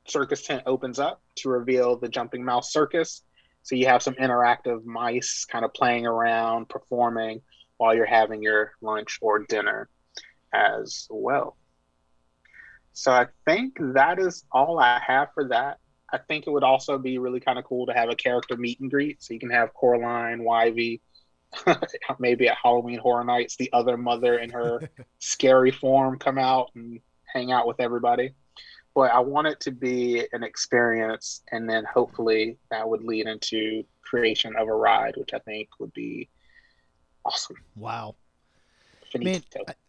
circus 0.08 0.44
tent 0.44 0.64
opens 0.66 1.00
up 1.00 1.22
to 1.38 1.50
reveal 1.50 1.98
the 1.98 2.08
Jumping 2.08 2.44
Mouse 2.44 2.72
Circus. 2.72 3.24
So 3.64 3.76
you 3.76 3.88
have 3.88 4.02
some 4.02 4.14
interactive 4.16 4.86
mice 4.86 5.46
kind 5.46 5.66
of 5.66 5.74
playing 5.74 6.06
around, 6.06 6.70
performing 6.70 7.42
while 7.76 7.94
you're 7.94 8.06
having 8.06 8.42
your 8.42 8.72
lunch 8.82 9.20
or 9.22 9.40
dinner 9.40 9.90
as 10.54 11.08
well. 11.10 11.58
So 12.94 13.12
I 13.12 13.28
think 13.46 13.78
that 13.94 14.20
is 14.20 14.46
all 14.52 14.80
I 14.80 15.00
have 15.06 15.28
for 15.34 15.50
that. 15.50 15.80
I 16.12 16.18
think 16.18 16.48
it 16.48 16.52
would 16.52 16.64
also 16.64 16.98
be 16.98 17.18
really 17.18 17.42
kind 17.42 17.60
of 17.60 17.66
cool 17.66 17.86
to 17.88 17.94
have 17.94 18.10
a 18.10 18.16
character 18.16 18.56
meet 18.56 18.80
and 18.80 18.90
greet. 18.90 19.22
So 19.22 19.34
you 19.34 19.40
can 19.40 19.52
have 19.52 19.74
Coraline, 19.74 20.40
Wybie, 20.40 21.02
maybe 22.20 22.48
at 22.48 22.58
Halloween 22.62 23.00
Horror 23.00 23.24
Nights, 23.24 23.56
the 23.56 23.72
other 23.74 23.98
mother 23.98 24.40
in 24.40 24.50
her 24.50 24.90
scary 25.20 25.72
form 25.72 26.18
come 26.18 26.38
out 26.38 26.72
and 26.76 27.00
hang 27.26 27.52
out 27.52 27.68
with 27.68 27.80
everybody. 27.80 28.32
But 28.94 29.12
I 29.12 29.20
want 29.20 29.48
it 29.48 29.60
to 29.62 29.72
be 29.72 30.26
an 30.34 30.44
experience, 30.44 31.44
and 31.52 31.70
then 31.70 31.86
hopefully 31.86 32.58
that 32.72 32.88
would 32.88 33.04
lead 33.04 33.28
into 33.28 33.84
creation 34.02 34.56
of 34.56 34.68
a 34.68 34.74
ride, 34.74 35.16
which 35.18 35.34
I 35.34 35.40
think 35.40 35.70
would 35.80 35.94
be 35.94 36.30
awesome. 37.24 37.58
Wow. 37.76 38.16
Man, 39.16 39.42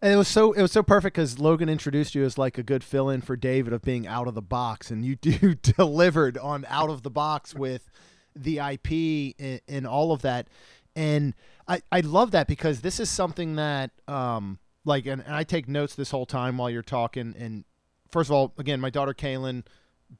it 0.02 0.16
was 0.16 0.28
so 0.28 0.52
it 0.52 0.62
was 0.62 0.72
so 0.72 0.82
perfect 0.82 1.16
because 1.16 1.38
Logan 1.38 1.68
introduced 1.68 2.14
you 2.14 2.24
as 2.24 2.38
like 2.38 2.56
a 2.56 2.62
good 2.62 2.84
fill-in 2.84 3.20
for 3.20 3.36
David 3.36 3.72
of 3.72 3.82
being 3.82 4.06
out 4.06 4.28
of 4.28 4.34
the 4.34 4.42
box, 4.42 4.90
and 4.90 5.04
you 5.04 5.16
do 5.20 5.54
delivered 5.54 6.38
on 6.38 6.64
out 6.68 6.90
of 6.90 7.02
the 7.02 7.10
box 7.10 7.54
with 7.54 7.90
the 8.36 8.58
IP 8.58 9.34
and, 9.38 9.60
and, 9.66 9.86
all 9.86 10.12
of 10.12 10.22
that. 10.22 10.48
And 10.96 11.34
I 11.66 11.82
I 11.92 12.00
love 12.00 12.30
that 12.32 12.46
because 12.46 12.80
this 12.80 13.00
is 13.00 13.08
something 13.08 13.56
that 13.56 13.90
um 14.06 14.58
like 14.84 15.06
and, 15.06 15.22
and 15.22 15.34
I 15.34 15.44
take 15.44 15.68
notes 15.68 15.94
this 15.94 16.10
whole 16.10 16.26
time 16.26 16.58
while 16.58 16.70
you're 16.70 16.82
talking. 16.82 17.34
And 17.38 17.64
first 18.10 18.30
of 18.30 18.34
all, 18.34 18.54
again, 18.58 18.80
my 18.80 18.90
daughter 18.90 19.14
Kaylin, 19.14 19.64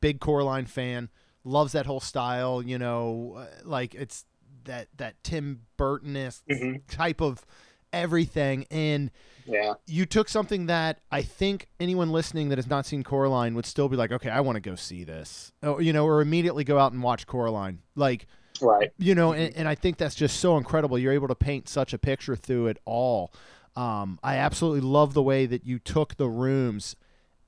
big 0.01 0.21
Coraline 0.21 0.67
fan, 0.67 1.09
loves 1.45 1.73
that 1.73 1.87
whole 1.87 2.01
style. 2.01 2.63
You 2.63 2.79
know, 2.79 3.37
uh, 3.39 3.47
like 3.65 3.95
it's 3.95 4.25
that 4.65 4.89
that 4.97 5.23
Tim 5.23 5.63
Burton 5.77 6.15
mm-hmm. 6.15 6.77
type 6.89 7.21
of 7.21 7.45
everything. 7.93 8.67
And 8.71 9.11
yeah, 9.47 9.75
you 9.87 10.07
took 10.07 10.29
something 10.29 10.67
that 10.67 11.01
I 11.11 11.23
think 11.23 11.69
anyone 11.81 12.11
listening 12.11 12.51
that 12.51 12.59
has 12.59 12.67
not 12.67 12.87
seen 12.87 13.03
Coraline 13.03 13.55
would 13.55 13.67
still 13.67 13.89
be 13.89 13.97
like, 13.97 14.13
okay, 14.13 14.31
I 14.31 14.41
want 14.41 14.57
to 14.57 14.61
go 14.61 14.75
see 14.75 15.05
this, 15.05 15.53
or, 15.63 15.81
you 15.83 15.93
know, 15.93 16.05
or 16.05 16.21
immediately 16.21 16.65
go 16.65 16.79
out 16.79 16.93
and 16.93 17.03
watch 17.03 17.27
Coraline. 17.27 17.81
Like, 17.97 18.27
right, 18.63 18.91
you 18.99 19.15
know, 19.15 19.33
and, 19.33 19.55
and 19.57 19.69
I 19.69 19.75
think 19.75 19.97
that's 19.97 20.15
just 20.15 20.41
so 20.41 20.57
incredible. 20.57 20.99
You're 20.99 21.13
able 21.13 21.29
to 21.29 21.35
paint 21.35 21.69
such 21.69 21.93
a 21.93 21.99
picture 21.99 22.37
through 22.37 22.69
it 22.69 22.79
all. 22.85 23.33
Um, 23.77 24.19
I 24.23 24.37
absolutely 24.37 24.81
love 24.81 25.15
the 25.15 25.23
way 25.23 25.47
that 25.47 25.65
you 25.65 25.79
took 25.79 26.17
the 26.17 26.29
rooms. 26.29 26.97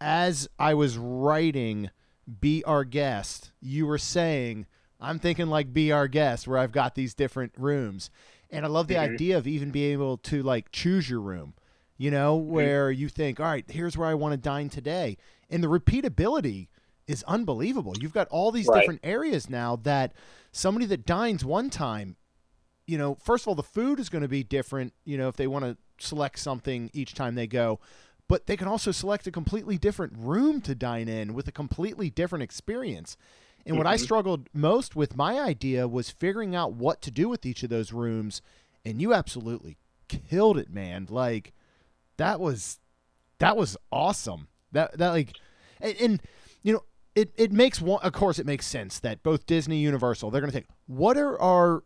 As 0.01 0.49
I 0.59 0.75
was 0.75 0.97
writing, 0.97 1.91
be 2.41 2.63
our 2.65 2.85
guest, 2.85 3.53
you 3.61 3.87
were 3.87 3.99
saying, 3.99 4.67
I'm 5.01 5.19
thinking 5.19 5.49
like 5.49 5.73
be 5.73 5.93
our 5.93 6.09
guest, 6.09 6.47
where 6.47 6.59
I've 6.59 6.73
got 6.73 6.95
these 6.95 7.15
different 7.15 7.53
rooms. 7.57 8.11
And 8.51 8.65
I 8.65 8.69
love 8.69 8.87
the 8.89 8.95
mm-hmm. 8.95 9.15
idea 9.15 9.39
of 9.39 9.47
even 9.47 9.71
being 9.71 9.93
able 9.93 10.19
to 10.19 10.43
like 10.43 10.71
choose 10.73 11.09
your 11.09 11.21
room, 11.21 11.55
you 11.97 12.11
know, 12.11 12.39
mm-hmm. 12.39 12.51
where 12.51 12.91
mm-hmm. 12.91 13.01
you 13.01 13.09
think, 13.09 13.41
all 13.41 13.47
right, 13.47 13.65
here's 13.69 13.97
where 13.97 14.09
I 14.09 14.15
want 14.15 14.33
to 14.33 14.37
dine 14.37 14.69
today. 14.69 15.17
And 15.49 15.63
the 15.65 15.69
repeatability 15.69 16.69
is 17.07 17.25
unbelievable. 17.25 17.95
You've 18.01 18.13
got 18.13 18.29
all 18.29 18.53
these 18.53 18.67
right. 18.67 18.81
different 18.81 19.01
areas 19.03 19.51
now 19.51 19.77
that 19.83 20.13
somebody 20.53 20.87
that 20.87 21.07
dines 21.07 21.45
one 21.45 21.71
time, 21.71 22.17
you 22.87 22.99
know, 22.99 23.17
first 23.17 23.45
of 23.45 23.49
all, 23.49 23.55
the 23.55 23.63
food 23.63 24.01
is 24.01 24.09
going 24.09 24.23
to 24.23 24.29
be 24.29 24.43
different, 24.43 24.93
you 25.05 25.17
know, 25.17 25.29
if 25.29 25.37
they 25.37 25.47
want 25.47 25.65
to 25.65 25.77
select 25.99 26.39
something 26.39 26.91
each 26.93 27.15
time 27.15 27.35
they 27.35 27.47
go. 27.47 27.79
But 28.29 28.47
they 28.47 28.57
can 28.57 28.69
also 28.69 28.93
select 28.93 29.27
a 29.27 29.33
completely 29.33 29.77
different 29.77 30.13
room 30.17 30.61
to 30.63 30.75
dine 30.75 31.09
in 31.09 31.35
with 31.35 31.49
a 31.49 31.53
completely 31.53 32.11
different 32.11 32.43
experience. 32.43 33.17
And 33.67 33.77
what 33.77 33.87
I 33.87 33.97
mm-hmm. 33.97 34.05
struggled 34.05 34.49
most 34.55 34.97
with 34.97 35.17
my 35.17 35.39
idea 35.39 35.87
was 35.87 36.11
figuring 36.11 36.55
out 36.55 36.73
what 36.73 37.03
to 37.03 37.11
do 37.11 37.29
with 37.29 37.45
each 37.45 37.63
of 37.63 37.71
those 37.71 37.93
rooms. 37.93 38.41
And 38.85 39.03
you 39.03 39.13
absolutely 39.13 39.77
killed 40.09 40.59
it, 40.59 40.71
man. 40.71 41.07
Like 41.11 41.53
that 42.17 42.41
was 42.41 42.79
that 43.39 43.57
was 43.57 43.77
awesome. 43.93 44.49
That 44.73 44.97
that 44.99 45.11
like 45.11 45.37
and, 45.81 45.97
and 46.01 46.23
you 46.63 46.73
know 46.73 46.85
it, 47.21 47.33
it 47.37 47.53
makes 47.53 47.81
one 47.81 48.03
of 48.03 48.13
course 48.13 48.39
it 48.39 48.47
makes 48.47 48.67
sense 48.67 48.99
that 49.01 49.23
both 49.23 49.47
Disney 49.47 49.79
Universal 49.79 50.31
they're 50.31 50.41
going 50.41 50.51
to 50.51 50.55
think 50.55 50.69
what 50.87 51.17
are 51.17 51.41
our 51.41 51.83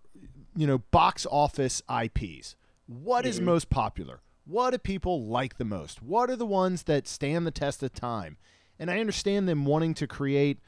you 0.54 0.66
know 0.66 0.78
box 0.78 1.26
office 1.30 1.82
IPs? 1.90 2.56
What 2.86 3.26
is 3.26 3.36
mm-hmm. 3.36 3.46
most 3.46 3.70
popular? 3.70 4.20
What 4.46 4.70
do 4.70 4.78
people 4.78 5.26
like 5.26 5.56
the 5.56 5.64
most? 5.64 6.02
What 6.02 6.30
are 6.30 6.36
the 6.36 6.46
ones 6.46 6.84
that 6.84 7.08
stand 7.08 7.46
the 7.46 7.50
test 7.50 7.82
of 7.82 7.94
time? 7.94 8.36
And 8.78 8.90
I 8.90 9.00
understand 9.00 9.48
them 9.48 9.64
wanting 9.64 9.94
to 9.94 10.06
create 10.06 10.58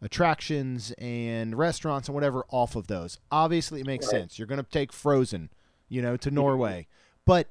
attractions 0.00 0.92
and 0.98 1.56
restaurants 1.56 2.08
and 2.08 2.14
whatever 2.14 2.44
off 2.48 2.76
of 2.76 2.86
those. 2.86 3.18
Obviously, 3.32 3.80
it 3.80 3.86
makes 3.86 4.06
right. 4.06 4.20
sense. 4.20 4.38
You're 4.38 4.46
going 4.46 4.62
to 4.62 4.70
take 4.70 4.92
Frozen, 4.92 5.50
you 5.88 6.00
know, 6.00 6.16
to 6.16 6.30
Norway. 6.30 6.86
but 7.24 7.48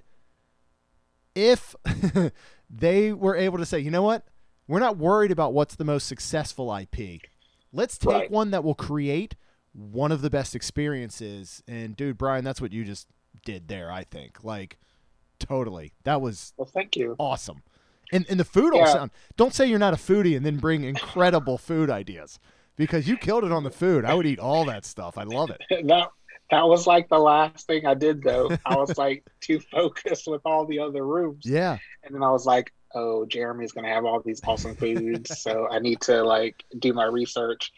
if 1.36 1.76
they 2.70 3.12
were 3.12 3.36
able 3.36 3.58
to 3.58 3.66
say, 3.66 3.80
you 3.80 3.92
know 3.92 4.04
what, 4.04 4.24
we're 4.68 4.80
not 4.80 4.98
worried 4.98 5.32
about 5.32 5.54
what's 5.54 5.76
the 5.76 5.84
most 5.84 6.08
successful 6.08 6.76
IP. 6.76 7.22
Let's 7.72 7.98
take 7.98 8.12
right. 8.12 8.32
one 8.32 8.52
that 8.52 8.64
will 8.64 8.76
create 8.76 9.36
one 9.74 10.12
of 10.12 10.22
the 10.22 10.30
best 10.30 10.56
experiences. 10.56 11.64
And 11.68 11.96
dude, 11.96 12.18
Brian, 12.18 12.44
that's 12.44 12.62
what 12.62 12.72
you 12.72 12.84
just 12.84 13.08
did 13.46 13.68
there. 13.68 13.92
I 13.92 14.04
think 14.04 14.44
like 14.44 14.78
totally. 15.40 15.94
That 16.04 16.22
was 16.22 16.54
well. 16.58 16.70
Thank 16.72 16.96
you. 16.96 17.16
Awesome. 17.20 17.64
And 18.12 18.26
and 18.30 18.40
the 18.40 18.46
food 18.46 18.74
all 18.74 18.88
sound. 18.88 19.12
Don't 19.38 19.54
say 19.54 19.66
you're 19.66 19.80
not 19.80 19.94
a 19.94 19.98
foodie 19.98 20.38
and 20.38 20.46
then 20.46 20.58
bring 20.58 20.84
incredible 20.84 21.58
food 21.58 21.90
ideas 21.90 22.40
because 22.76 23.08
you 23.08 23.18
killed 23.18 23.44
it 23.44 23.52
on 23.52 23.64
the 23.64 23.72
food. 23.72 24.06
I 24.06 24.14
would 24.14 24.26
eat 24.26 24.40
all 24.40 24.66
that 24.66 24.86
stuff. 24.86 25.18
I 25.18 25.24
love 25.24 25.50
it. 25.50 25.62
that 25.88 26.10
that 26.52 26.68
was 26.68 26.86
like 26.86 27.10
the 27.10 27.18
last 27.18 27.66
thing 27.66 27.86
I 27.86 27.96
did 27.96 28.22
though. 28.22 28.52
I 28.66 28.76
was 28.76 28.98
like 28.98 29.26
too 29.42 29.60
focused 29.60 30.28
with 30.28 30.42
all 30.46 30.66
the 30.66 30.80
other 30.80 31.06
rooms. 31.06 31.44
Yeah. 31.46 31.78
And 32.04 32.14
then 32.14 32.22
I 32.22 32.32
was 32.32 32.46
like, 32.46 32.74
oh, 32.94 33.26
Jeremy's 33.26 33.72
gonna 33.72 33.90
have 33.90 34.06
all 34.06 34.22
these 34.22 34.42
awesome 34.46 34.76
foods, 34.76 35.40
so 35.42 35.68
I 35.70 35.80
need 35.80 36.02
to 36.02 36.24
like 36.24 36.64
do 36.80 36.94
my 36.94 37.06
research. 37.06 37.72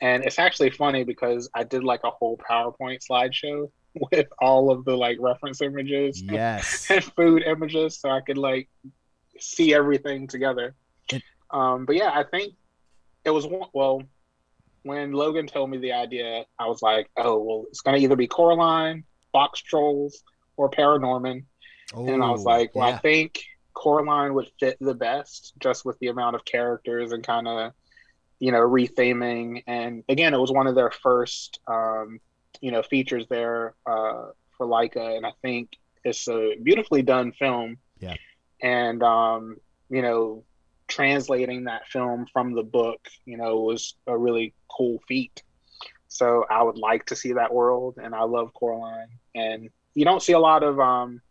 And 0.00 0.24
it's 0.24 0.38
actually 0.38 0.70
funny 0.70 1.04
because 1.04 1.48
I 1.54 1.62
did 1.62 1.84
like 1.84 2.00
a 2.04 2.10
whole 2.10 2.38
PowerPoint 2.38 3.00
slideshow 3.08 3.70
with 4.12 4.28
all 4.40 4.70
of 4.70 4.84
the 4.84 4.96
like 4.96 5.18
reference 5.20 5.60
images 5.60 6.22
yes. 6.22 6.86
and 6.90 7.04
food 7.04 7.42
images 7.44 8.00
so 8.00 8.10
I 8.10 8.20
could 8.20 8.38
like 8.38 8.68
see 9.38 9.74
everything 9.74 10.26
together. 10.26 10.74
Um, 11.50 11.84
but 11.84 11.96
yeah, 11.96 12.10
I 12.14 12.24
think 12.24 12.54
it 13.24 13.30
was 13.30 13.46
well 13.74 14.02
when 14.84 15.12
Logan 15.12 15.46
told 15.46 15.70
me 15.70 15.78
the 15.78 15.92
idea. 15.92 16.44
I 16.58 16.66
was 16.66 16.82
like, 16.82 17.10
oh 17.16 17.38
well, 17.38 17.64
it's 17.68 17.80
gonna 17.80 17.98
either 17.98 18.16
be 18.16 18.26
Coraline, 18.26 19.04
Box 19.32 19.60
Trolls, 19.60 20.22
or 20.56 20.70
Paranorman. 20.70 21.44
Oh, 21.94 22.08
and 22.08 22.22
I 22.22 22.30
was 22.30 22.44
like, 22.44 22.74
well, 22.74 22.88
yeah. 22.88 22.96
I 22.96 22.98
think 22.98 23.42
Coraline 23.74 24.34
would 24.34 24.50
fit 24.60 24.76
the 24.80 24.94
best 24.94 25.54
just 25.58 25.84
with 25.84 25.98
the 25.98 26.08
amount 26.08 26.36
of 26.36 26.44
characters 26.44 27.12
and 27.12 27.24
kind 27.24 27.48
of, 27.48 27.72
you 28.38 28.52
know, 28.52 28.60
retheming. 28.60 29.62
And 29.66 30.04
again, 30.08 30.34
it 30.34 30.38
was 30.38 30.52
one 30.52 30.66
of 30.66 30.74
their 30.74 30.90
first, 30.90 31.60
um, 31.66 32.20
you 32.60 32.70
know, 32.70 32.82
features 32.82 33.26
there 33.28 33.74
uh, 33.86 34.26
for 34.56 34.66
Laika. 34.66 35.16
And 35.16 35.24
I 35.26 35.32
think 35.42 35.70
it's 36.04 36.28
a 36.28 36.56
beautifully 36.62 37.02
done 37.02 37.32
film. 37.32 37.78
Yeah. 38.00 38.16
And, 38.60 39.02
um, 39.02 39.56
you 39.88 40.02
know, 40.02 40.44
translating 40.88 41.64
that 41.64 41.86
film 41.88 42.26
from 42.32 42.52
the 42.52 42.62
book, 42.62 43.00
you 43.24 43.36
know, 43.36 43.60
was 43.60 43.94
a 44.06 44.16
really 44.16 44.54
cool 44.70 45.00
feat. 45.08 45.42
So 46.08 46.44
I 46.50 46.62
would 46.62 46.76
like 46.76 47.06
to 47.06 47.16
see 47.16 47.32
that 47.32 47.54
world. 47.54 47.98
And 48.02 48.14
I 48.14 48.24
love 48.24 48.52
Coraline. 48.54 49.08
And 49.34 49.70
you 49.94 50.04
don't 50.04 50.22
see 50.22 50.34
a 50.34 50.38
lot 50.38 50.62
of, 50.62 50.78
um, 50.78 51.22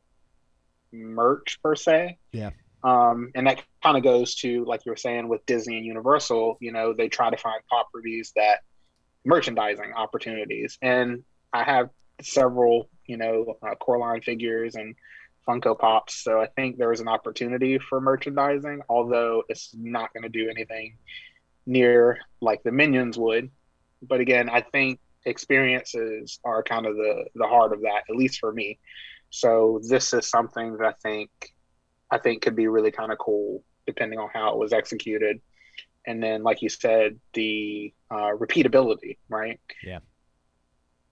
merch 0.92 1.60
per 1.64 1.76
se. 1.76 2.18
Yeah. 2.32 2.52
Um, 2.84 3.32
and 3.36 3.46
that 3.48 3.64
kind 3.84 3.98
of 3.98 4.04
goes 4.04 4.36
to 4.36 4.66
like 4.66 4.86
you 4.86 4.92
were 4.92 4.98
saying 4.98 5.28
with 5.28 5.46
Disney 5.46 5.78
and 5.78 5.86
Universal. 5.86 6.58
You 6.60 6.72
know, 6.72 6.94
they 6.94 7.10
try 7.10 7.30
to 7.30 7.38
find 7.38 7.62
properties 7.68 8.34
that 8.36 8.62
merchandising 9.24 9.94
opportunities, 9.96 10.78
and 10.82 11.24
I 11.54 11.64
have 11.64 11.90
several, 12.22 12.90
you 13.06 13.18
know, 13.18 13.58
uh, 13.62 13.76
Coraline 13.76 14.22
figures 14.22 14.76
and 14.76 14.96
Funko 15.48 15.78
Pops. 15.78 16.16
So 16.24 16.40
I 16.40 16.48
think 16.48 16.78
there 16.78 16.92
is 16.92 17.00
an 17.00 17.08
opportunity 17.08 17.78
for 17.78 18.00
merchandising, 18.00 18.82
although 18.90 19.44
it's 19.50 19.72
not 19.76 20.14
going 20.14 20.24
to 20.24 20.30
do 20.30 20.50
anything 20.50 20.98
near 21.66 22.20
like 22.42 22.64
the 22.64 22.72
Minions 22.72 23.18
would. 23.18 23.50
But 24.02 24.20
again, 24.20 24.50
I 24.50 24.62
think 24.62 25.00
experiences 25.26 26.40
are 26.44 26.64
kind 26.64 26.86
of 26.86 26.96
the 26.96 27.26
the 27.36 27.48
heart 27.48 27.74
of 27.74 27.82
that, 27.82 28.04
at 28.10 28.16
least 28.16 28.40
for 28.40 28.52
me. 28.52 28.80
So 29.32 29.80
this 29.88 30.14
is 30.14 30.30
something 30.30 30.78
that 30.78 30.86
I 30.86 30.94
think 31.02 31.32
I 32.12 32.18
think 32.20 32.42
could 32.42 32.56
be 32.56 32.68
really 32.68 32.92
kind 32.92 33.12
of 33.12 33.18
cool 33.18 33.64
depending 33.88 34.20
on 34.20 34.30
how 34.32 34.52
it 34.52 34.58
was 34.58 34.74
executed. 34.74 35.42
And 36.06 36.22
then, 36.22 36.44
like 36.44 36.62
you 36.62 36.70
said, 36.70 37.20
the 37.34 37.94
uh, 38.10 38.32
repeatability, 38.38 39.18
right? 39.30 39.60
Yeah. 39.84 40.00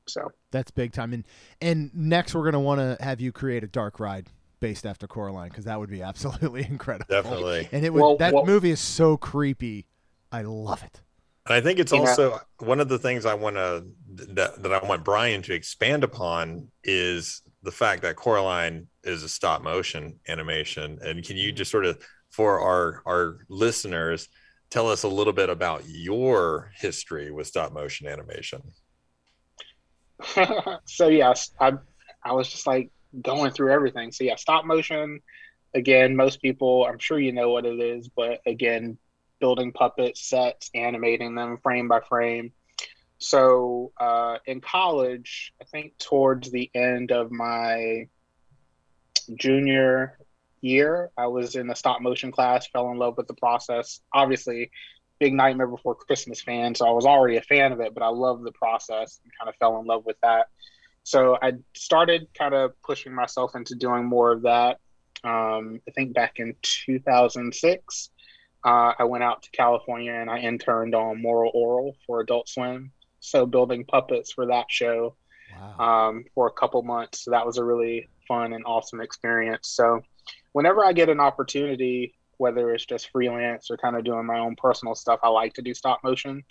So 0.08 0.32
that's 0.52 0.72
big 0.72 0.92
time. 0.92 1.14
And 1.14 1.24
and 1.62 1.92
next, 1.96 2.36
we're 2.36 2.44
gonna 2.44 2.60
want 2.60 2.80
to 2.80 3.04
have 3.04 3.22
you 3.22 3.32
create 3.32 3.64
a 3.64 3.68
dark 3.68 4.00
ride 4.00 4.30
based 4.60 4.86
after 4.86 5.08
Coraline 5.08 5.50
because 5.50 5.66
that 5.66 5.80
would 5.80 5.90
be 5.90 6.02
absolutely 6.04 6.66
incredible. 6.66 7.06
Definitely. 7.10 7.70
And 7.72 7.86
it 7.86 7.94
would. 7.94 8.02
Well, 8.02 8.18
that 8.18 8.34
well, 8.34 8.46
movie 8.46 8.72
is 8.72 8.80
so 8.80 9.16
creepy. 9.18 9.88
I 10.32 10.42
love 10.42 10.84
it. 10.84 11.02
And 11.46 11.56
I 11.56 11.62
think 11.62 11.80
it's 11.80 11.92
also 11.92 12.40
one 12.60 12.80
of 12.80 12.90
the 12.90 13.00
things 13.00 13.26
I 13.26 13.34
want 13.34 13.56
to 13.56 13.86
that, 14.34 14.62
that 14.62 14.74
I 14.74 14.86
want 14.86 15.04
Brian 15.04 15.42
to 15.44 15.54
expand 15.54 16.04
upon 16.04 16.68
is 16.84 17.42
the 17.64 17.72
fact 17.72 18.02
that 18.04 18.16
Coraline 18.16 18.88
is 19.04 19.24
a 19.24 19.30
stop 19.30 19.62
motion 19.62 20.20
animation. 20.28 21.00
And 21.02 21.24
can 21.24 21.38
you 21.38 21.50
mm-hmm. 21.50 21.58
just 21.58 21.72
sort 21.72 21.86
of, 21.86 22.02
for 22.30 22.60
our 22.60 23.02
our 23.06 23.40
listeners, 23.50 24.28
tell 24.70 24.90
us 24.90 25.04
a 25.04 25.08
little 25.08 25.34
bit 25.34 25.50
about 25.50 25.84
your 25.88 26.72
history 26.76 27.32
with 27.32 27.48
stop 27.48 27.74
motion 27.74 28.08
animation? 28.08 28.62
so 30.86 31.08
yes, 31.08 31.52
I 31.60 31.74
I 32.24 32.34
was 32.34 32.50
just 32.50 32.68
like 32.68 32.92
going 33.22 33.52
through 33.52 33.72
everything. 33.72 34.12
So 34.12 34.24
yeah, 34.24 34.36
stop 34.36 34.66
motion. 34.66 35.22
Again, 35.76 36.16
most 36.16 36.42
people, 36.42 36.86
I'm 36.86 37.00
sure 37.00 37.20
you 37.20 37.32
know 37.32 37.52
what 37.52 37.66
it 37.66 37.80
is, 37.80 38.10
but 38.10 38.42
again, 38.46 38.98
building 39.40 39.72
puppets, 39.72 40.28
sets, 40.28 40.70
animating 40.74 41.36
them 41.36 41.58
frame 41.62 41.88
by 41.88 42.02
frame. 42.02 42.52
So 43.20 43.92
uh, 44.00 44.38
in 44.46 44.62
college, 44.62 45.54
I 45.62 45.66
think 45.66 45.98
towards 45.98 46.52
the 46.52 46.72
end 46.74 47.12
of 47.12 47.32
my 47.32 48.08
junior 49.36 50.18
year, 50.62 51.12
I 51.18 51.28
was 51.28 51.56
in 51.56 51.70
a 51.70 51.76
stop 51.76 52.02
motion 52.02 52.32
class, 52.32 52.68
fell 52.68 52.90
in 52.92 52.98
love 52.98 53.18
with 53.18 53.28
the 53.28 53.34
process. 53.34 54.00
Obviously, 54.14 54.72
big 55.20 55.34
Nightmare 55.34 55.68
Before 55.68 55.96
Christmas 55.96 56.42
fan, 56.42 56.74
so 56.74 56.88
I 56.88 56.92
was 56.92 57.06
already 57.06 57.36
a 57.36 57.42
fan 57.42 57.74
of 57.74 57.82
it, 57.82 57.94
but 57.94 58.04
I 58.04 58.08
loved 58.08 58.46
the 58.46 58.54
process 58.54 59.20
and 59.24 59.34
kind 59.38 59.50
of 59.50 59.56
fell 59.58 59.80
in 59.82 59.86
love 59.86 60.06
with 60.06 60.18
that. 60.24 60.48
So 61.04 61.38
I 61.42 61.54
started 61.76 62.28
kind 62.34 62.54
of 62.54 62.82
pushing 62.84 63.14
myself 63.14 63.54
into 63.54 63.76
doing 63.76 64.06
more 64.06 64.32
of 64.32 64.44
that. 64.44 64.80
Um, 65.26 65.82
I 65.88 65.92
think 65.92 66.14
back 66.14 66.40
in 66.40 66.56
2006, 66.62 68.10
uh, 68.64 68.94
I 68.98 69.04
went 69.04 69.26
out 69.26 69.44
to 69.44 69.52
California 69.52 70.14
and 70.14 70.30
I 70.30 70.40
interned 70.40 70.96
on 70.96 71.22
Moral 71.22 71.52
Orel 71.54 71.96
for 72.06 72.22
Adult 72.22 72.48
Swim 72.48 72.94
so 73.20 73.46
building 73.46 73.86
puppets 73.86 74.32
for 74.32 74.48
that 74.48 74.66
show 74.70 75.16
wow. 75.60 76.10
um, 76.10 76.26
for 76.34 76.48
a 76.48 76.52
couple 76.52 76.82
months. 76.84 77.24
So 77.24 77.32
that 77.32 77.46
was 77.46 77.58
a 77.58 77.64
really 77.64 78.08
fun 78.28 78.54
and 78.54 78.64
awesome 78.66 79.02
experience. 79.02 79.70
So 79.70 80.02
whenever 80.54 80.86
I 80.86 80.94
get 80.94 81.10
an 81.10 81.20
opportunity, 81.20 82.16
whether 82.38 82.74
it's 82.74 82.86
just 82.86 83.12
freelance 83.12 83.70
or 83.70 83.78
kind 83.78 83.96
of 83.96 84.04
doing 84.04 84.26
my 84.26 84.40
own 84.40 84.56
personal 84.56 84.96
stuff, 84.96 85.20
I 85.24 85.30
like 85.30 85.54
to 85.56 85.62
do 85.62 85.74
stop 85.74 86.04
motion. 86.04 86.44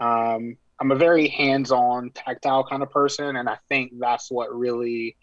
Um, 0.00 0.56
I'm 0.80 0.92
a 0.92 0.96
very 0.96 1.28
hands-on, 1.28 2.10
tactile 2.10 2.64
kind 2.64 2.82
of 2.82 2.90
person, 2.90 3.36
and 3.36 3.48
I 3.48 3.58
think 3.68 3.92
that's 3.98 4.30
what 4.30 4.54
really 4.54 5.16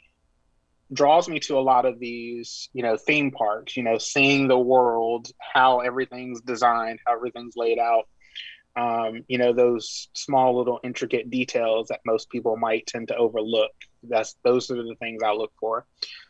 draws 0.94 1.30
me 1.30 1.39
to 1.39 1.58
a 1.58 1.62
lot 1.62 1.86
of 1.86 2.00
these, 2.00 2.70
you 2.74 2.84
know, 2.84 2.98
theme 2.98 3.32
parks. 3.32 3.76
You 3.76 3.84
know, 3.84 3.98
seeing 3.98 4.48
the 4.48 4.58
world, 4.58 5.30
how 5.39 5.80
everything's 5.80 6.42
designed, 6.42 7.00
how 7.06 7.14
everything's 7.16 7.56
laid 7.56 7.80
out 7.80 8.08
um, 8.76 9.24
you 9.28 9.38
know 9.38 9.53
those 9.53 10.07
small 10.13 10.57
little 10.57 10.80
intricate 10.84 11.30
details 11.30 11.88
that 11.89 11.99
most 12.05 12.30
people 12.30 12.55
might 12.55 12.88
tend 12.88 13.09
to 13.09 13.15
overlook. 13.15 13.72
That's 14.03 14.36
those 14.43 14.72
are 14.72 14.76
the 14.76 14.95
things 14.99 15.22
i 15.24 15.32
look 15.32 15.51
for. 15.59 15.86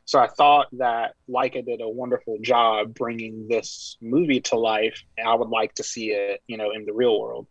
So 0.06 0.20
i 0.20 0.28
thought 0.28 0.68
that 0.74 1.14
Laika 1.30 1.64
did 1.64 1.82
a 1.82 1.90
wonderful 1.90 2.38
job 2.42 2.96
bringing 2.96 3.48
this 3.48 3.98
movie 4.02 4.42
to 4.42 4.58
life. 4.58 5.04
I 5.24 5.36
would 5.36 5.50
like 5.50 5.76
to 5.76 5.84
see 5.84 6.12
it 6.12 6.42
you 6.48 6.58
know 6.58 6.72
in 6.72 6.86
the 6.86 6.94
real 6.94 7.20
world. 7.20 7.48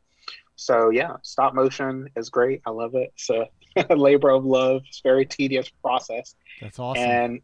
So 0.57 0.91
yeah 0.91 1.17
stop 1.23 1.55
motion 1.55 2.09
is 2.17 2.29
great. 2.31 2.63
I 2.67 2.71
love 2.71 2.95
it. 2.95 3.13
It's 3.15 3.31
a 3.31 3.95
labor 3.95 4.31
of 4.31 4.45
love. 4.45 4.83
It's 4.89 5.01
a 5.05 5.09
very 5.09 5.25
tedious 5.25 5.69
process. 5.83 6.35
That's 6.61 6.79
awesome. 6.79 7.03
And 7.03 7.41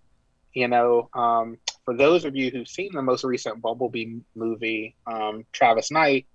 you 0.53 0.67
know 0.67 1.09
um, 1.15 1.59
for 1.85 1.97
those 1.97 2.25
of 2.25 2.35
you 2.35 2.51
who've 2.51 2.69
seen 2.69 2.91
the 2.93 3.03
most 3.03 3.23
recent 3.23 3.63
bumblebee 3.63 4.17
movie 4.35 4.97
um, 5.07 5.45
travis 5.53 5.93
knight 5.93 6.27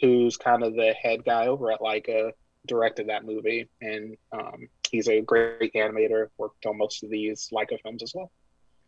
who's 0.00 0.36
kind 0.36 0.62
of 0.62 0.74
the 0.74 0.94
head 1.00 1.24
guy 1.24 1.46
over 1.46 1.70
at 1.70 1.80
Laika, 1.80 2.32
directed 2.66 3.08
that 3.08 3.24
movie, 3.24 3.68
and 3.80 4.16
um, 4.32 4.68
he's 4.90 5.08
a 5.08 5.20
great 5.20 5.72
animator. 5.74 6.28
Worked 6.38 6.66
on 6.66 6.78
most 6.78 7.02
of 7.02 7.10
these 7.10 7.48
Laika 7.52 7.80
films 7.82 8.02
as 8.02 8.12
well. 8.14 8.30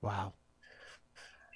Wow. 0.02 0.34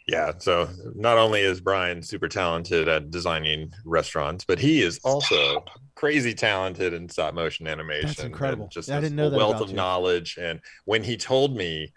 Yeah, 0.06 0.32
so 0.36 0.68
not 0.94 1.16
only 1.16 1.40
is 1.40 1.62
Brian 1.62 2.02
super 2.02 2.28
talented 2.28 2.88
at 2.88 3.10
designing 3.10 3.72
restaurants, 3.86 4.44
but 4.44 4.58
he 4.58 4.82
is 4.82 5.00
also 5.02 5.64
crazy 5.94 6.34
talented 6.34 6.92
in 6.92 7.08
stop 7.08 7.32
motion 7.32 7.66
animation. 7.66 8.08
That's 8.08 8.20
incredible. 8.20 8.68
Just 8.68 8.88
yeah, 8.88 8.98
I 8.98 9.00
didn't 9.00 9.16
know 9.16 9.28
a 9.28 9.36
wealth 9.36 9.62
of 9.62 9.70
you. 9.70 9.76
knowledge. 9.76 10.36
And 10.38 10.60
when 10.84 11.02
he 11.02 11.16
told 11.16 11.56
me 11.56 11.90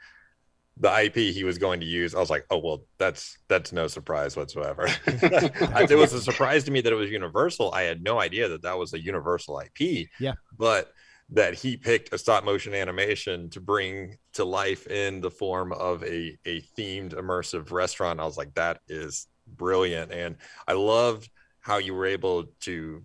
the 0.80 1.04
IP 1.06 1.16
he 1.16 1.44
was 1.44 1.58
going 1.58 1.80
to 1.80 1.86
use, 1.86 2.14
I 2.14 2.20
was 2.20 2.30
like, 2.30 2.46
oh 2.52 2.60
well, 2.60 2.82
that's 2.98 3.38
that's 3.48 3.72
no 3.72 3.88
surprise 3.88 4.36
whatsoever. 4.36 4.88
it 5.08 5.98
was 5.98 6.14
a 6.14 6.22
surprise 6.22 6.64
to 6.66 6.72
me 6.72 6.82
that 6.82 6.94
it 6.94 6.96
was 6.96 7.10
Universal. 7.10 7.72
I 7.74 7.84
had 7.84 8.04
no 8.04 8.20
idea 8.20 8.48
that 8.50 8.62
that 8.64 8.78
was 8.78 8.94
a 8.94 9.00
Universal 9.00 9.62
IP. 9.62 10.08
Yeah, 10.20 10.34
but 10.58 10.94
that 11.30 11.54
he 11.54 11.76
picked 11.76 12.14
a 12.14 12.18
stop 12.18 12.46
motion 12.46 12.74
animation 12.74 13.50
to 13.50 13.60
bring 13.60 14.18
to 14.34 14.46
life 14.46 14.88
in 14.88 15.20
the 15.20 15.32
form 15.32 15.74
of 15.74 16.04
a 16.04 16.38
a 16.46 16.62
themed 16.78 17.14
immersive 17.14 17.72
restaurant. 17.72 18.20
I 18.20 18.26
was 18.26 18.38
like, 18.38 18.54
that 18.56 18.80
is 18.88 19.28
brilliant, 19.48 20.12
and 20.12 20.38
I 20.68 20.74
loved 20.74 21.30
how 21.60 21.78
you 21.78 21.94
were 21.94 22.06
able 22.06 22.46
to 22.62 23.04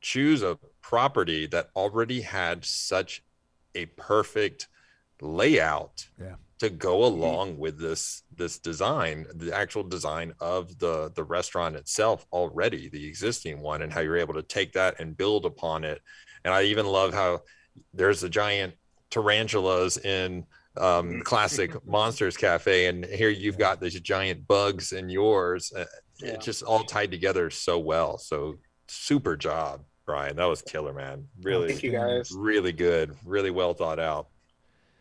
choose 0.00 0.42
a 0.42 0.58
property 0.82 1.46
that 1.46 1.70
already 1.76 2.20
had 2.20 2.64
such 2.64 3.22
a 3.74 3.86
perfect 3.86 4.68
layout 5.20 6.08
yeah 6.18 6.34
to 6.60 6.68
go 6.68 6.98
mm-hmm. 6.98 7.22
along 7.22 7.58
with 7.58 7.78
this 7.80 8.22
this 8.36 8.58
design 8.58 9.26
the 9.34 9.54
actual 9.54 9.82
design 9.82 10.32
of 10.40 10.78
the 10.78 11.10
the 11.14 11.24
restaurant 11.24 11.74
itself 11.74 12.26
already 12.32 12.88
the 12.88 13.06
existing 13.06 13.60
one 13.60 13.82
and 13.82 13.92
how 13.92 14.00
you're 14.00 14.18
able 14.18 14.34
to 14.34 14.42
take 14.42 14.72
that 14.72 15.00
and 15.00 15.16
build 15.16 15.44
upon 15.44 15.84
it. 15.84 16.00
And 16.44 16.54
i 16.54 16.62
even 16.62 16.86
love 16.86 17.12
how 17.12 17.40
there's 17.92 18.22
a 18.22 18.28
giant 18.28 18.74
tarantulas 19.10 19.96
in 19.98 20.46
um, 20.76 20.84
mm-hmm. 20.84 21.20
classic 21.22 21.74
monsters 21.86 22.36
cafe 22.36 22.86
and 22.86 23.04
here 23.04 23.30
you've 23.30 23.58
got 23.58 23.80
these 23.80 23.98
giant 24.00 24.46
bugs 24.46 24.92
in 24.92 25.08
yours 25.08 25.72
uh, 25.76 25.84
yeah. 26.20 26.32
it's 26.32 26.44
just 26.44 26.62
all 26.62 26.84
tied 26.84 27.10
together 27.10 27.50
so 27.50 27.78
well. 27.78 28.18
So 28.18 28.56
super 28.86 29.36
job 29.36 29.82
brian. 30.04 30.36
That 30.36 30.44
was 30.44 30.60
killer 30.60 30.92
man. 30.92 31.26
Really 31.42 31.68
Thank 31.68 31.84
you 31.84 31.92
guys. 31.92 32.32
really 32.36 32.72
good 32.72 33.16
really 33.24 33.50
well 33.50 33.72
thought 33.72 33.98
out. 33.98 34.28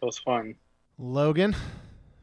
It 0.01 0.05
was 0.05 0.19
fun 0.19 0.55
Logan, 0.99 1.55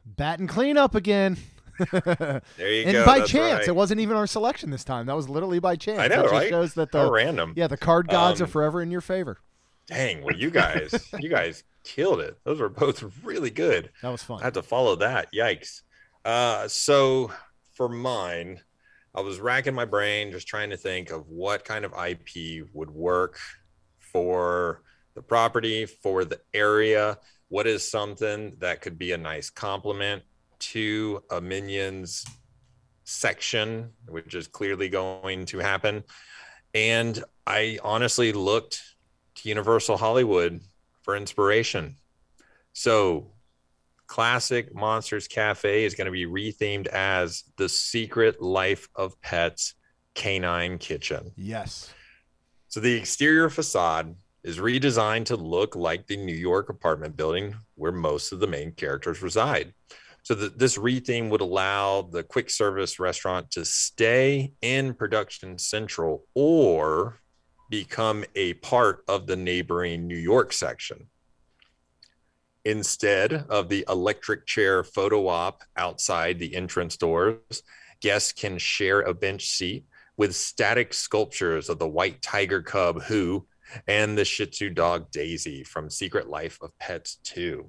batting 0.04 0.46
cleanup 0.46 0.94
again. 0.94 1.36
there 1.92 2.42
you 2.58 2.84
and 2.84 2.92
go. 2.92 2.98
And 2.98 3.06
by 3.06 3.18
That's 3.18 3.30
chance, 3.30 3.58
right. 3.60 3.68
it 3.68 3.74
wasn't 3.74 4.00
even 4.00 4.16
our 4.16 4.26
selection 4.26 4.70
this 4.70 4.84
time. 4.84 5.06
That 5.06 5.16
was 5.16 5.28
literally 5.28 5.58
by 5.58 5.76
chance. 5.76 5.98
I 5.98 6.08
know, 6.08 6.22
that 6.22 6.30
right? 6.30 6.48
shows 6.48 6.74
that 6.74 6.90
How 6.92 7.10
random. 7.10 7.52
yeah 7.56 7.66
the 7.66 7.76
card 7.76 8.08
gods 8.08 8.40
are 8.40 8.44
Um, 8.44 8.50
forever 8.50 8.82
in 8.82 8.90
your 8.90 9.00
favor. 9.00 9.38
Dang, 9.86 10.22
well, 10.22 10.34
you 10.34 10.50
guys, 10.50 11.10
you 11.20 11.28
guys 11.28 11.64
killed 11.84 12.20
it. 12.20 12.36
Those 12.44 12.60
were 12.60 12.68
both 12.68 13.02
really 13.24 13.50
good. 13.50 13.90
That 14.02 14.10
was 14.10 14.22
fun. 14.22 14.40
I 14.40 14.44
had 14.44 14.54
to 14.54 14.62
follow 14.62 14.96
that. 14.96 15.32
Yikes. 15.32 15.82
Uh, 16.24 16.66
so 16.68 17.30
for 17.74 17.88
mine, 17.88 18.60
I 19.14 19.20
was 19.20 19.38
racking 19.40 19.74
my 19.74 19.84
brain 19.84 20.32
just 20.32 20.48
trying 20.48 20.70
to 20.70 20.76
think 20.76 21.10
of 21.10 21.28
what 21.28 21.64
kind 21.64 21.84
of 21.84 21.92
IP 21.92 22.66
would 22.74 22.90
work 22.90 23.38
for 23.98 24.82
the 25.14 25.22
property, 25.22 25.86
for 25.86 26.24
the 26.24 26.40
area. 26.52 27.18
What 27.48 27.66
is 27.66 27.88
something 27.88 28.56
that 28.58 28.80
could 28.80 28.98
be 28.98 29.12
a 29.12 29.18
nice 29.18 29.50
complement 29.50 30.22
to 30.58 31.22
a 31.30 31.40
Minions 31.40 32.24
section, 33.06 33.90
which 34.08 34.34
is 34.34 34.48
clearly 34.48 34.88
going 34.88 35.46
to 35.46 35.58
happen. 35.58 36.02
And 36.74 37.22
I 37.46 37.78
honestly 37.82 38.32
looked 38.32 38.82
to 39.36 39.48
Universal 39.48 39.96
Hollywood 39.96 40.60
for 41.02 41.16
inspiration. 41.16 41.96
So 42.72 43.30
classic 44.06 44.74
Monsters 44.74 45.28
Cafe 45.28 45.84
is 45.84 45.94
going 45.94 46.06
to 46.06 46.10
be 46.10 46.26
rethemed 46.26 46.88
as 46.88 47.44
the 47.56 47.68
Secret 47.68 48.42
Life 48.42 48.88
of 48.96 49.20
Pets 49.22 49.74
Canine 50.14 50.78
Kitchen. 50.78 51.32
yes. 51.36 51.92
So 52.68 52.80
the 52.80 52.94
exterior 52.94 53.48
facade 53.48 54.16
is 54.46 54.58
redesigned 54.58 55.24
to 55.24 55.34
look 55.34 55.74
like 55.74 56.06
the 56.06 56.16
New 56.16 56.32
York 56.32 56.68
apartment 56.68 57.16
building 57.16 57.52
where 57.74 57.90
most 57.90 58.30
of 58.30 58.38
the 58.38 58.46
main 58.46 58.70
characters 58.70 59.20
reside. 59.20 59.74
So 60.22 60.34
the, 60.34 60.48
this 60.50 60.78
retheme 60.78 61.30
would 61.30 61.40
allow 61.40 62.02
the 62.02 62.22
quick 62.22 62.48
service 62.48 63.00
restaurant 63.00 63.50
to 63.50 63.64
stay 63.64 64.52
in 64.62 64.94
Production 64.94 65.58
Central 65.58 66.26
or 66.34 67.18
become 67.70 68.24
a 68.36 68.54
part 68.54 69.02
of 69.08 69.26
the 69.26 69.34
neighboring 69.34 70.06
New 70.06 70.16
York 70.16 70.52
section. 70.52 71.08
Instead 72.64 73.32
of 73.48 73.68
the 73.68 73.84
electric 73.88 74.46
chair 74.46 74.84
photo 74.84 75.26
op 75.26 75.62
outside 75.76 76.38
the 76.38 76.54
entrance 76.54 76.96
doors, 76.96 77.64
guests 78.00 78.32
can 78.32 78.58
share 78.58 79.00
a 79.00 79.12
bench 79.12 79.48
seat 79.48 79.86
with 80.16 80.36
static 80.36 80.94
sculptures 80.94 81.68
of 81.68 81.80
the 81.80 81.88
white 81.88 82.22
tiger 82.22 82.62
cub 82.62 83.02
who 83.02 83.44
and 83.86 84.16
the 84.16 84.24
shih 84.24 84.46
tzu 84.46 84.70
dog 84.70 85.10
daisy 85.10 85.62
from 85.64 85.90
secret 85.90 86.28
life 86.28 86.58
of 86.62 86.76
pets 86.78 87.18
2 87.24 87.66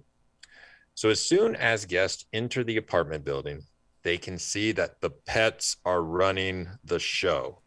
so 0.93 1.09
as 1.09 1.19
soon 1.19 1.55
as 1.55 1.85
guests 1.85 2.25
enter 2.33 2.63
the 2.63 2.77
apartment 2.77 3.23
building 3.23 3.61
they 4.07 4.17
can 4.17 4.39
see 4.39 4.71
that 4.71 5.01
the 5.01 5.09
pets 5.09 5.75
are 5.83 6.01
running 6.01 6.69
the 6.85 6.97
show. 6.97 7.59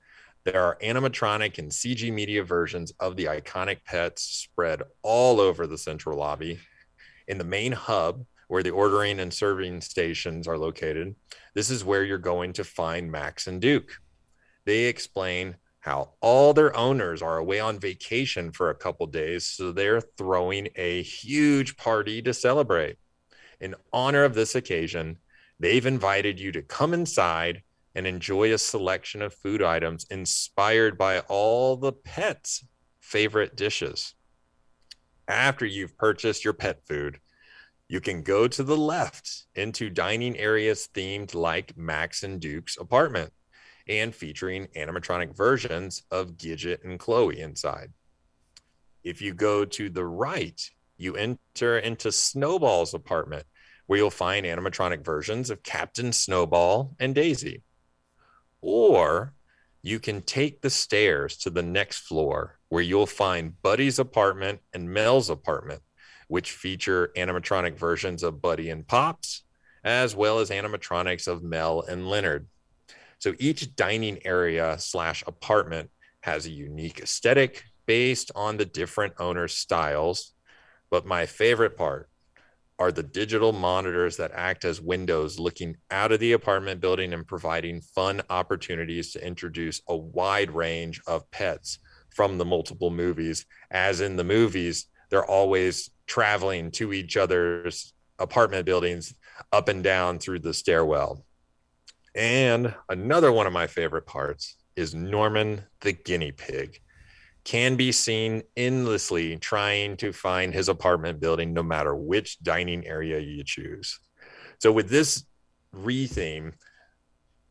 There 0.45 0.62
are 0.62 0.78
animatronic 0.83 1.59
and 1.59 1.70
cg 1.70 2.11
media 2.11 2.43
versions 2.43 2.95
of 2.99 3.14
the 3.16 3.26
iconic 3.26 3.85
pets 3.85 4.22
spread 4.22 4.81
all 5.03 5.39
over 5.39 5.66
the 5.66 5.76
central 5.76 6.16
lobby. 6.16 6.59
In 7.28 7.37
the 7.37 7.45
main 7.45 7.72
hub 7.72 8.24
where 8.49 8.62
the 8.62 8.70
ordering 8.70 9.20
and 9.20 9.35
serving 9.35 9.83
stations 9.83 10.49
are 10.49 10.57
located 10.57 11.14
this 11.55 11.68
is 11.68 11.85
where 11.85 12.05
you're 12.05 12.16
going 12.16 12.55
to 12.55 12.64
find 12.64 13.12
max 13.12 13.47
and 13.47 13.61
duke. 13.61 13.99
They 14.64 14.85
explain 14.85 15.57
how 15.81 16.11
all 16.20 16.53
their 16.53 16.76
owners 16.76 17.22
are 17.22 17.39
away 17.39 17.59
on 17.59 17.78
vacation 17.78 18.53
for 18.53 18.70
a 18.70 18.74
couple 18.74 19.07
days 19.07 19.47
so 19.47 19.72
they're 19.72 20.01
throwing 20.01 20.68
a 20.76 21.03
huge 21.03 21.76
party 21.76 22.20
to 22.22 22.35
celebrate. 22.35 22.97
In 23.61 23.74
honor 23.93 24.24
of 24.24 24.35
this 24.35 24.55
occasion 24.55 25.18
they've 25.59 25.87
invited 25.87 26.39
you 26.39 26.53
to 26.53 26.62
come 26.62 26.95
inside 26.95 27.62
and 27.95 28.07
enjoy 28.07 28.53
a 28.53 28.59
selection 28.59 29.20
of 29.20 29.35
food 29.35 29.62
items 29.62 30.07
inspired 30.11 30.97
by 30.97 31.20
all 31.20 31.76
the 31.76 31.93
pets 31.93 32.64
favorite 33.01 33.57
dishes. 33.57 34.14
After 35.26 35.64
you've 35.64 35.97
purchased 35.97 36.45
your 36.45 36.55
pet 36.55 36.85
food 36.87 37.20
you 37.89 38.01
can 38.01 38.22
go 38.22 38.47
to 38.47 38.62
the 38.62 38.76
left 38.76 39.47
into 39.55 39.91
dining 39.91 40.37
areas 40.37 40.89
themed 40.95 41.35
like 41.35 41.76
max 41.76 42.22
and 42.22 42.39
duke's 42.39 42.76
apartment 42.76 43.33
and 43.91 44.14
featuring 44.14 44.68
animatronic 44.76 45.36
versions 45.36 46.05
of 46.11 46.36
Gidget 46.36 46.84
and 46.84 46.99
Chloe 46.99 47.41
inside. 47.41 47.93
If 49.03 49.20
you 49.20 49.34
go 49.34 49.64
to 49.64 49.91
the 49.91 50.05
right, 50.05 50.61
you 50.97 51.16
enter 51.16 51.78
into 51.78 52.12
Snowball's 52.12 52.95
apartment, 52.95 53.45
where 53.86 53.99
you'll 53.99 54.11
find 54.11 54.47
animatronic 54.47 55.05
versions 55.05 55.51
of 55.51 55.64
Captain 55.64 56.12
Snowball 56.12 56.95
and 57.01 57.14
Daisy. 57.14 57.64
Or 58.61 59.34
you 59.82 59.99
can 59.99 60.22
take 60.22 60.61
the 60.61 60.70
stairs 60.70 61.36
to 61.38 61.51
the 61.51 61.62
next 61.62 61.99
floor, 62.01 62.59
where 62.68 62.82
you'll 62.82 63.07
find 63.07 63.61
Buddy's 63.62 63.99
apartment 63.99 64.61
and 64.72 64.91
Mel's 64.91 65.30
apartment, 65.30 65.82
which 66.28 66.53
feature 66.53 67.11
animatronic 67.16 67.76
versions 67.76 68.22
of 68.22 68.41
Buddy 68.41 68.70
and 68.70 68.86
Pops, 68.86 69.43
as 69.82 70.14
well 70.14 70.38
as 70.38 70.51
animatronics 70.51 71.26
of 71.26 71.43
Mel 71.43 71.80
and 71.80 72.09
Leonard. 72.09 72.47
So 73.21 73.35
each 73.39 73.77
dining 73.77 74.18
area 74.25 74.77
slash 74.79 75.23
apartment 75.27 75.91
has 76.23 76.47
a 76.47 76.51
unique 76.51 77.01
aesthetic 77.01 77.64
based 77.85 78.31
on 78.35 78.57
the 78.57 78.64
different 78.64 79.14
owners' 79.18 79.53
styles. 79.53 80.33
But 80.91 81.07
my 81.07 81.27
favorite 81.27 81.77
part 81.77 82.09
are 82.79 82.91
the 82.91 83.03
digital 83.03 83.53
monitors 83.53 84.16
that 84.16 84.33
act 84.35 84.64
as 84.64 84.81
windows 84.81 85.39
looking 85.39 85.77
out 85.91 86.12
of 86.12 86.21
the 86.21 86.33
apartment 86.33 86.81
building 86.81 87.12
and 87.12 87.27
providing 87.27 87.83
fun 87.83 88.23
opportunities 88.31 89.12
to 89.12 89.25
introduce 89.25 89.83
a 89.87 89.95
wide 89.95 90.51
range 90.51 91.03
of 91.07 91.31
pets 91.31 91.79
from 92.09 92.39
the 92.39 92.45
multiple 92.47 92.91
movies. 92.91 93.45
As 93.71 94.01
in 94.01 94.16
the 94.16 94.25
movies, 94.25 94.87
they're 95.11 95.31
always 95.31 95.91
traveling 96.07 96.71
to 96.71 96.95
each 96.95 97.18
other's 97.18 97.93
apartment 98.18 98.64
buildings 98.64 99.14
up 99.53 99.68
and 99.68 99.85
down 99.85 100.18
through 100.18 100.39
the 100.39 100.55
stairwell. 100.55 101.27
And 102.15 102.75
another 102.89 103.33
one 103.33 103.47
of 103.47 103.53
my 103.53 103.67
favorite 103.67 104.07
parts 104.07 104.57
is 104.77 104.95
Norman 104.95 105.63
the 105.81 105.93
guinea 105.93 106.33
pig. 106.33 106.81
Can 107.45 107.77
be 107.77 107.93
seen 107.93 108.43
endlessly 108.57 109.37
trying 109.37 109.97
to 109.99 110.13
find 110.13 110.53
his 110.53 110.69
apartment 110.69 111.21
building 111.21 111.53
no 111.53 111.63
matter 111.63 111.95
which 111.95 112.41
dining 112.43 112.87
area 112.87 113.19
you 113.19 113.43
choose. 113.45 113.99
So, 114.59 114.73
with 114.73 114.91
this 114.91 115.25
retheme, 115.75 116.53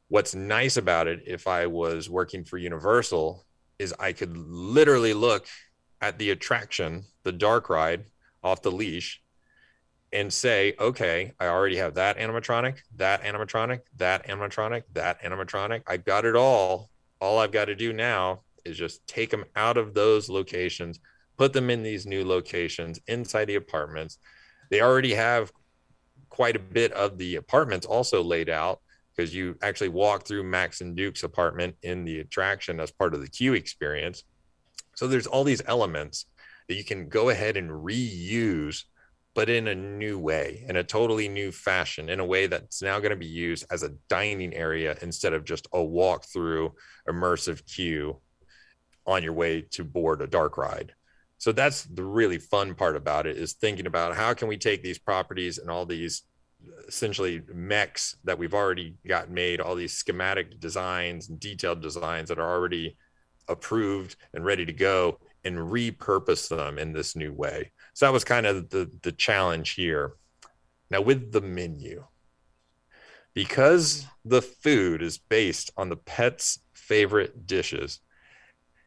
what's 0.10 0.36
nice 0.36 0.78
about 0.78 1.08
it, 1.08 1.22
if 1.26 1.48
I 1.48 1.66
was 1.66 2.10
working 2.10 2.44
for 2.44 2.58
Universal, 2.58 3.46
is 3.80 3.96
I 4.00 4.14
could 4.14 4.38
literally 4.38 5.14
look 5.14 5.48
at 6.02 6.20
the 6.20 6.30
attraction, 6.32 7.06
the 7.24 7.32
dark 7.32 7.70
ride 7.70 8.06
off 8.44 8.62
the 8.62 8.72
leash, 8.72 9.22
and 10.12 10.32
say, 10.34 10.74
okay, 10.80 11.34
I 11.40 11.48
already 11.48 11.78
have 11.78 11.94
that 11.96 12.18
animatronic, 12.18 12.80
that 12.96 13.24
animatronic, 13.24 13.82
that 13.98 14.28
animatronic, 14.28 14.84
that 14.94 15.22
animatronic. 15.22 15.84
I've 15.88 16.06
got 16.06 16.26
it 16.26 16.36
all. 16.36 16.90
All 17.22 17.40
I've 17.40 17.52
got 17.52 17.66
to 17.66 17.76
do 17.76 17.94
now 17.94 18.42
is 18.66 18.78
just 18.78 19.06
take 19.08 19.30
them 19.30 19.46
out 19.56 19.78
of 19.78 19.94
those 19.94 20.30
locations, 20.30 21.00
put 21.38 21.54
them 21.54 21.70
in 21.70 21.84
these 21.84 22.06
new 22.06 22.26
locations 22.26 23.00
inside 23.08 23.46
the 23.46 23.56
apartments. 23.56 24.18
They 24.72 24.82
already 24.82 25.14
have 25.14 25.52
quite 26.30 26.56
a 26.56 26.60
bit 26.60 26.92
of 26.94 27.18
the 27.18 27.36
apartments 27.36 27.86
also 27.86 28.24
laid 28.24 28.50
out 28.50 28.82
because 29.16 29.36
you 29.36 29.58
actually 29.62 29.90
walk 29.90 30.26
through 30.26 30.44
Max 30.44 30.82
and 30.82 30.96
Duke's 30.96 31.24
apartment 31.24 31.76
in 31.84 32.06
the 32.06 32.20
attraction 32.20 32.80
as 32.80 32.92
part 32.92 33.14
of 33.14 33.22
the 33.22 33.28
queue 33.28 33.54
experience. 33.54 34.24
So 34.96 35.08
there's 35.08 35.28
all 35.28 35.44
these 35.44 35.62
elements 35.68 36.26
that 36.68 36.76
you 36.76 36.86
can 36.86 37.10
go 37.10 37.30
ahead 37.30 37.58
and 37.58 37.70
reuse 37.70 38.86
but 39.40 39.50
in 39.50 39.70
a 39.70 39.74
new 39.76 40.20
way, 40.20 40.66
in 40.68 40.76
a 40.76 40.84
totally 40.84 41.30
new 41.30 41.50
fashion, 41.50 42.10
in 42.10 42.20
a 42.20 42.26
way 42.26 42.46
that's 42.46 42.82
now 42.82 43.00
going 43.00 43.12
to 43.12 43.16
be 43.16 43.26
used 43.26 43.66
as 43.72 43.84
a 43.84 43.94
dining 44.10 44.54
area 44.54 44.98
instead 45.02 45.32
of 45.32 45.46
just 45.46 45.66
a 45.72 45.82
walk 45.82 46.26
through 46.26 46.74
immersive 47.08 47.66
queue 47.66 48.20
on 49.06 49.24
your 49.24 49.32
way 49.32 49.62
to 49.62 49.86
board 49.86 50.22
a 50.22 50.28
dark 50.28 50.58
ride. 50.58 50.94
So 51.38 51.54
that's 51.54 51.84
the 51.84 52.04
really 52.04 52.38
fun 52.38 52.76
part 52.76 52.98
about 52.98 53.28
it 53.28 53.38
is 53.38 53.54
thinking 53.54 53.86
about 53.86 54.14
how 54.14 54.34
can 54.34 54.50
we 54.50 54.58
take 54.58 54.84
these 54.84 55.00
properties 55.00 55.58
and 55.58 55.72
all 55.72 55.86
these 55.86 56.24
essentially 56.90 57.42
mechs 57.54 58.18
that 58.26 58.38
we've 58.38 58.54
already 58.54 58.96
got 59.08 59.32
made, 59.32 59.62
all 59.62 59.76
these 59.76 59.94
schematic 59.94 60.60
designs 60.60 61.30
and 61.30 61.40
detailed 61.40 61.82
designs 61.82 62.28
that 62.28 62.40
are 62.40 62.56
already 62.58 62.98
approved 63.48 64.18
and 64.34 64.44
ready 64.44 64.66
to 64.66 64.74
go 64.74 65.18
and 65.46 65.58
repurpose 65.58 66.50
them 66.50 66.78
in 66.78 66.92
this 66.92 67.16
new 67.16 67.32
way. 67.32 67.72
So 68.00 68.06
that 68.06 68.14
was 68.14 68.24
kind 68.24 68.46
of 68.46 68.70
the 68.70 68.90
the 69.04 69.12
challenge 69.12 69.72
here. 69.72 70.14
Now 70.90 71.02
with 71.02 71.34
the 71.34 71.42
menu, 71.42 72.06
because 73.34 74.06
the 74.24 74.42
food 74.42 75.02
is 75.02 75.18
based 75.18 75.70
on 75.76 75.90
the 75.90 75.98
pet's 75.98 76.60
favorite 76.74 77.46
dishes, 77.46 78.00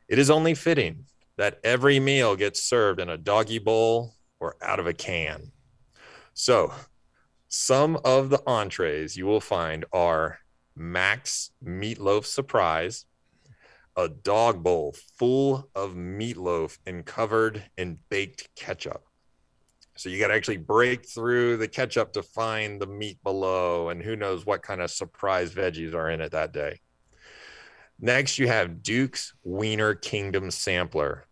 it 0.09 0.19
is 0.19 0.31
only 0.31 0.55
fitting 0.55 1.05
that 1.37 1.61
every 1.63 2.01
meal 2.01 2.37
gets 2.37 2.63
served 2.63 3.01
in 3.01 3.11
a 3.11 3.19
doggy 3.19 3.59
bowl 3.59 4.15
or 4.41 4.57
out 4.63 4.81
of 4.81 4.87
a 4.87 4.95
can. 4.95 5.53
So, 6.33 6.73
Some 7.49 7.99
of 8.05 8.31
the 8.31 8.43
entrees 8.47 9.17
you 9.19 9.27
will 9.27 9.43
find 9.43 9.85
are 9.93 10.39
Max 10.75 11.51
Meatloaf 11.63 12.25
Surprise, 12.25 13.05
a 13.97 14.09
dog 14.09 14.63
bowl 14.63 14.95
full 15.19 15.69
of 15.75 15.95
meatloaf 15.95 16.79
and 16.87 17.05
covered 17.05 17.63
in 17.77 17.99
baked 18.09 18.49
ketchup. 18.55 19.05
So 19.97 20.09
you 20.09 20.19
got 20.19 20.29
to 20.29 20.35
actually 20.35 20.57
break 20.57 21.07
through 21.07 21.59
the 21.59 21.69
ketchup 21.69 22.15
to 22.15 22.23
find 22.23 22.81
the 22.81 22.87
meat 22.87 23.23
below, 23.23 23.91
and 23.91 24.03
who 24.03 24.17
knows 24.17 24.47
what 24.47 24.63
kind 24.63 24.81
of 24.81 24.91
surprise 24.91 25.53
veggies 25.53 25.95
are 25.95 26.11
in 26.11 26.21
it 26.21 26.33
that 26.33 26.53
day. 26.53 26.81
Next, 28.01 28.39
you 28.39 28.49
have 28.49 28.83
Duke's 28.83 29.35
Wiener 29.45 29.95
Kingdom 29.95 30.51
Sampler. 30.51 31.27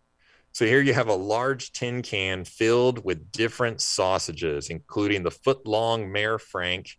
So 0.52 0.66
here 0.66 0.82
you 0.82 0.94
have 0.94 1.08
a 1.08 1.14
large 1.14 1.72
tin 1.72 2.02
can 2.02 2.44
filled 2.44 3.04
with 3.04 3.32
different 3.32 3.80
sausages, 3.80 4.68
including 4.68 5.22
the 5.22 5.30
foot 5.30 5.66
long 5.66 6.12
Mayor 6.12 6.38
Frank 6.38 6.90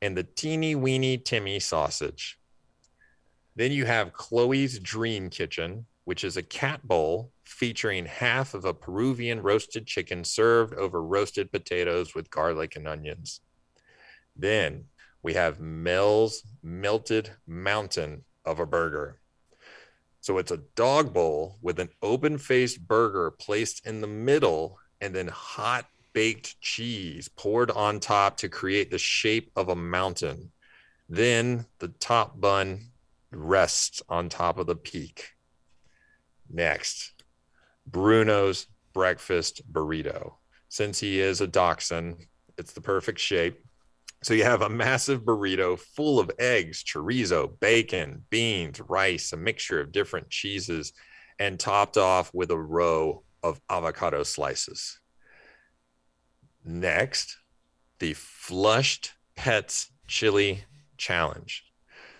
and 0.00 0.16
the 0.16 0.24
teeny 0.24 0.74
weeny 0.74 1.18
Timmy 1.18 1.60
sausage. 1.60 2.39
Then 3.56 3.72
you 3.72 3.84
have 3.84 4.12
Chloe's 4.12 4.78
Dream 4.78 5.28
Kitchen, 5.30 5.86
which 6.04 6.24
is 6.24 6.36
a 6.36 6.42
cat 6.42 6.86
bowl 6.86 7.32
featuring 7.44 8.06
half 8.06 8.54
of 8.54 8.64
a 8.64 8.74
Peruvian 8.74 9.42
roasted 9.42 9.86
chicken 9.86 10.24
served 10.24 10.74
over 10.74 11.02
roasted 11.02 11.52
potatoes 11.52 12.14
with 12.14 12.30
garlic 12.30 12.76
and 12.76 12.88
onions. 12.88 13.40
Then 14.36 14.84
we 15.22 15.34
have 15.34 15.60
Mel's 15.60 16.42
Melted 16.62 17.30
Mountain 17.46 18.24
of 18.44 18.60
a 18.60 18.66
burger. 18.66 19.20
So 20.20 20.38
it's 20.38 20.50
a 20.50 20.62
dog 20.74 21.12
bowl 21.12 21.58
with 21.62 21.78
an 21.78 21.90
open 22.02 22.38
faced 22.38 22.86
burger 22.86 23.30
placed 23.30 23.86
in 23.86 24.00
the 24.00 24.06
middle 24.06 24.78
and 25.00 25.14
then 25.14 25.28
hot 25.28 25.86
baked 26.12 26.60
cheese 26.60 27.28
poured 27.28 27.70
on 27.70 28.00
top 28.00 28.36
to 28.38 28.48
create 28.48 28.90
the 28.90 28.98
shape 28.98 29.50
of 29.56 29.68
a 29.68 29.76
mountain. 29.76 30.52
Then 31.08 31.66
the 31.78 31.88
top 31.88 32.40
bun 32.40 32.89
rests 33.30 34.02
on 34.08 34.28
top 34.28 34.58
of 34.58 34.66
the 34.66 34.76
peak. 34.76 35.30
Next, 36.48 37.22
Bruno's 37.88 38.66
breakfast 38.92 39.62
burrito. 39.72 40.34
Since 40.68 41.00
he 41.00 41.20
is 41.20 41.40
a 41.40 41.46
dachshund, 41.46 42.26
it's 42.58 42.72
the 42.72 42.80
perfect 42.80 43.18
shape. 43.18 43.64
So 44.22 44.34
you 44.34 44.44
have 44.44 44.62
a 44.62 44.68
massive 44.68 45.22
burrito 45.22 45.78
full 45.78 46.20
of 46.20 46.30
eggs, 46.38 46.84
chorizo, 46.84 47.58
bacon, 47.60 48.24
beans, 48.30 48.80
rice, 48.80 49.32
a 49.32 49.36
mixture 49.36 49.80
of 49.80 49.92
different 49.92 50.28
cheeses, 50.28 50.92
and 51.38 51.58
topped 51.58 51.96
off 51.96 52.30
with 52.34 52.50
a 52.50 52.58
row 52.58 53.22
of 53.42 53.60
avocado 53.70 54.22
slices. 54.22 55.00
Next, 56.64 57.38
the 57.98 58.12
flushed 58.12 59.14
pets 59.36 59.90
chili 60.06 60.64
challenge. 60.98 61.64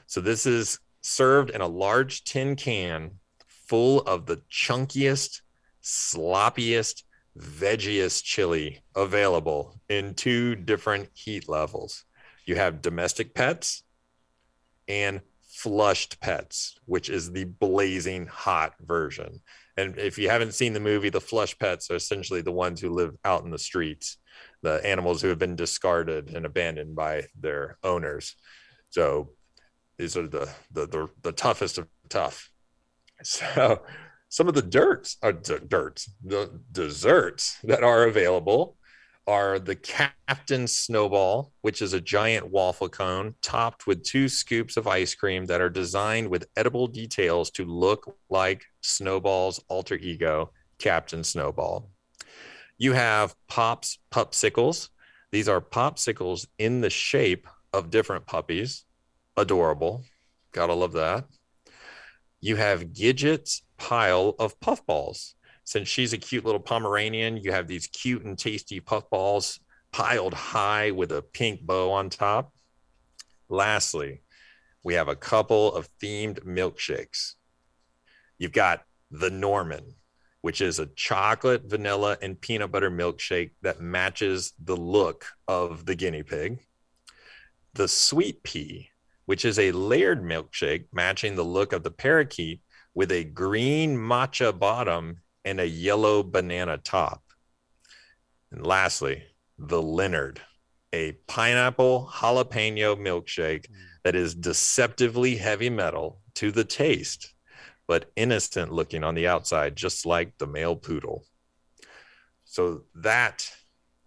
So 0.07 0.21
this 0.23 0.47
is 0.47 0.79
served 1.03 1.51
in 1.51 1.61
a 1.61 1.67
large 1.67 2.25
tin 2.25 2.57
can 2.57 3.13
full 3.47 4.01
of 4.01 4.27
the 4.27 4.43
chunkiest, 4.51 5.43
sloppiest, 5.83 7.05
veggiest 7.39 8.25
chili 8.25 8.83
available 8.95 9.81
in 9.89 10.15
two 10.15 10.55
different 10.55 11.09
heat 11.15 11.49
levels. 11.49 12.05
You 12.45 12.57
have 12.57 12.83
domestic 12.83 13.35
pets 13.35 13.83
and 14.89 15.21
flushed 15.49 16.21
pets, 16.21 16.77
which 16.87 17.09
is 17.09 17.31
the 17.31 17.45
blazing 17.45 18.27
hot 18.27 18.75
version. 18.81 19.41
And 19.77 19.99
if 19.99 20.19
you 20.19 20.29
haven't 20.29 20.55
seen 20.55 20.73
the 20.73 20.81
movie, 20.81 21.11
the 21.11 21.21
flush 21.21 21.59
pets 21.59 21.91
are 21.91 21.97
essentially 21.97 22.43
the 22.43 22.53
ones 22.53 22.81
who 22.81 22.91
live 22.91 23.17
out 23.25 23.45
in 23.45 23.51
the 23.51 23.59
streets, 23.59 24.19
the 24.63 24.85
animals 24.85 25.23
who 25.23 25.29
have 25.29 25.39
been 25.39 25.57
discarded 25.57 26.31
and 26.35 26.45
abandoned 26.45 26.97
by 26.97 27.27
their 27.39 27.79
owners. 27.83 28.35
So 28.91 29.31
these 30.01 30.17
are 30.17 30.27
the 30.27 30.49
the 30.73 30.87
the, 30.87 31.09
the 31.23 31.33
toughest 31.33 31.79
of 31.79 31.87
tough. 32.09 32.51
So 33.23 33.83
some 34.31 34.49
of 34.49 34.55
the 34.55 34.63
dirts 34.63 35.19
are 35.23 35.33
d- 35.33 35.59
dirts, 35.69 36.11
the 36.25 36.61
desserts 36.73 37.59
that 37.65 37.85
are 37.85 38.05
available 38.05 38.79
are 39.27 39.59
the 39.59 39.77
Captain 39.77 40.67
Snowball, 40.67 41.53
which 41.61 41.83
is 41.83 41.93
a 41.93 42.01
giant 42.01 42.51
waffle 42.51 42.89
cone 42.89 43.35
topped 43.43 43.87
with 43.87 44.03
two 44.03 44.29
scoops 44.29 44.79
of 44.79 44.87
ice 44.87 45.15
cream 45.15 45.45
that 45.47 45.61
are 45.61 45.69
designed 45.69 46.29
with 46.29 46.49
edible 46.57 46.87
details 46.87 47.51
to 47.51 47.65
look 47.67 48.17
like 48.31 48.65
Snowball's 48.81 49.63
alter 49.69 49.97
ego, 49.97 50.51
Captain 50.79 51.23
Snowball. 51.23 51.91
You 52.79 52.95
have 52.95 53.35
Pops 53.49 53.99
popsicles 54.11 54.89
These 55.31 55.49
are 55.49 55.61
popsicles 55.61 56.47
in 56.59 56.81
the 56.81 56.91
shape 56.91 57.47
of 57.75 57.91
different 57.91 58.27
puppies. 58.27 58.85
Adorable. 59.41 60.05
Gotta 60.53 60.75
love 60.75 60.93
that. 60.93 61.27
You 62.41 62.57
have 62.57 62.93
Gidget's 62.93 63.63
pile 63.77 64.35
of 64.39 64.59
puffballs 64.61 65.35
since 65.71 65.89
she's 65.89 66.13
a 66.13 66.19
cute 66.19 66.45
little 66.45 66.61
Pomeranian, 66.61 67.37
you 67.37 67.53
have 67.53 67.69
these 67.69 67.87
cute 67.87 68.25
and 68.25 68.37
tasty 68.37 68.81
puffballs 68.81 69.61
piled 69.93 70.35
high 70.35 70.91
with 70.91 71.13
a 71.13 71.23
pink 71.23 71.61
bow 71.63 71.93
on 71.93 72.11
top. 72.11 72.53
Lastly, 73.49 74.23
we 74.83 74.95
have 74.95 75.07
a 75.07 75.15
couple 75.15 75.73
of 75.73 75.89
themed 76.03 76.45
milkshakes. 76.45 77.35
You've 78.37 78.51
got 78.51 78.83
the 79.13 79.31
Norman, 79.31 79.95
which 80.41 80.61
is 80.61 80.81
a 80.81 80.87
chocolate, 80.97 81.63
vanilla, 81.67 82.17
and 82.21 82.41
peanut 82.41 82.73
butter 82.73 82.91
milkshake 82.91 83.53
that 83.63 83.81
matches 83.81 84.53
the 84.61 84.77
look 84.77 85.27
of 85.47 85.87
the 85.87 85.95
guinea 85.95 86.25
pig. 86.25 86.59
The 87.75 87.87
Sweet 87.87 88.43
Pea, 88.43 88.90
which 89.27 89.45
is 89.45 89.59
a 89.59 89.73
layered 89.73 90.23
milkshake 90.23 90.87
matching 90.93 91.37
the 91.37 91.45
look 91.45 91.73
of 91.73 91.83
the 91.83 91.91
parakeet 91.91 92.61
with 92.95 93.13
a 93.13 93.25
green 93.25 93.97
matcha 93.97 94.57
bottom 94.57 95.21
and 95.45 95.61
a 95.61 95.69
yellow 95.69 96.23
banana 96.23 96.79
top. 96.79 97.23
And 98.53 98.67
lastly, 98.67 99.23
the 99.59 99.81
Leonard, 99.81 100.41
a 100.93 101.13
pineapple 101.29 102.11
jalapeno 102.13 102.97
milkshake 102.97 103.67
that 104.05 104.17
is 104.17 104.35
deceptively 104.35 105.37
heavy 105.37 105.71
metal 105.71 106.21
to 106.35 106.51
the 106.51 106.65
taste, 106.65 107.35
but 107.87 108.11
innocent 108.17 108.73
looking 108.73 109.05
on 109.05 109.15
the 109.15 109.29
outside, 109.29 109.77
just 109.77 110.07
like 110.07 110.37
the 110.39 110.47
male 110.47 110.77
poodle. 110.77 111.25
So 112.45 112.83
that 112.97 113.51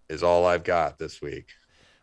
is 0.10 0.24
all 0.24 0.46
I've 0.46 0.64
got 0.64 1.00
this 1.00 1.22
week. 1.22 1.50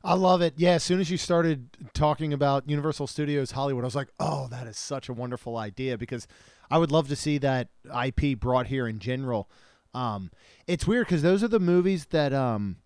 I 0.03 0.15
love 0.15 0.41
it. 0.41 0.55
Yeah, 0.57 0.73
as 0.73 0.83
soon 0.83 1.01
as 1.01 1.11
you 1.11 1.19
started 1.19 1.69
talking 1.93 2.33
about 2.33 2.69
Universal 2.69 3.07
Studios 3.07 3.51
Hollywood, 3.51 3.85
I 3.85 3.87
was 3.87 3.95
like, 3.95 4.09
"Oh, 4.19 4.49
that 4.49 4.67
is 4.67 4.79
such 4.79 5.09
a 5.09 5.13
wonderful 5.13 5.59
idea." 5.59 5.99
Because 5.99 6.27
I 6.71 6.79
would 6.79 6.91
love 6.91 7.09
to 7.09 7.17
see 7.17 7.39
that 7.39 7.69
IP 8.05 8.39
brought 8.39 8.69
here 8.69 8.89
in 8.89 8.99
general. 8.99 9.51
Um, 9.93 10.31
it's 10.67 10.87
weird 10.87 11.07
because 11.07 11.23
those 11.23 11.43
are 11.43 11.49
the 11.49 11.61
movies 11.61 12.07
that 12.07 12.33
um, 12.33 12.77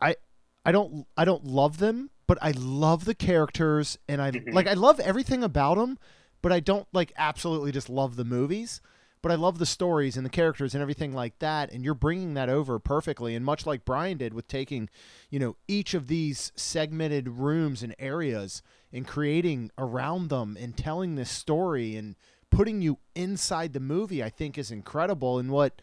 I 0.00 0.16
I 0.64 0.72
don't 0.72 1.06
I 1.16 1.24
don't 1.24 1.44
love 1.44 1.78
them, 1.78 2.10
but 2.26 2.38
I 2.42 2.50
love 2.52 3.04
the 3.06 3.14
characters 3.14 3.98
and 4.08 4.20
I 4.20 4.32
mm-hmm. 4.32 4.52
like 4.52 4.66
I 4.66 4.74
love 4.74 5.00
everything 5.00 5.42
about 5.42 5.76
them, 5.76 5.98
but 6.42 6.52
I 6.52 6.60
don't 6.60 6.86
like 6.92 7.12
absolutely 7.16 7.72
just 7.72 7.88
love 7.88 8.16
the 8.16 8.24
movies. 8.24 8.80
But 9.22 9.32
I 9.32 9.34
love 9.34 9.58
the 9.58 9.66
stories 9.66 10.16
and 10.16 10.24
the 10.24 10.30
characters 10.30 10.74
and 10.74 10.80
everything 10.80 11.12
like 11.12 11.38
that. 11.40 11.70
And 11.70 11.84
you're 11.84 11.94
bringing 11.94 12.34
that 12.34 12.48
over 12.48 12.78
perfectly. 12.78 13.34
And 13.34 13.44
much 13.44 13.66
like 13.66 13.84
Brian 13.84 14.16
did 14.16 14.32
with 14.32 14.48
taking, 14.48 14.88
you 15.28 15.38
know, 15.38 15.56
each 15.68 15.92
of 15.92 16.06
these 16.06 16.52
segmented 16.56 17.28
rooms 17.28 17.82
and 17.82 17.94
areas 17.98 18.62
and 18.92 19.06
creating 19.06 19.70
around 19.76 20.28
them 20.28 20.56
and 20.58 20.76
telling 20.76 21.14
this 21.14 21.30
story 21.30 21.96
and 21.96 22.16
putting 22.50 22.80
you 22.82 22.98
inside 23.14 23.72
the 23.72 23.80
movie, 23.80 24.22
I 24.22 24.30
think 24.30 24.56
is 24.56 24.70
incredible. 24.70 25.38
And 25.38 25.50
what 25.50 25.82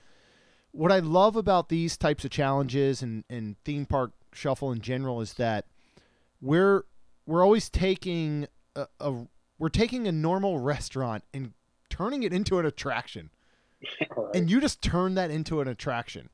what 0.72 0.92
I 0.92 1.00
love 1.00 1.36
about 1.36 1.70
these 1.70 1.98
types 1.98 2.24
of 2.24 2.32
challenges 2.32 3.02
and, 3.02 3.24
and 3.30 3.56
theme 3.64 3.86
park 3.86 4.12
shuffle 4.34 4.72
in 4.72 4.82
general 4.82 5.22
is 5.22 5.34
that 5.36 5.66
we're 6.42 6.84
we're 7.26 7.44
always 7.44 7.70
taking 7.70 8.48
a, 8.76 8.88
a 9.00 9.28
we're 9.58 9.70
taking 9.70 10.08
a 10.08 10.12
normal 10.12 10.60
restaurant 10.60 11.24
and 11.34 11.54
turning 11.98 12.24
it 12.24 12.34
into 12.34 12.60
an 12.60 12.66
attraction. 12.66 13.30
right. 14.16 14.36
And 14.36 14.50
you 14.50 14.60
just 14.60 14.82
turn 14.82 15.16
that 15.16 15.32
into 15.32 15.62
an 15.62 15.68
attraction. 15.68 16.30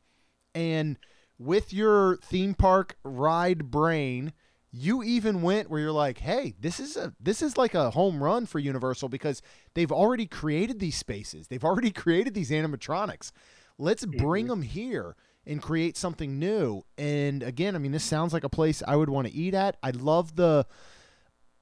And 0.56 0.98
with 1.38 1.74
your 1.74 2.18
theme 2.18 2.54
park 2.54 2.98
ride 3.04 3.72
brain, 3.72 4.34
you 4.72 5.04
even 5.04 5.42
went 5.42 5.70
where 5.70 5.80
you're 5.80 5.92
like, 5.92 6.20
"Hey, 6.20 6.56
this 6.60 6.80
is 6.80 6.98
a 6.98 7.14
this 7.20 7.42
is 7.42 7.58
like 7.58 7.76
a 7.76 7.92
home 7.92 8.24
run 8.24 8.46
for 8.46 8.60
Universal 8.60 9.10
because 9.10 9.42
they've 9.74 9.92
already 9.92 10.26
created 10.26 10.80
these 10.80 10.96
spaces. 10.96 11.48
They've 11.48 11.64
already 11.64 11.92
created 12.04 12.34
these 12.34 12.50
animatronics. 12.50 13.32
Let's 13.78 14.06
bring 14.06 14.46
mm-hmm. 14.46 14.50
them 14.50 14.62
here 14.64 15.16
and 15.46 15.62
create 15.62 15.96
something 15.96 16.40
new." 16.40 16.84
And 16.98 17.44
again, 17.44 17.76
I 17.76 17.80
mean, 17.80 17.92
this 17.92 18.04
sounds 18.04 18.34
like 18.34 18.44
a 18.44 18.50
place 18.50 18.82
I 18.88 18.96
would 18.96 19.10
want 19.10 19.28
to 19.28 19.34
eat 19.34 19.54
at. 19.54 19.78
I 19.84 19.92
love 19.92 20.36
the 20.36 20.66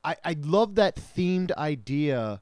I 0.03 0.15
I 0.23 0.35
love 0.39 0.75
that 0.75 0.95
themed 0.95 1.51
idea 1.53 2.41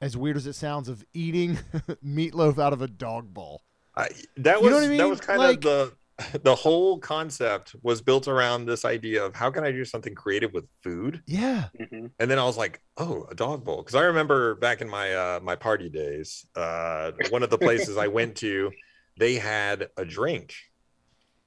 as 0.00 0.16
weird 0.16 0.36
as 0.36 0.46
it 0.46 0.54
sounds 0.54 0.88
of 0.88 1.04
eating 1.14 1.58
meatloaf 2.04 2.58
out 2.58 2.72
of 2.72 2.82
a 2.82 2.88
dog 2.88 3.32
bowl. 3.32 3.62
I, 3.96 4.08
that 4.38 4.60
was 4.62 4.70
you 4.70 4.70
know 4.70 4.84
I 4.84 4.88
mean? 4.88 4.98
that 4.98 5.08
was 5.08 5.20
kind 5.20 5.38
like, 5.38 5.56
of 5.56 5.62
the 5.62 5.92
the 6.42 6.54
whole 6.54 6.98
concept 6.98 7.74
was 7.82 8.00
built 8.00 8.28
around 8.28 8.66
this 8.66 8.84
idea 8.84 9.24
of 9.24 9.34
how 9.34 9.50
can 9.50 9.64
I 9.64 9.72
do 9.72 9.84
something 9.84 10.14
creative 10.14 10.52
with 10.52 10.66
food? 10.82 11.22
Yeah. 11.26 11.68
hmm 11.76 12.06
And 12.18 12.30
then 12.30 12.38
I 12.38 12.44
was 12.44 12.56
like, 12.56 12.80
oh, 12.96 13.26
a 13.30 13.34
dog 13.34 13.64
bowl. 13.64 13.78
Because 13.78 13.94
I 13.94 14.02
remember 14.02 14.54
back 14.56 14.80
in 14.80 14.88
my 14.88 15.14
uh, 15.14 15.40
my 15.42 15.56
party 15.56 15.88
days, 15.88 16.46
uh, 16.56 17.12
one 17.30 17.42
of 17.42 17.50
the 17.50 17.58
places 17.58 17.96
I 17.96 18.08
went 18.08 18.36
to, 18.36 18.70
they 19.18 19.34
had 19.34 19.88
a 19.96 20.04
drink 20.04 20.54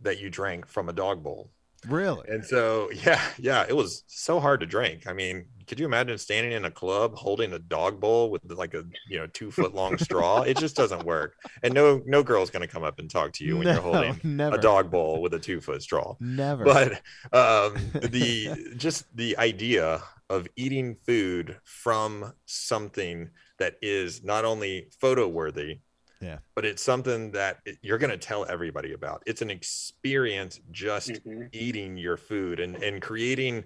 that 0.01 0.19
you 0.19 0.29
drank 0.29 0.67
from 0.67 0.89
a 0.89 0.93
dog 0.93 1.23
bowl. 1.23 1.51
Really? 1.87 2.27
And 2.29 2.45
so, 2.45 2.89
yeah, 3.05 3.21
yeah, 3.37 3.65
it 3.67 3.75
was 3.75 4.03
so 4.07 4.39
hard 4.39 4.61
to 4.61 4.65
drink. 4.65 5.07
I 5.07 5.13
mean, 5.13 5.45
could 5.67 5.79
you 5.79 5.85
imagine 5.85 6.17
standing 6.17 6.51
in 6.51 6.65
a 6.65 6.71
club 6.71 7.15
holding 7.15 7.53
a 7.53 7.59
dog 7.59 7.99
bowl 7.99 8.29
with 8.31 8.41
like 8.51 8.73
a 8.73 8.83
you 9.07 9.17
know 9.19 9.27
two 9.27 9.51
foot 9.51 9.73
long 9.73 9.97
straw? 9.97 10.41
It 10.41 10.55
just 10.55 10.75
doesn't 10.75 11.03
work. 11.03 11.35
And 11.63 11.73
no 11.73 12.01
no 12.05 12.23
girl's 12.23 12.49
gonna 12.49 12.67
come 12.67 12.83
up 12.83 12.99
and 12.99 13.09
talk 13.09 13.33
to 13.33 13.43
you 13.45 13.57
when 13.57 13.67
no, 13.67 13.73
you're 13.73 13.81
holding 13.81 14.19
never. 14.23 14.55
a 14.55 14.57
dog 14.57 14.91
bowl 14.91 15.21
with 15.21 15.33
a 15.33 15.39
two 15.39 15.61
foot 15.61 15.81
straw. 15.81 16.15
Never. 16.19 16.63
But 16.63 17.01
um, 17.31 17.93
the 18.01 18.73
just 18.77 19.15
the 19.15 19.37
idea 19.37 20.01
of 20.29 20.47
eating 20.55 20.95
food 21.05 21.57
from 21.65 22.33
something 22.45 23.29
that 23.59 23.75
is 23.81 24.23
not 24.23 24.45
only 24.45 24.89
photo 24.99 25.27
worthy 25.27 25.79
Yeah. 26.21 26.39
but 26.55 26.65
it's 26.65 26.83
something 26.83 27.31
that 27.31 27.59
you're 27.81 27.97
going 27.97 28.09
to 28.11 28.17
tell 28.17 28.45
everybody 28.45 28.93
about 28.93 29.23
it's 29.25 29.41
an 29.41 29.49
experience 29.49 30.59
just 30.71 31.21
hmm 31.25 31.47
eating 31.51 31.97
your 31.97 32.17
food 32.17 32.59
and 32.59 32.75
and 32.77 33.01
creating 33.01 33.63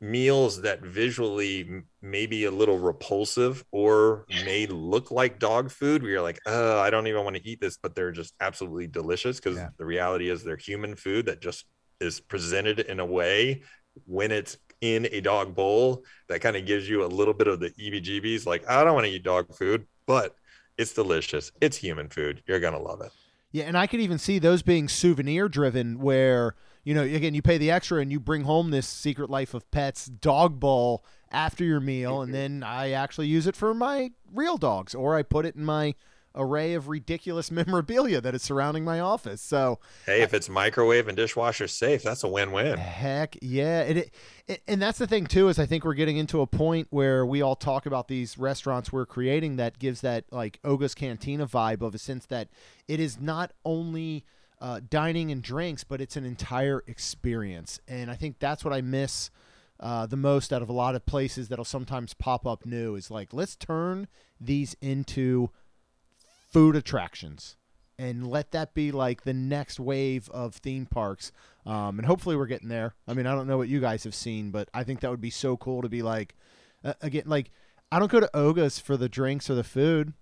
meals 0.00 0.62
that 0.62 0.80
visually 0.82 1.60
m- 1.60 1.84
may 2.00 2.26
be 2.26 2.44
a 2.44 2.50
little 2.50 2.78
repulsive 2.78 3.64
or 3.70 4.24
may 4.44 4.66
look 4.66 5.10
like 5.10 5.38
dog 5.38 5.70
food 5.70 6.02
where 6.02 6.10
you're 6.12 6.22
like 6.22 6.40
oh 6.46 6.80
i 6.80 6.88
don't 6.88 7.06
even 7.06 7.22
want 7.22 7.36
to 7.36 7.46
eat 7.46 7.60
this 7.60 7.76
but 7.76 7.94
they're 7.94 8.10
just 8.10 8.34
absolutely 8.40 8.86
delicious 8.86 9.38
because 9.38 9.58
Yeah. 9.58 9.68
the 9.78 9.84
reality 9.84 10.30
is 10.30 10.42
they're 10.42 10.56
human 10.56 10.96
food 10.96 11.26
that 11.26 11.42
just 11.42 11.66
is 12.00 12.18
presented 12.18 12.80
in 12.80 12.98
a 12.98 13.04
way 13.04 13.62
when 14.06 14.30
it's 14.30 14.56
in 14.80 15.06
a 15.12 15.20
dog 15.20 15.54
bowl 15.54 16.02
that 16.28 16.40
kind 16.40 16.56
of 16.56 16.64
gives 16.64 16.88
you 16.88 17.04
a 17.04 17.06
little 17.06 17.34
bit 17.34 17.46
of 17.48 17.60
the 17.60 17.70
EBGBs 17.70 18.46
like 18.46 18.66
I 18.70 18.82
don't 18.84 18.94
want 18.94 19.04
to 19.06 19.12
eat 19.12 19.22
dog 19.22 19.54
food 19.54 19.86
but 20.06 20.34
it's 20.78 20.94
delicious. 20.94 21.52
It's 21.60 21.76
human 21.76 22.08
food. 22.08 22.42
You're 22.46 22.58
to 22.58 22.78
love 22.78 23.02
it. 23.02 23.12
Yeah, 23.52 23.64
and 23.64 23.76
I 23.76 23.86
could 23.86 24.00
even 24.00 24.16
see 24.16 24.38
those 24.38 24.62
being 24.62 24.88
souvenir 24.88 25.46
driven 25.46 26.00
where, 26.00 26.54
you 26.84 26.94
know, 26.94 27.02
again, 27.02 27.34
you 27.34 27.42
pay 27.42 27.58
the 27.58 27.70
extra 27.70 28.00
and 28.00 28.10
you 28.10 28.20
bring 28.20 28.42
home 28.42 28.70
this 28.70 28.86
Secret 28.86 29.30
Life 29.30 29.54
of 29.54 29.70
Pets 29.70 30.06
dog 30.06 30.58
bowl 30.58 31.04
after 31.30 31.64
your 31.64 31.80
meal, 31.80 32.22
and 32.22 32.34
then 32.34 32.62
I 32.62 32.90
actually 32.90 33.28
use 33.28 33.46
it 33.46 33.54
for 33.54 33.72
my 33.74 34.10
real 34.32 34.56
dogs, 34.56 34.94
or 34.94 35.14
I 35.16 35.22
put 35.22 35.46
it 35.46 35.54
in 35.54 35.64
my 35.64 35.94
array 36.34 36.74
of 36.74 36.88
ridiculous 36.88 37.50
memorabilia 37.50 38.20
that 38.20 38.34
is 38.34 38.42
surrounding 38.42 38.84
my 38.84 39.00
office. 39.00 39.40
So, 39.40 39.78
hey 40.06 40.22
if 40.22 40.32
it's 40.32 40.48
microwave 40.48 41.08
and 41.08 41.16
dishwasher 41.16 41.68
safe 41.68 42.02
that's 42.02 42.22
a 42.22 42.28
win-win 42.28 42.78
Heck 42.78 43.36
yeah, 43.42 43.82
and 43.82 43.98
it, 43.98 44.14
it, 44.46 44.62
and 44.68 44.80
that's 44.80 44.98
the 44.98 45.06
thing 45.06 45.26
too 45.26 45.48
is 45.48 45.58
I 45.58 45.66
think 45.66 45.84
we're 45.84 45.94
getting 45.94 46.16
into 46.16 46.40
a 46.40 46.46
point 46.46 46.88
where 46.90 47.26
we 47.26 47.42
all 47.42 47.56
talk 47.56 47.86
about 47.86 48.08
these 48.08 48.38
restaurants 48.38 48.92
we're 48.92 49.06
creating 49.06 49.56
that 49.56 49.78
gives 49.78 50.00
that 50.02 50.24
like 50.30 50.60
Oga's 50.64 50.94
Cantina 50.94 51.46
vibe 51.46 51.82
of 51.82 51.94
a 51.94 51.98
sense 51.98 52.26
that 52.26 52.48
it 52.88 53.00
is 53.00 53.20
not 53.20 53.52
only 53.64 54.24
uh, 54.60 54.80
dining 54.88 55.30
and 55.30 55.42
drinks, 55.42 55.84
but 55.84 56.00
it's 56.00 56.16
an 56.16 56.24
entire 56.24 56.82
experience, 56.86 57.80
and 57.88 58.10
I 58.10 58.14
think 58.14 58.38
that's 58.38 58.64
what 58.64 58.74
I 58.74 58.80
miss. 58.80 59.30
Uh, 59.78 60.04
the 60.04 60.16
most 60.16 60.52
out 60.52 60.60
of 60.60 60.68
a 60.68 60.74
lot 60.74 60.94
of 60.94 61.06
places 61.06 61.48
that'll 61.48 61.64
sometimes 61.64 62.12
pop 62.12 62.46
up 62.46 62.66
new 62.66 62.96
is 62.96 63.10
like 63.10 63.32
let's 63.32 63.56
turn 63.56 64.06
these 64.38 64.76
into 64.82 65.48
food 66.52 66.76
attractions 66.76 67.56
and 67.98 68.26
let 68.26 68.50
that 68.50 68.74
be 68.74 68.92
like 68.92 69.22
the 69.22 69.32
next 69.32 69.80
wave 69.80 70.28
of 70.34 70.54
theme 70.56 70.84
parks 70.84 71.32
um, 71.66 71.98
and 71.98 72.06
hopefully 72.06 72.36
we're 72.36 72.46
getting 72.46 72.68
there. 72.68 72.94
I 73.06 73.14
mean, 73.14 73.26
I 73.26 73.34
don't 73.34 73.46
know 73.46 73.58
what 73.58 73.68
you 73.68 73.80
guys 73.80 74.04
have 74.04 74.14
seen, 74.14 74.50
but 74.50 74.68
I 74.72 74.84
think 74.84 75.00
that 75.00 75.10
would 75.10 75.20
be 75.20 75.30
so 75.30 75.56
cool 75.56 75.82
to 75.82 75.88
be 75.88 76.02
like, 76.02 76.34
uh, 76.84 76.94
again, 77.00 77.24
like 77.26 77.50
I 77.92 77.98
don't 77.98 78.10
go 78.10 78.20
to 78.20 78.36
Oga's 78.36 78.78
for 78.78 78.96
the 78.96 79.08
drinks 79.08 79.50
or 79.50 79.54
the 79.54 79.64
food. 79.64 80.14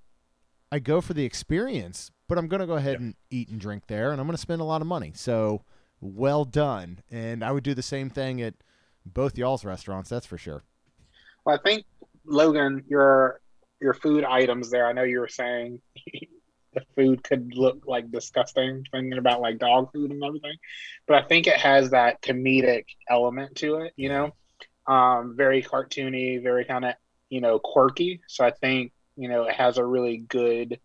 I 0.70 0.80
go 0.80 1.00
for 1.00 1.14
the 1.14 1.24
experience, 1.24 2.10
but 2.28 2.38
I'm 2.38 2.46
going 2.48 2.60
to 2.60 2.66
go 2.66 2.74
ahead 2.74 2.94
Yeah. 2.94 3.06
and 3.06 3.14
eat 3.30 3.48
and 3.48 3.60
drink 3.60 3.86
there, 3.86 4.12
and 4.12 4.20
I'm 4.20 4.26
going 4.26 4.36
to 4.36 4.40
spend 4.40 4.60
a 4.60 4.64
lot 4.64 4.80
of 4.80 4.86
money. 4.86 5.12
So 5.14 5.62
well 6.00 6.44
done. 6.44 6.98
And 7.10 7.42
I 7.44 7.50
would 7.52 7.64
do 7.64 7.74
the 7.74 7.82
same 7.82 8.10
thing 8.10 8.40
at 8.40 8.54
both 9.04 9.36
y'all's 9.38 9.64
restaurants. 9.64 10.08
That's 10.10 10.26
for 10.26 10.38
sure. 10.38 10.62
Well, 11.44 11.56
I 11.56 11.62
think 11.62 11.84
Logan, 12.24 12.84
your 12.88 13.40
your 13.80 13.94
food 13.94 14.24
items 14.24 14.70
there. 14.70 14.86
I 14.86 14.92
know 14.92 15.04
you 15.04 15.20
were 15.20 15.28
saying 15.28 15.80
the 16.74 16.82
food 16.96 17.22
could 17.24 17.54
look 17.54 17.84
like 17.86 18.10
disgusting, 18.10 18.84
thinking 18.92 19.18
about 19.18 19.40
like 19.40 19.58
dog 19.58 19.92
food 19.92 20.10
and 20.10 20.22
everything, 20.22 20.56
but 21.06 21.16
I 21.16 21.26
think 21.26 21.46
it 21.46 21.56
has 21.56 21.90
that 21.90 22.20
comedic 22.22 22.84
element 23.08 23.56
to 23.56 23.76
it. 23.76 23.92
You 23.96 24.08
know, 24.10 24.34
um, 24.92 25.34
very 25.36 25.62
cartoony, 25.62 26.42
very 26.42 26.64
kind 26.64 26.84
of 26.84 26.94
you 27.30 27.40
know 27.40 27.58
quirky. 27.58 28.20
So 28.28 28.44
I 28.44 28.50
think 28.50 28.92
you 29.16 29.28
know 29.28 29.44
it 29.44 29.54
has 29.54 29.78
a 29.78 29.84
really 29.84 30.18
good, 30.18 30.78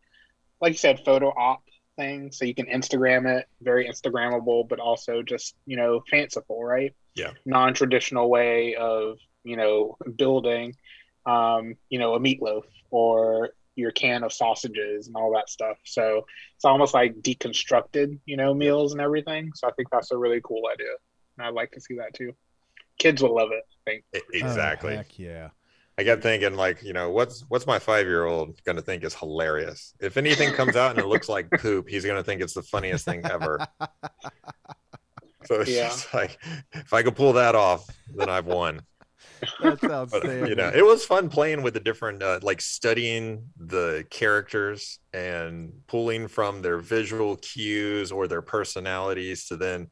like 0.63 0.71
you 0.71 0.77
said, 0.77 1.05
photo 1.05 1.27
op 1.29 1.61
thing. 1.97 2.31
So 2.31 2.45
you 2.45 2.55
can 2.55 2.65
Instagram 2.65 3.27
it, 3.37 3.45
very 3.61 3.87
Instagrammable, 3.87 4.67
but 4.67 4.79
also 4.79 5.21
just 5.21 5.55
you 5.67 5.77
know 5.77 6.01
fanciful, 6.09 6.63
right? 6.63 6.95
Yeah. 7.13 7.31
Non-traditional 7.45 8.29
way 8.29 8.75
of 8.75 9.19
you 9.43 9.57
know 9.57 9.97
building 10.17 10.73
um, 11.25 11.75
you 11.89 11.99
know, 11.99 12.15
a 12.15 12.19
meatloaf 12.19 12.63
or 12.91 13.51
your 13.75 13.91
can 13.91 14.23
of 14.23 14.31
sausages 14.31 15.07
and 15.07 15.15
all 15.15 15.33
that 15.33 15.49
stuff. 15.49 15.77
So 15.83 16.25
it's 16.55 16.65
almost 16.65 16.93
like 16.93 17.15
deconstructed, 17.21 18.19
you 18.25 18.37
know, 18.37 18.53
meals 18.53 18.91
and 18.91 19.01
everything. 19.01 19.51
So 19.55 19.67
I 19.67 19.71
think 19.71 19.89
that's 19.91 20.11
a 20.11 20.17
really 20.17 20.41
cool 20.43 20.63
idea. 20.71 20.93
And 21.37 21.47
I'd 21.47 21.53
like 21.53 21.71
to 21.71 21.81
see 21.81 21.95
that 21.95 22.13
too. 22.13 22.33
Kids 22.99 23.23
will 23.23 23.35
love 23.35 23.49
it, 23.51 23.63
I 23.87 23.91
think. 23.91 24.05
Exactly 24.33 24.93
Oh, 24.93 24.97
heck 24.97 25.17
yeah. 25.17 25.49
I 25.97 26.03
kept 26.03 26.23
thinking 26.23 26.55
like, 26.55 26.81
you 26.83 26.93
know, 26.93 27.11
what's 27.11 27.45
what's 27.49 27.67
my 27.67 27.79
five 27.79 28.07
year 28.07 28.25
old 28.25 28.61
gonna 28.63 28.81
think 28.81 29.03
is 29.03 29.13
hilarious? 29.13 29.93
If 29.99 30.17
anything 30.17 30.51
comes 30.51 30.75
out 30.75 30.91
and 30.91 30.99
it 30.99 31.05
looks 31.05 31.29
like 31.29 31.55
poop, 31.55 31.87
he's 31.87 32.05
gonna 32.05 32.23
think 32.23 32.41
it's 32.41 32.53
the 32.55 32.63
funniest 32.63 33.05
thing 33.05 33.25
ever. 33.25 33.65
So 35.45 35.59
it's 35.61 35.71
Yeah. 35.71 35.79
just 35.79 36.13
like 36.13 36.37
if 36.73 36.93
I 36.93 37.03
could 37.03 37.15
pull 37.15 37.33
that 37.33 37.55
off, 37.55 37.85
then 38.15 38.29
I've 38.29 38.45
won. 38.45 38.81
That's 39.59 39.87
But 40.11 40.23
outstanding. 40.23 40.49
you 40.49 40.55
know, 40.55 40.71
it 40.73 40.85
was 40.85 41.05
fun 41.05 41.29
playing 41.29 41.63
with 41.63 41.73
the 41.73 41.79
different 41.79 42.21
uh, 42.21 42.39
like 42.43 42.61
studying 42.61 43.49
the 43.57 44.05
characters 44.09 44.99
and 45.13 45.73
pulling 45.87 46.27
from 46.27 46.61
their 46.61 46.77
visual 46.77 47.35
cues 47.37 48.11
or 48.11 48.27
their 48.27 48.41
personalities 48.41 49.45
to 49.47 49.57
then 49.57 49.87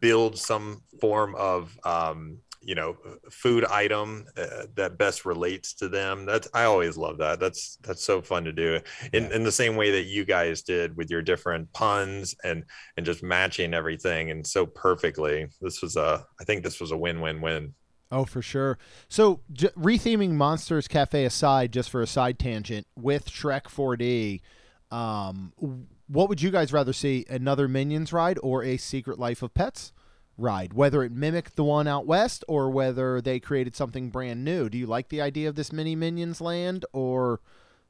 build 0.00 0.38
some 0.38 0.82
form 1.00 1.34
of 1.36 1.76
um 1.84 2.38
you 2.68 2.74
know 2.74 2.96
food 3.30 3.64
item 3.64 4.26
uh, 4.36 4.66
that 4.74 4.98
best 4.98 5.24
relates 5.24 5.72
to 5.72 5.88
them 5.88 6.26
that's 6.26 6.46
i 6.52 6.64
always 6.64 6.98
love 6.98 7.16
that 7.16 7.40
that's 7.40 7.78
that's 7.82 8.04
so 8.04 8.20
fun 8.20 8.44
to 8.44 8.52
do 8.52 8.78
in, 9.14 9.24
Yeah. 9.24 9.36
in 9.36 9.42
the 9.42 9.50
same 9.52 9.74
way 9.74 9.90
that 9.92 10.04
you 10.04 10.26
guys 10.26 10.60
did 10.60 10.94
with 10.94 11.08
your 11.10 11.22
different 11.22 11.72
puns 11.72 12.34
and 12.44 12.64
and 12.98 13.06
just 13.06 13.22
matching 13.22 13.72
everything 13.72 14.30
and 14.30 14.46
so 14.46 14.66
perfectly 14.66 15.46
this 15.62 15.80
was 15.80 15.96
a 15.96 16.26
i 16.40 16.44
think 16.44 16.62
this 16.62 16.78
was 16.78 16.90
a 16.90 16.96
win-win-win 16.96 17.74
Oh, 18.10 18.24
for 18.24 18.40
sure. 18.40 18.78
So, 19.10 19.40
j- 19.52 19.68
retheming 19.76 20.30
Monsters 20.30 20.88
Cafe 20.88 21.26
aside, 21.26 21.74
just 21.74 21.90
for 21.90 22.00
a 22.00 22.06
side 22.06 22.38
tangent, 22.38 22.86
with 22.96 23.26
Shrek 23.28 23.64
4D, 23.64 24.40
um, 24.90 25.52
what 26.06 26.30
would 26.30 26.40
you 26.40 26.50
guys 26.50 26.72
rather 26.72 26.94
see? 26.94 27.26
Another 27.28 27.68
Minions 27.68 28.10
ride 28.10 28.38
or 28.42 28.64
a 28.64 28.78
Secret 28.78 29.18
Life 29.18 29.42
of 29.42 29.52
Pets 29.52 29.92
ride? 30.38 30.72
Whether 30.72 31.02
it 31.02 31.12
mimicked 31.12 31.56
the 31.56 31.64
one 31.64 31.86
out 31.86 32.06
west 32.06 32.44
or 32.48 32.70
whether 32.70 33.20
they 33.20 33.40
created 33.40 33.76
something 33.76 34.08
brand 34.10 34.44
new. 34.44 34.68
Do 34.68 34.78
you 34.78 34.86
like 34.86 35.08
the 35.08 35.20
idea 35.20 35.48
of 35.48 35.56
this 35.56 35.72
mini 35.72 35.94
Minions 35.96 36.40
land 36.40 36.86
or 36.92 37.40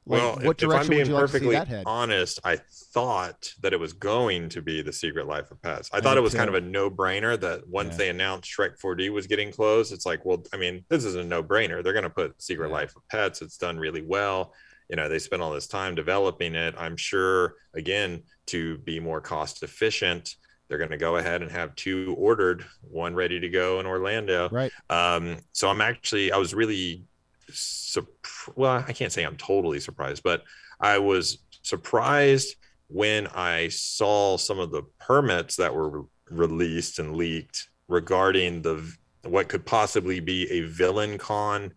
like, 0.05 0.21
well, 0.21 0.35
what 0.41 0.61
if, 0.63 0.69
if 0.69 0.75
I'm 0.75 0.87
being 0.87 0.99
would 1.01 1.07
you 1.07 1.13
like 1.13 1.21
to 1.25 1.27
see 1.27 1.31
perfectly 1.39 1.55
head? 1.55 1.83
honest, 1.85 2.39
I 2.43 2.57
thought 2.93 3.53
that 3.61 3.73
it 3.73 3.79
was 3.79 3.93
going 3.93 4.49
to 4.49 4.61
be 4.61 4.81
the 4.81 4.91
Secret 4.93 5.27
Life 5.27 5.51
of 5.51 5.61
Pets. 5.61 5.89
I 5.93 5.97
I 5.97 6.01
thought 6.01 6.17
it 6.17 6.21
was 6.21 6.33
kind 6.33 6.49
of 6.49 6.55
a 6.55 6.61
no-brainer 6.61 7.39
that 7.39 7.67
once 7.67 7.91
Yeah. 7.91 7.97
they 7.97 8.09
announced 8.09 8.49
Shrek 8.49 8.79
4D 8.79 9.11
was 9.11 9.27
getting 9.27 9.51
closed, 9.51 9.93
it's 9.93 10.07
like, 10.07 10.25
well, 10.25 10.43
I 10.51 10.57
mean, 10.57 10.83
this 10.89 11.05
is 11.05 11.15
a 11.15 11.23
no-brainer. 11.23 11.83
They're 11.83 11.93
going 11.93 12.03
to 12.03 12.09
put 12.09 12.41
Secret 12.41 12.69
Yeah. 12.69 12.73
Life 12.73 12.95
of 12.95 13.07
Pets. 13.09 13.43
It's 13.43 13.57
done 13.57 13.77
really 13.77 14.01
well. 14.01 14.53
You 14.89 14.95
know, 14.95 15.07
they 15.07 15.19
spent 15.19 15.43
all 15.43 15.51
this 15.51 15.67
time 15.67 15.93
developing 15.93 16.55
it. 16.55 16.73
I'm 16.75 16.97
sure, 16.97 17.53
again, 17.75 18.23
to 18.47 18.79
be 18.79 18.99
more 18.99 19.21
cost 19.21 19.61
efficient, 19.61 20.37
they're 20.69 20.77
going 20.77 20.91
to 20.91 20.97
go 20.97 21.17
ahead 21.17 21.41
and 21.41 21.51
have 21.51 21.75
two 21.75 22.15
ordered, 22.17 22.63
one 22.81 23.15
ready 23.15 23.39
to 23.39 23.49
go 23.49 23.79
in 23.79 23.85
Orlando. 23.85 24.49
Right. 24.49 24.71
Um, 24.89 25.37
so 25.51 25.67
I'm 25.67 25.81
actually, 25.81 26.31
I 26.31 26.37
was 26.37 26.53
really, 26.53 27.03
surp- 27.51 28.07
well, 28.55 28.83
I 28.87 28.93
can't 28.93 29.11
say 29.11 29.23
I'm 29.23 29.35
totally 29.35 29.79
surprised, 29.79 30.21
but 30.23 30.43
I 30.79 30.99
was 30.99 31.39
surprised 31.63 32.55
when 32.87 33.27
I 33.27 33.67
saw 33.69 34.37
some 34.37 34.59
of 34.59 34.71
the 34.71 34.83
permits 34.99 35.55
that 35.57 35.73
were 35.73 36.05
released 36.29 36.99
and 36.99 37.15
leaked 37.15 37.69
regarding 37.87 38.61
the 38.61 38.93
what 39.23 39.49
could 39.49 39.65
possibly 39.65 40.19
be 40.19 40.49
a 40.49 40.61
villain 40.61 41.17
con 41.17 41.73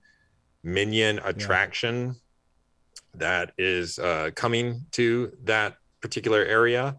minion 0.62 1.18
attraction 1.24 2.14
that 3.14 3.52
is 3.58 3.98
uh, 3.98 4.30
coming 4.34 4.86
to 4.92 5.32
that 5.44 5.76
particular 6.00 6.44
area. 6.44 6.96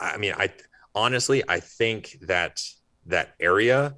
I 0.00 0.16
mean, 0.16 0.34
I 0.36 0.50
honestly, 0.96 1.44
I 1.46 1.60
think 1.60 2.16
that 2.22 2.60
that 3.04 3.34
area, 3.38 3.94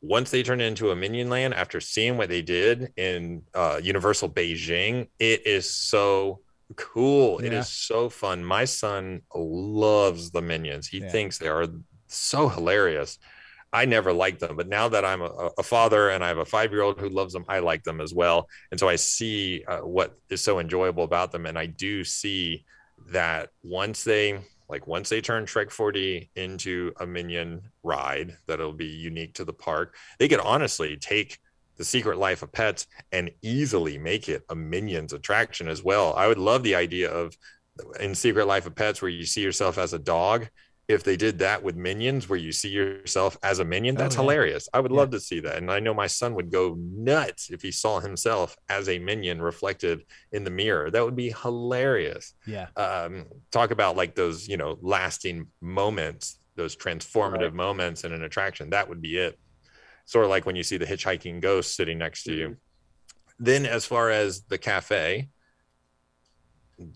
once 0.00 0.30
they 0.30 0.42
turn 0.42 0.60
it 0.60 0.64
into 0.64 0.90
a 0.90 0.96
minion 0.96 1.28
land, 1.28 1.54
after 1.54 1.80
seeing 1.80 2.16
what 2.16 2.28
they 2.28 2.42
did 2.42 2.92
in 2.96 3.42
uh, 3.54 3.78
Universal 3.80 4.30
Beijing, 4.30 5.08
it 5.20 5.46
is 5.46 5.72
so 5.72 6.40
cool. 6.76 7.40
Yeah. 7.40 7.48
It 7.48 7.52
is 7.52 7.68
so 7.68 8.08
fun. 8.08 8.42
My 8.42 8.64
son 8.64 9.22
loves 9.34 10.30
the 10.30 10.42
minions. 10.42 10.88
He 10.88 10.98
yeah. 10.98 11.10
thinks 11.10 11.38
they 11.38 11.48
are 11.48 11.66
so 12.08 12.48
hilarious. 12.48 13.18
I 13.74 13.86
never 13.86 14.12
liked 14.12 14.40
them, 14.40 14.56
but 14.56 14.68
now 14.68 14.88
that 14.88 15.02
I'm 15.02 15.22
a, 15.22 15.50
a 15.56 15.62
father 15.62 16.10
and 16.10 16.22
I 16.22 16.28
have 16.28 16.36
a 16.38 16.44
five 16.44 16.72
year 16.72 16.82
old 16.82 17.00
who 17.00 17.08
loves 17.08 17.32
them, 17.32 17.44
I 17.48 17.60
like 17.60 17.84
them 17.84 18.02
as 18.02 18.12
well. 18.12 18.48
And 18.70 18.78
so 18.78 18.86
I 18.86 18.96
see 18.96 19.64
uh, 19.66 19.78
what 19.78 20.18
is 20.28 20.42
so 20.42 20.58
enjoyable 20.58 21.04
about 21.04 21.32
them. 21.32 21.46
And 21.46 21.58
I 21.58 21.66
do 21.66 22.04
see 22.04 22.66
that 23.12 23.48
once 23.62 24.04
they 24.04 24.42
like 24.72 24.86
once 24.86 25.10
they 25.10 25.20
turn 25.20 25.44
Shrek 25.44 25.68
4D 25.68 26.30
into 26.34 26.94
a 26.98 27.06
minion 27.06 27.60
ride 27.82 28.38
that'll 28.46 28.72
be 28.72 28.86
unique 28.86 29.34
to 29.34 29.44
the 29.44 29.52
park, 29.52 29.94
they 30.18 30.28
could 30.28 30.40
honestly 30.40 30.96
take 30.96 31.38
the 31.76 31.84
secret 31.84 32.16
life 32.16 32.42
of 32.42 32.52
pets 32.52 32.86
and 33.12 33.30
easily 33.42 33.98
make 33.98 34.30
it 34.30 34.42
a 34.48 34.54
minions 34.54 35.12
attraction 35.12 35.68
as 35.68 35.84
well. 35.84 36.14
I 36.14 36.26
would 36.26 36.38
love 36.38 36.62
the 36.62 36.74
idea 36.74 37.10
of 37.10 37.36
in 38.00 38.14
secret 38.14 38.46
life 38.46 38.66
of 38.66 38.74
pets 38.74 39.02
where 39.02 39.10
you 39.10 39.26
see 39.26 39.42
yourself 39.42 39.76
as 39.76 39.92
a 39.92 39.98
dog 39.98 40.48
if 40.92 41.02
they 41.02 41.16
did 41.16 41.38
that 41.38 41.62
with 41.62 41.76
minions 41.76 42.28
where 42.28 42.38
you 42.38 42.52
see 42.52 42.68
yourself 42.68 43.36
as 43.42 43.58
a 43.58 43.64
minion 43.64 43.94
that's 43.94 44.16
oh, 44.16 44.18
yeah. 44.18 44.22
hilarious 44.22 44.68
i 44.74 44.80
would 44.80 44.92
yeah. 44.92 44.98
love 44.98 45.10
to 45.10 45.18
see 45.18 45.40
that 45.40 45.56
and 45.56 45.70
i 45.70 45.80
know 45.80 45.94
my 45.94 46.06
son 46.06 46.34
would 46.34 46.50
go 46.50 46.76
nuts 46.78 47.50
if 47.50 47.62
he 47.62 47.72
saw 47.72 47.98
himself 47.98 48.56
as 48.68 48.88
a 48.88 48.98
minion 48.98 49.40
reflected 49.40 50.04
in 50.32 50.44
the 50.44 50.50
mirror 50.50 50.90
that 50.90 51.04
would 51.04 51.16
be 51.16 51.34
hilarious 51.42 52.34
yeah 52.46 52.66
um, 52.76 53.24
talk 53.50 53.70
about 53.70 53.96
like 53.96 54.14
those 54.14 54.46
you 54.46 54.56
know 54.56 54.78
lasting 54.82 55.46
moments 55.60 56.38
those 56.56 56.76
transformative 56.76 57.40
right. 57.40 57.54
moments 57.54 58.04
in 58.04 58.12
an 58.12 58.22
attraction 58.22 58.70
that 58.70 58.88
would 58.88 59.00
be 59.00 59.16
it 59.16 59.38
sort 60.04 60.24
of 60.24 60.30
like 60.30 60.44
when 60.44 60.56
you 60.56 60.62
see 60.62 60.76
the 60.76 60.86
hitchhiking 60.86 61.40
ghost 61.40 61.74
sitting 61.74 61.98
next 61.98 62.24
to 62.24 62.30
mm-hmm. 62.30 62.40
you 62.40 62.56
then 63.38 63.66
as 63.66 63.84
far 63.84 64.10
as 64.10 64.42
the 64.42 64.58
cafe 64.58 65.28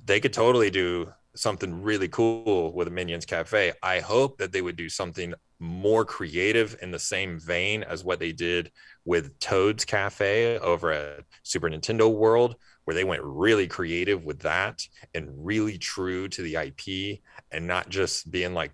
they 0.05 0.21
could 0.21 0.33
totally 0.33 0.71
do 0.71 1.13
something 1.37 1.83
really 1.83 2.09
cool 2.09 2.73
with 2.73 2.89
a 2.89 2.91
Minions 2.91 3.27
Cafe. 3.27 3.73
I 3.83 4.01
hope 4.01 4.39
that 4.39 4.53
they 4.53 4.63
would 4.63 4.77
do 4.77 4.89
something 4.89 5.35
more 5.59 6.05
creative 6.05 6.77
in 6.83 6.91
the 6.91 6.99
same 6.99 7.39
vein 7.39 7.83
as 7.83 8.05
what 8.05 8.19
they 8.19 8.33
did 8.33 8.71
with 9.05 9.39
Toad's 9.39 9.85
Cafe 9.85 10.59
over 10.59 10.93
at 10.93 11.21
Super 11.43 11.71
Nintendo 11.71 12.13
World, 12.13 12.57
where 12.85 12.95
they 12.95 13.05
went 13.05 13.23
really 13.23 13.67
creative 13.67 14.25
with 14.25 14.41
that 14.41 14.87
and 15.15 15.29
really 15.35 15.79
true 15.79 16.29
to 16.29 16.43
the 16.43 16.57
IP 16.57 17.21
and 17.51 17.67
not 17.67 17.89
just 17.89 18.31
being 18.31 18.55
like 18.55 18.73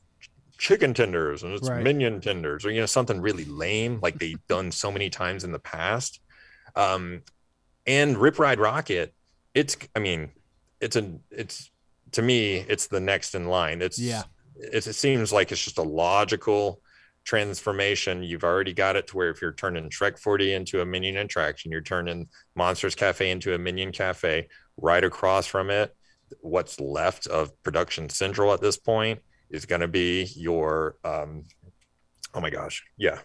chicken 0.58 0.94
tenders 0.94 1.42
and 1.42 1.54
it's 1.54 1.68
right. 1.68 1.82
minion 1.82 2.20
tenders 2.20 2.64
or 2.64 2.70
you 2.70 2.78
know 2.78 2.86
something 2.86 3.20
really 3.20 3.44
lame 3.46 3.98
like 4.00 4.16
they've 4.20 4.46
done 4.46 4.70
so 4.70 4.92
many 4.92 5.10
times 5.10 5.44
in 5.44 5.52
the 5.52 5.58
past. 5.58 6.20
Um, 6.76 7.22
and 7.86 8.16
Rip 8.16 8.38
Ride 8.38 8.58
Rockit 8.58 9.10
it's 9.54 9.76
I 9.94 9.98
mean, 9.98 10.30
it's 10.80 10.96
a 10.96 11.12
it's 11.30 11.70
to 12.12 12.22
me, 12.22 12.56
it's 12.68 12.86
the 12.86 13.00
next 13.00 13.34
in 13.34 13.46
line. 13.46 13.82
It's 13.82 13.98
yeah. 13.98 14.22
It, 14.56 14.86
it 14.86 14.94
seems 14.94 15.32
like 15.32 15.50
it's 15.50 15.64
just 15.64 15.78
a 15.78 15.82
logical 15.82 16.80
transformation. 17.24 18.22
You've 18.22 18.44
already 18.44 18.72
got 18.72 18.96
it 18.96 19.06
to 19.08 19.16
where 19.16 19.30
if 19.30 19.40
you're 19.40 19.52
turning 19.52 19.88
Shrek 19.90 20.20
4D 20.20 20.54
into 20.54 20.80
a 20.80 20.86
Minion 20.86 21.16
attraction, 21.16 21.70
you're 21.70 21.80
turning 21.80 22.28
Monsters 22.54 22.94
Cafe 22.94 23.30
into 23.30 23.54
a 23.54 23.58
Minion 23.58 23.92
Cafe. 23.92 24.48
Right 24.76 25.04
across 25.04 25.46
from 25.46 25.70
it, 25.70 25.94
what's 26.40 26.80
left 26.80 27.26
of 27.26 27.60
Production 27.62 28.08
Central 28.08 28.52
at 28.52 28.60
this 28.60 28.76
point 28.76 29.20
is 29.50 29.66
going 29.66 29.82
to 29.82 29.88
be 29.88 30.24
your, 30.34 30.96
um, 31.04 31.44
oh 32.34 32.40
my 32.40 32.50
gosh, 32.50 32.82
yeah, 32.96 33.18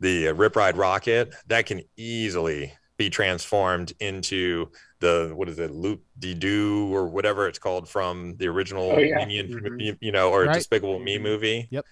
the 0.00 0.32
Rip 0.32 0.56
Ride 0.56 0.76
Rockit. 0.76 1.34
that 1.48 1.66
can 1.66 1.82
easily 1.96 2.72
be 2.96 3.10
transformed 3.10 3.92
into 4.00 4.70
the 5.00 5.32
what 5.34 5.48
is 5.48 5.58
it 5.58 5.70
loop 5.70 6.02
de 6.18 6.34
doo 6.34 6.94
or 6.94 7.06
whatever 7.06 7.46
it's 7.46 7.58
called 7.58 7.88
from 7.88 8.36
the 8.36 8.46
original 8.46 8.92
oh, 8.92 8.98
yeah. 8.98 9.16
minion 9.16 9.48
mm-hmm. 9.48 9.96
you 10.00 10.12
know 10.12 10.30
or 10.30 10.44
right. 10.44 10.54
despicable 10.54 10.98
me 10.98 11.18
movie 11.18 11.68
yep 11.70 11.84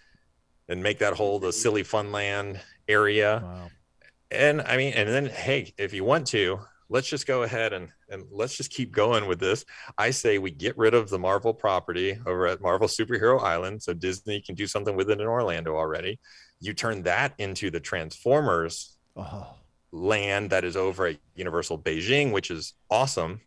and 0.69 0.83
make 0.83 0.99
that 0.99 1.15
whole 1.15 1.39
the 1.39 1.53
silly 1.53 1.83
funland 1.83 2.61
area 2.89 3.43
wow. 3.45 3.69
and 4.31 4.63
i 4.63 4.77
mean 4.77 4.93
and 4.95 5.09
then 5.09 5.27
hey 5.27 5.73
if 5.77 5.93
you 5.93 6.05
want 6.05 6.27
to 6.27 6.59
let's 6.89 7.09
just 7.09 7.27
go 7.27 7.43
ahead 7.43 7.73
and 7.73 7.89
and 8.09 8.25
let's 8.31 8.57
just 8.57 8.71
keep 8.71 8.93
going 8.93 9.27
with 9.27 9.39
this 9.39 9.65
i 9.99 10.11
say 10.11 10.39
we 10.39 10.51
get 10.51 10.77
rid 10.79 10.95
of 10.95 11.11
the 11.11 11.19
marvel 11.19 11.53
property 11.53 12.19
over 12.27 12.47
at 12.47 12.61
marvel 12.61 12.89
superhero 12.89 13.43
island 13.43 13.83
so 13.83 13.93
disney 13.93 14.41
can 14.41 14.55
do 14.55 14.67
something 14.67 14.97
with 14.97 15.11
it 15.11 15.21
in 15.21 15.27
orlando 15.27 15.77
already 15.77 16.19
you 16.61 16.73
turn 16.73 17.03
that 17.03 17.35
into 17.39 17.71
the 17.71 17.81
transformers 17.81 18.97
oh 19.17 19.55
land 19.95 20.51
that 20.51 20.64
is 20.64 20.76
over 20.76 21.07
at 21.07 21.18
Universal 21.36 21.78
Beijing, 21.78 22.32
which 22.32 22.51
is 22.51 22.74
awesome. 22.90 23.40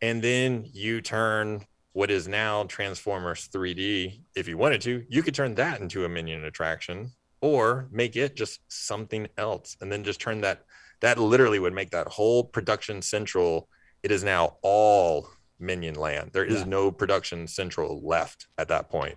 And 0.00 0.22
then 0.22 0.68
you 0.72 1.00
turn 1.00 1.64
what 1.92 2.10
is 2.10 2.28
now 2.28 2.64
Transformers 2.64 3.48
3D, 3.52 4.20
if 4.34 4.48
you 4.48 4.58
wanted 4.58 4.80
to, 4.82 5.04
you 5.08 5.22
could 5.22 5.34
turn 5.34 5.54
that 5.54 5.80
into 5.80 6.04
a 6.04 6.08
minion 6.08 6.44
attraction 6.44 7.12
or 7.40 7.88
make 7.90 8.16
it 8.16 8.36
just 8.36 8.60
something 8.68 9.28
else 9.36 9.76
and 9.80 9.90
then 9.90 10.04
just 10.04 10.20
turn 10.20 10.40
that 10.40 10.64
that 11.00 11.18
literally 11.18 11.58
would 11.58 11.74
make 11.74 11.90
that 11.90 12.08
whole 12.08 12.42
production 12.42 13.02
central 13.02 13.68
it 14.02 14.10
is 14.10 14.24
now 14.24 14.56
all 14.62 15.28
minion 15.58 15.94
land 15.94 16.30
there 16.32 16.44
is 16.44 16.60
yeah. 16.60 16.66
no 16.66 16.90
production 16.90 17.46
central 17.46 18.00
left 18.06 18.46
at 18.58 18.68
that 18.68 18.88
point 18.88 19.16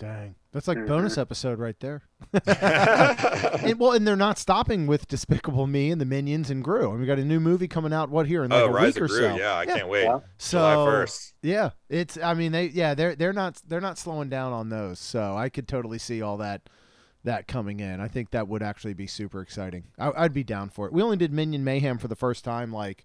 Dang, 0.00 0.34
that's 0.50 0.66
like 0.66 0.86
bonus 0.86 1.12
mm-hmm. 1.12 1.20
episode 1.20 1.58
right 1.58 1.78
there. 1.78 2.00
and, 2.32 3.78
well, 3.78 3.92
and 3.92 4.08
they're 4.08 4.16
not 4.16 4.38
stopping 4.38 4.86
with 4.86 5.06
Despicable 5.06 5.66
Me 5.66 5.90
and 5.90 6.00
the 6.00 6.06
Minions 6.06 6.48
and 6.48 6.64
Gru. 6.64 6.90
And 6.90 7.00
we 7.00 7.06
got 7.06 7.18
a 7.18 7.24
new 7.24 7.38
movie 7.38 7.68
coming 7.68 7.92
out. 7.92 8.08
What 8.08 8.26
here 8.26 8.42
in 8.42 8.50
like 8.50 8.62
oh, 8.62 8.68
a 8.68 8.72
Rise 8.72 8.94
week 8.94 9.02
or 9.02 9.08
Gru. 9.08 9.18
so? 9.18 9.36
Yeah, 9.36 9.52
I 9.52 9.64
yeah. 9.64 9.76
can't 9.76 9.88
wait. 9.88 10.04
Yeah. 10.04 10.20
So 10.38 11.04
yeah, 11.42 11.70
it's. 11.90 12.16
I 12.16 12.32
mean, 12.32 12.52
they 12.52 12.68
yeah 12.68 12.94
they're 12.94 13.14
they're 13.14 13.34
not 13.34 13.60
they're 13.68 13.82
not 13.82 13.98
slowing 13.98 14.30
down 14.30 14.54
on 14.54 14.70
those. 14.70 14.98
So 14.98 15.36
I 15.36 15.50
could 15.50 15.68
totally 15.68 15.98
see 15.98 16.22
all 16.22 16.38
that 16.38 16.70
that 17.22 17.46
coming 17.46 17.80
in. 17.80 18.00
I 18.00 18.08
think 18.08 18.30
that 18.30 18.48
would 18.48 18.62
actually 18.62 18.94
be 18.94 19.06
super 19.06 19.42
exciting. 19.42 19.84
I, 19.98 20.12
I'd 20.16 20.32
be 20.32 20.44
down 20.44 20.70
for 20.70 20.86
it. 20.86 20.94
We 20.94 21.02
only 21.02 21.18
did 21.18 21.30
Minion 21.30 21.62
Mayhem 21.62 21.98
for 21.98 22.08
the 22.08 22.16
first 22.16 22.42
time 22.42 22.72
like 22.72 23.04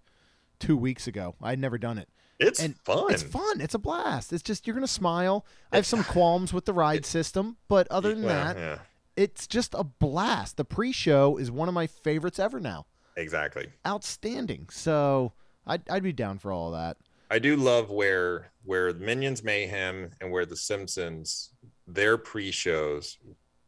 two 0.58 0.78
weeks 0.78 1.06
ago. 1.06 1.34
I'd 1.42 1.58
never 1.58 1.76
done 1.76 1.98
it. 1.98 2.08
It's 2.38 2.60
and 2.60 2.76
fun. 2.78 3.12
It's 3.12 3.22
fun. 3.22 3.60
It's 3.60 3.74
a 3.74 3.78
blast. 3.78 4.32
It's 4.32 4.42
just 4.42 4.66
you're 4.66 4.74
gonna 4.74 4.86
smile. 4.86 5.46
I 5.72 5.76
have 5.76 5.86
some 5.86 6.04
qualms 6.04 6.52
with 6.52 6.66
the 6.66 6.72
ride 6.72 7.00
it, 7.00 7.06
system, 7.06 7.56
but 7.68 7.88
other 7.90 8.14
than 8.14 8.24
well, 8.24 8.54
that, 8.54 8.58
yeah. 8.58 8.78
it's 9.16 9.46
just 9.46 9.74
a 9.74 9.84
blast. 9.84 10.56
The 10.56 10.64
pre-show 10.64 11.38
is 11.38 11.50
one 11.50 11.68
of 11.68 11.74
my 11.74 11.86
favorites 11.86 12.38
ever 12.38 12.60
now. 12.60 12.86
Exactly. 13.16 13.68
Outstanding. 13.86 14.68
So 14.70 15.32
I'd 15.66 15.88
I'd 15.88 16.02
be 16.02 16.12
down 16.12 16.38
for 16.38 16.52
all 16.52 16.68
of 16.68 16.74
that. 16.74 16.98
I 17.30 17.38
do 17.38 17.56
love 17.56 17.90
where 17.90 18.52
where 18.64 18.92
Minions 18.92 19.42
Mayhem 19.42 20.10
and 20.20 20.30
where 20.30 20.46
the 20.46 20.56
Simpsons 20.56 21.50
their 21.86 22.18
pre-shows 22.18 23.18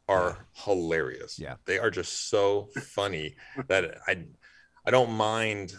are 0.08 0.46
hilarious. 0.52 1.38
Yeah. 1.38 1.54
They 1.64 1.78
are 1.78 1.90
just 1.90 2.28
so 2.28 2.68
funny 2.82 3.36
that 3.68 3.98
I 4.06 4.24
I 4.84 4.90
don't 4.90 5.12
mind 5.12 5.74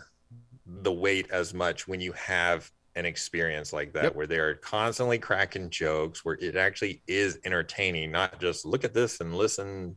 the 0.65 0.91
wait 0.91 1.29
as 1.31 1.53
much 1.53 1.87
when 1.87 1.99
you 1.99 2.11
have 2.13 2.71
an 2.99 3.05
experience 3.05 3.71
like 3.71 3.93
that 3.93 4.03
yep. 4.03 4.15
where 4.15 4.27
they're 4.27 4.55
constantly 4.55 5.17
cracking 5.17 5.69
jokes 5.69 6.25
where 6.25 6.37
it 6.41 6.57
actually 6.57 7.01
is 7.07 7.39
entertaining 7.45 8.11
not 8.11 8.39
just 8.41 8.65
look 8.65 8.83
at 8.83 8.93
this 8.93 9.21
and 9.21 9.33
listen 9.33 9.95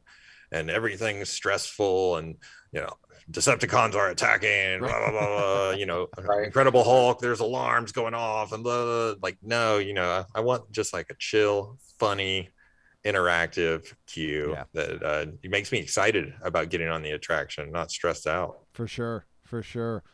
and 0.52 0.70
everything's 0.70 1.28
stressful 1.28 2.16
and 2.16 2.36
you 2.72 2.80
know 2.80 2.92
decepticons 3.30 3.96
are 3.96 4.10
attacking 4.10 4.78
blah, 4.78 4.88
blah, 4.88 5.10
blah, 5.10 5.26
blah 5.26 5.70
you 5.76 5.84
know 5.84 6.06
right. 6.18 6.46
incredible 6.46 6.84
hulk 6.84 7.20
there's 7.20 7.40
alarms 7.40 7.90
going 7.90 8.14
off 8.14 8.52
and 8.52 8.62
blah, 8.62 8.84
blah, 8.84 9.14
like 9.20 9.36
no 9.42 9.78
you 9.78 9.94
know 9.94 10.24
i 10.34 10.40
want 10.40 10.70
just 10.70 10.92
like 10.92 11.10
a 11.10 11.14
chill 11.18 11.76
funny 11.98 12.48
interactive 13.04 13.92
cue 14.06 14.50
yeah. 14.52 14.64
that 14.74 15.02
uh, 15.02 15.26
it 15.42 15.50
makes 15.50 15.72
me 15.72 15.78
excited 15.78 16.32
about 16.42 16.68
getting 16.68 16.88
on 16.88 17.02
the 17.02 17.10
attraction 17.10 17.72
not 17.72 17.90
stressed 17.90 18.28
out 18.28 18.60
for 18.72 18.86
sure 18.86 19.26
for 19.42 19.60
sure 19.60 20.04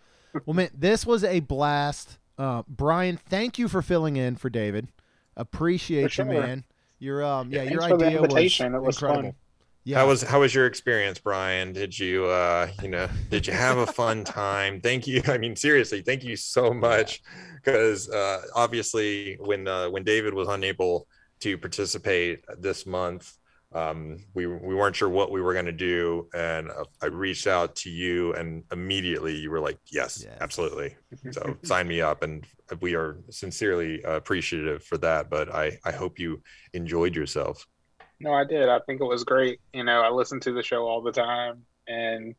well 0.47 0.55
man 0.55 0.70
this 0.74 1.05
was 1.05 1.22
a 1.22 1.41
blast 1.41 2.18
uh, 2.39 2.62
Brian, 2.68 3.16
thank 3.16 3.59
you 3.59 3.68
for 3.68 3.82
filling 3.82 4.16
in 4.16 4.36
for 4.36 4.49
David. 4.49 4.89
Appreciate 5.36 6.12
sure. 6.12 6.26
you, 6.26 6.41
man. 6.41 6.64
Your 6.99 7.24
um, 7.24 7.51
yeah, 7.51 7.62
yeah 7.62 7.70
your 7.70 7.82
idea 7.82 8.20
was, 8.20 8.32
was 8.32 8.61
incredible. 8.61 8.93
Fun. 8.93 9.34
Yeah. 9.84 9.99
How 9.99 10.09
was 10.09 10.22
how 10.22 10.41
was 10.41 10.55
your 10.55 10.66
experience, 10.66 11.18
Brian? 11.18 11.72
Did 11.72 11.99
you 11.99 12.26
uh, 12.26 12.68
you 12.82 12.89
know, 12.89 13.09
did 13.30 13.47
you 13.47 13.55
have 13.55 13.78
a 13.78 13.86
fun 13.86 14.24
time? 14.24 14.80
Thank 14.80 15.07
you. 15.07 15.22
I 15.26 15.39
mean, 15.39 15.57
seriously, 15.57 16.03
thank 16.03 16.24
you 16.24 16.36
so 16.36 16.74
much 16.74 17.22
because 17.55 18.11
uh, 18.11 18.43
obviously 18.55 19.36
when 19.41 19.66
uh, 19.66 19.89
when 19.89 20.05
David 20.05 20.34
was 20.34 20.49
unable 20.49 21.07
to 21.41 21.57
participate 21.57 22.45
this 22.59 22.84
month, 22.84 23.38
um, 23.75 24.19
we 24.35 24.47
we 24.47 24.75
weren't 24.75 24.97
sure 24.97 25.11
what 25.11 25.31
we 25.31 25.43
were 25.43 25.53
going 25.53 25.66
to 25.66 25.73
do, 25.73 26.29
and 26.35 26.71
uh, 26.71 26.85
I 27.03 27.07
reached 27.07 27.47
out 27.47 27.77
to 27.77 27.91
you, 27.91 28.33
and 28.33 28.64
immediately 28.73 29.37
you 29.37 29.51
were 29.51 29.61
like, 29.61 29.79
"Yes, 29.93 30.25
yes. 30.25 30.39
absolutely." 30.41 30.97
so 31.31 31.57
sign 31.64 31.87
me 31.87 32.01
up, 32.01 32.23
and 32.23 32.47
we 32.81 32.95
are 32.95 33.19
sincerely 33.31 34.03
appreciative 34.03 34.85
for 34.85 34.97
that. 34.99 35.29
But 35.29 35.55
I 35.55 35.79
I 35.85 35.93
hope 35.93 36.19
you 36.19 36.43
enjoyed 36.73 37.14
yourself. 37.14 37.66
No, 38.21 38.33
I 38.33 38.45
did. 38.45 38.69
I 38.71 38.81
think 38.81 39.03
it 39.03 39.05
was 39.05 39.25
great. 39.25 39.61
You 39.75 39.85
know, 39.85 40.01
I 40.01 40.11
listen 40.11 40.41
to 40.41 40.53
the 40.53 40.62
show 40.62 40.87
all 40.87 41.03
the 41.03 41.12
time, 41.12 41.62
and 41.87 42.35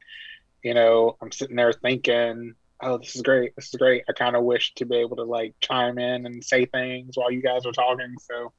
you 0.64 0.74
know, 0.74 1.16
I'm 1.22 1.32
sitting 1.32 1.56
there 1.56 1.74
thinking, 1.74 2.56
"Oh, 2.82 2.98
this 2.98 3.16
is 3.16 3.22
great. 3.22 3.56
This 3.56 3.68
is 3.68 3.76
great." 3.76 4.04
I 4.10 4.14
kind 4.14 4.36
of 4.36 4.46
wish 4.46 4.74
to 4.76 4.86
be 4.86 4.96
able 4.96 5.18
to 5.18 5.26
like 5.26 5.54
chime 5.62 6.00
in 6.00 6.26
and 6.26 6.44
say 6.44 6.66
things 6.66 7.12
while 7.16 7.30
you 7.30 7.44
guys 7.44 7.68
are 7.68 7.72
talking. 7.72 8.16
So 8.20 8.52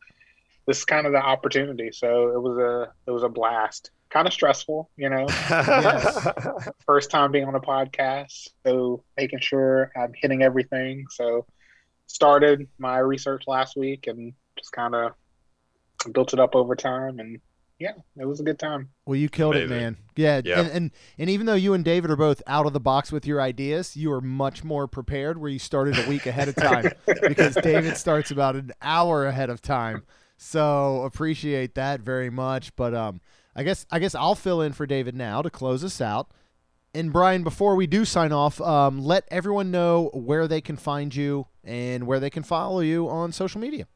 this 0.71 0.79
is 0.79 0.85
kind 0.85 1.05
of 1.05 1.13
the 1.13 1.19
opportunity. 1.19 1.91
So 1.91 2.29
it 2.29 2.41
was 2.41 2.57
a 2.57 2.93
it 3.09 3.11
was 3.11 3.25
a 3.25 3.29
blast. 3.29 3.91
Kind 4.09 4.29
of 4.29 4.33
stressful, 4.33 4.89
you 4.97 5.09
know. 5.09 5.27
First 6.87 7.11
time 7.11 7.33
being 7.33 7.45
on 7.45 7.57
a 7.57 7.61
podcast, 7.61 8.51
so 8.65 9.03
making 9.17 9.41
sure 9.41 9.91
I'm 9.97 10.13
hitting 10.15 10.43
everything. 10.43 11.07
So 11.11 11.45
started 12.07 12.69
my 12.79 12.99
research 12.99 13.45
last 13.49 13.77
week 13.77 14.07
and 14.07 14.33
just 14.57 14.71
kind 14.71 14.95
of 14.95 15.13
built 16.13 16.33
it 16.35 16.39
up 16.39 16.55
over 16.55 16.77
time 16.77 17.19
and 17.19 17.41
yeah, 17.81 17.93
it 18.19 18.27
was 18.27 18.41
a 18.41 18.43
good 18.43 18.59
time. 18.59 18.91
Well, 19.07 19.17
you 19.17 19.31
killed 19.31 19.57
Amazing. 19.57 19.77
it, 19.77 19.81
man. 19.81 19.97
Yeah, 20.15 20.41
yeah. 20.45 20.61
And, 20.61 20.71
and 20.71 20.91
and 21.19 21.31
even 21.31 21.47
though 21.47 21.55
you 21.55 21.73
and 21.73 21.83
David 21.83 22.11
are 22.11 22.17
both 22.17 22.43
out 22.47 22.67
of 22.67 22.75
the 22.75 22.81
box 22.81 23.11
with 23.11 23.27
your 23.27 23.41
ideas, 23.41 23.97
you 23.97 24.13
are 24.13 24.21
much 24.21 24.63
more 24.63 24.87
prepared. 24.87 25.39
Where 25.39 25.51
you 25.51 25.59
started 25.59 25.99
a 25.99 26.07
week 26.09 26.27
ahead 26.27 26.49
of 26.49 26.57
time 26.57 26.93
because 27.23 27.55
David 27.55 27.97
starts 27.97 28.31
about 28.31 28.55
an 28.55 28.73
hour 28.83 29.27
ahead 29.27 29.49
of 29.49 29.63
time. 29.63 30.03
So 30.43 31.03
appreciate 31.03 31.75
that 31.75 32.01
very 32.01 32.31
much. 32.31 32.75
But 32.75 32.95
um, 32.95 33.21
I 33.55 33.63
guess 33.63 33.85
I 33.91 33.99
guess 33.99 34.15
I'll 34.15 34.35
fill 34.35 34.63
in 34.63 34.73
for 34.73 34.87
David 34.87 35.15
now 35.15 35.43
to 35.43 35.51
close 35.51 35.85
us 35.85 36.01
out. 36.01 36.31
And 36.95 37.13
Brian, 37.13 37.45
before 37.45 37.77
we 37.77 37.87
do 37.87 38.07
sign 38.07 38.33
off, 38.33 38.59
um, 38.61 39.05
let 39.05 39.29
everyone 39.31 39.71
know 39.71 40.11
where 40.15 40.49
they 40.49 40.63
can 40.63 40.77
find 40.77 41.15
you 41.15 41.47
and 41.63 42.07
where 42.07 42.19
they 42.19 42.31
can 42.31 42.43
follow 42.43 42.81
you 42.81 43.09
on 43.09 43.33
social 43.33 43.61
media. 43.61 43.87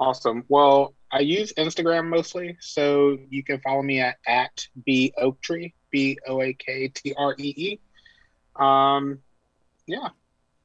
Awesome. 0.00 0.44
Well, 0.48 0.94
I 1.12 1.20
use 1.20 1.52
Instagram 1.52 2.08
mostly, 2.08 2.56
so 2.60 3.18
you 3.28 3.44
can 3.44 3.60
follow 3.60 3.82
me 3.82 4.00
at 4.00 4.16
at 4.26 4.66
b 4.86 5.12
oaktree 5.18 5.74
b 5.90 6.18
o 6.26 6.40
a 6.40 6.54
k 6.54 6.88
t 6.88 7.14
r 7.16 7.36
e 7.38 7.54
e. 7.56 7.80
Um, 8.56 9.18
yeah, 9.86 10.08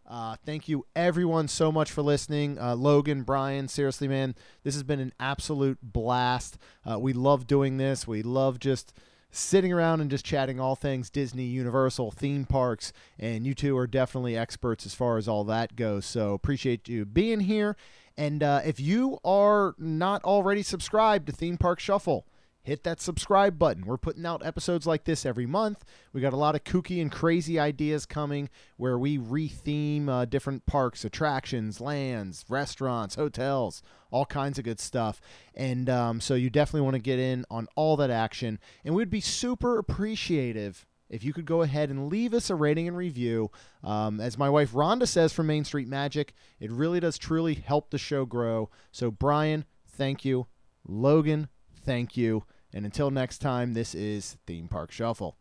uh, 0.09 0.35
thank 0.43 0.67
you, 0.67 0.85
everyone, 0.95 1.47
so 1.47 1.71
much 1.71 1.91
for 1.91 2.01
listening. 2.01 2.57
Uh, 2.57 2.75
Logan, 2.75 3.21
Brian, 3.21 3.67
seriously, 3.67 4.07
man, 4.07 4.33
this 4.63 4.73
has 4.73 4.81
been 4.81 4.99
an 4.99 5.13
absolute 5.19 5.77
blast. 5.83 6.57
Uh, 6.89 6.97
we 6.97 7.13
love 7.13 7.45
doing 7.45 7.77
this. 7.77 8.07
We 8.07 8.23
love 8.23 8.59
just 8.59 8.91
sitting 9.31 9.71
around 9.71 10.01
and 10.01 10.09
just 10.09 10.25
chatting 10.25 10.59
all 10.59 10.75
things 10.75 11.11
Disney, 11.11 11.43
Universal, 11.43 12.11
theme 12.11 12.45
parks, 12.45 12.91
and 13.19 13.45
you 13.45 13.53
two 13.53 13.77
are 13.77 13.85
definitely 13.85 14.35
experts 14.35 14.85
as 14.85 14.95
far 14.95 15.17
as 15.17 15.27
all 15.27 15.43
that 15.43 15.75
goes. 15.75 16.05
So 16.05 16.33
appreciate 16.33 16.89
you 16.89 17.05
being 17.05 17.41
here. 17.41 17.77
And 18.17 18.41
uh, 18.41 18.61
if 18.65 18.79
you 18.79 19.19
are 19.23 19.75
not 19.77 20.23
already 20.23 20.63
subscribed 20.63 21.27
to 21.27 21.31
Theme 21.31 21.57
Park 21.57 21.79
Shuffle, 21.79 22.25
hit 22.69 22.83
that 22.83 23.01
subscribe 23.01 23.57
button. 23.57 23.85
We're 23.85 23.97
putting 23.97 24.25
out 24.25 24.45
episodes 24.45 24.85
like 24.87 25.03
this 25.03 25.25
every 25.25 25.45
month. 25.45 25.83
We 26.13 26.21
got 26.21 26.33
a 26.33 26.37
lot 26.37 26.55
of 26.55 26.63
kooky 26.63 27.01
and 27.01 27.11
crazy 27.11 27.59
ideas 27.59 28.05
coming 28.05 28.49
where 28.77 28.97
we 28.97 29.17
retheme 29.17 30.07
uh, 30.07 30.25
different 30.25 30.65
parks, 30.65 31.03
attractions, 31.03 31.81
lands, 31.81 32.45
restaurants, 32.47 33.15
hotels, 33.15 33.81
all 34.11 34.25
kinds 34.25 34.57
of 34.57 34.65
good 34.65 34.79
stuff. 34.79 35.19
And 35.55 35.89
um, 35.89 36.21
so 36.21 36.35
you 36.35 36.49
definitely 36.49 36.81
want 36.81 36.93
to 36.93 37.01
get 37.01 37.19
in 37.19 37.43
on 37.49 37.67
all 37.75 37.97
that 37.97 38.11
action. 38.11 38.59
And 38.85 38.95
we'd 38.95 39.09
be 39.09 39.21
super 39.21 39.79
appreciative 39.79 40.85
if 41.09 41.23
you 41.23 41.33
could 41.33 41.45
go 41.45 41.63
ahead 41.63 41.89
and 41.89 42.07
leave 42.09 42.33
us 42.33 42.49
a 42.49 42.55
rating 42.55 42.87
and 42.87 42.95
review. 42.95 43.49
Um, 43.83 44.21
as 44.21 44.37
my 44.37 44.49
wife 44.49 44.73
Rhonda 44.73 45.07
says 45.07 45.33
from 45.33 45.47
Main 45.47 45.65
Street 45.65 45.87
Magic, 45.87 46.33
it 46.59 46.71
really 46.71 46.99
does 46.99 47.17
truly 47.17 47.55
help 47.55 47.89
the 47.89 47.97
show 47.97 48.25
grow. 48.25 48.69
So, 48.91 49.09
Brian, 49.09 49.65
thank 49.87 50.23
you. 50.23 50.45
Logan, 50.87 51.49
thank 51.83 52.15
you. 52.15 52.43
And 52.73 52.85
until 52.85 53.09
next 53.09 53.39
time, 53.39 53.73
this 53.73 53.95
is 53.95 54.37
Theme 54.45 54.67
Park 54.67 54.91
Shuffle. 54.91 55.38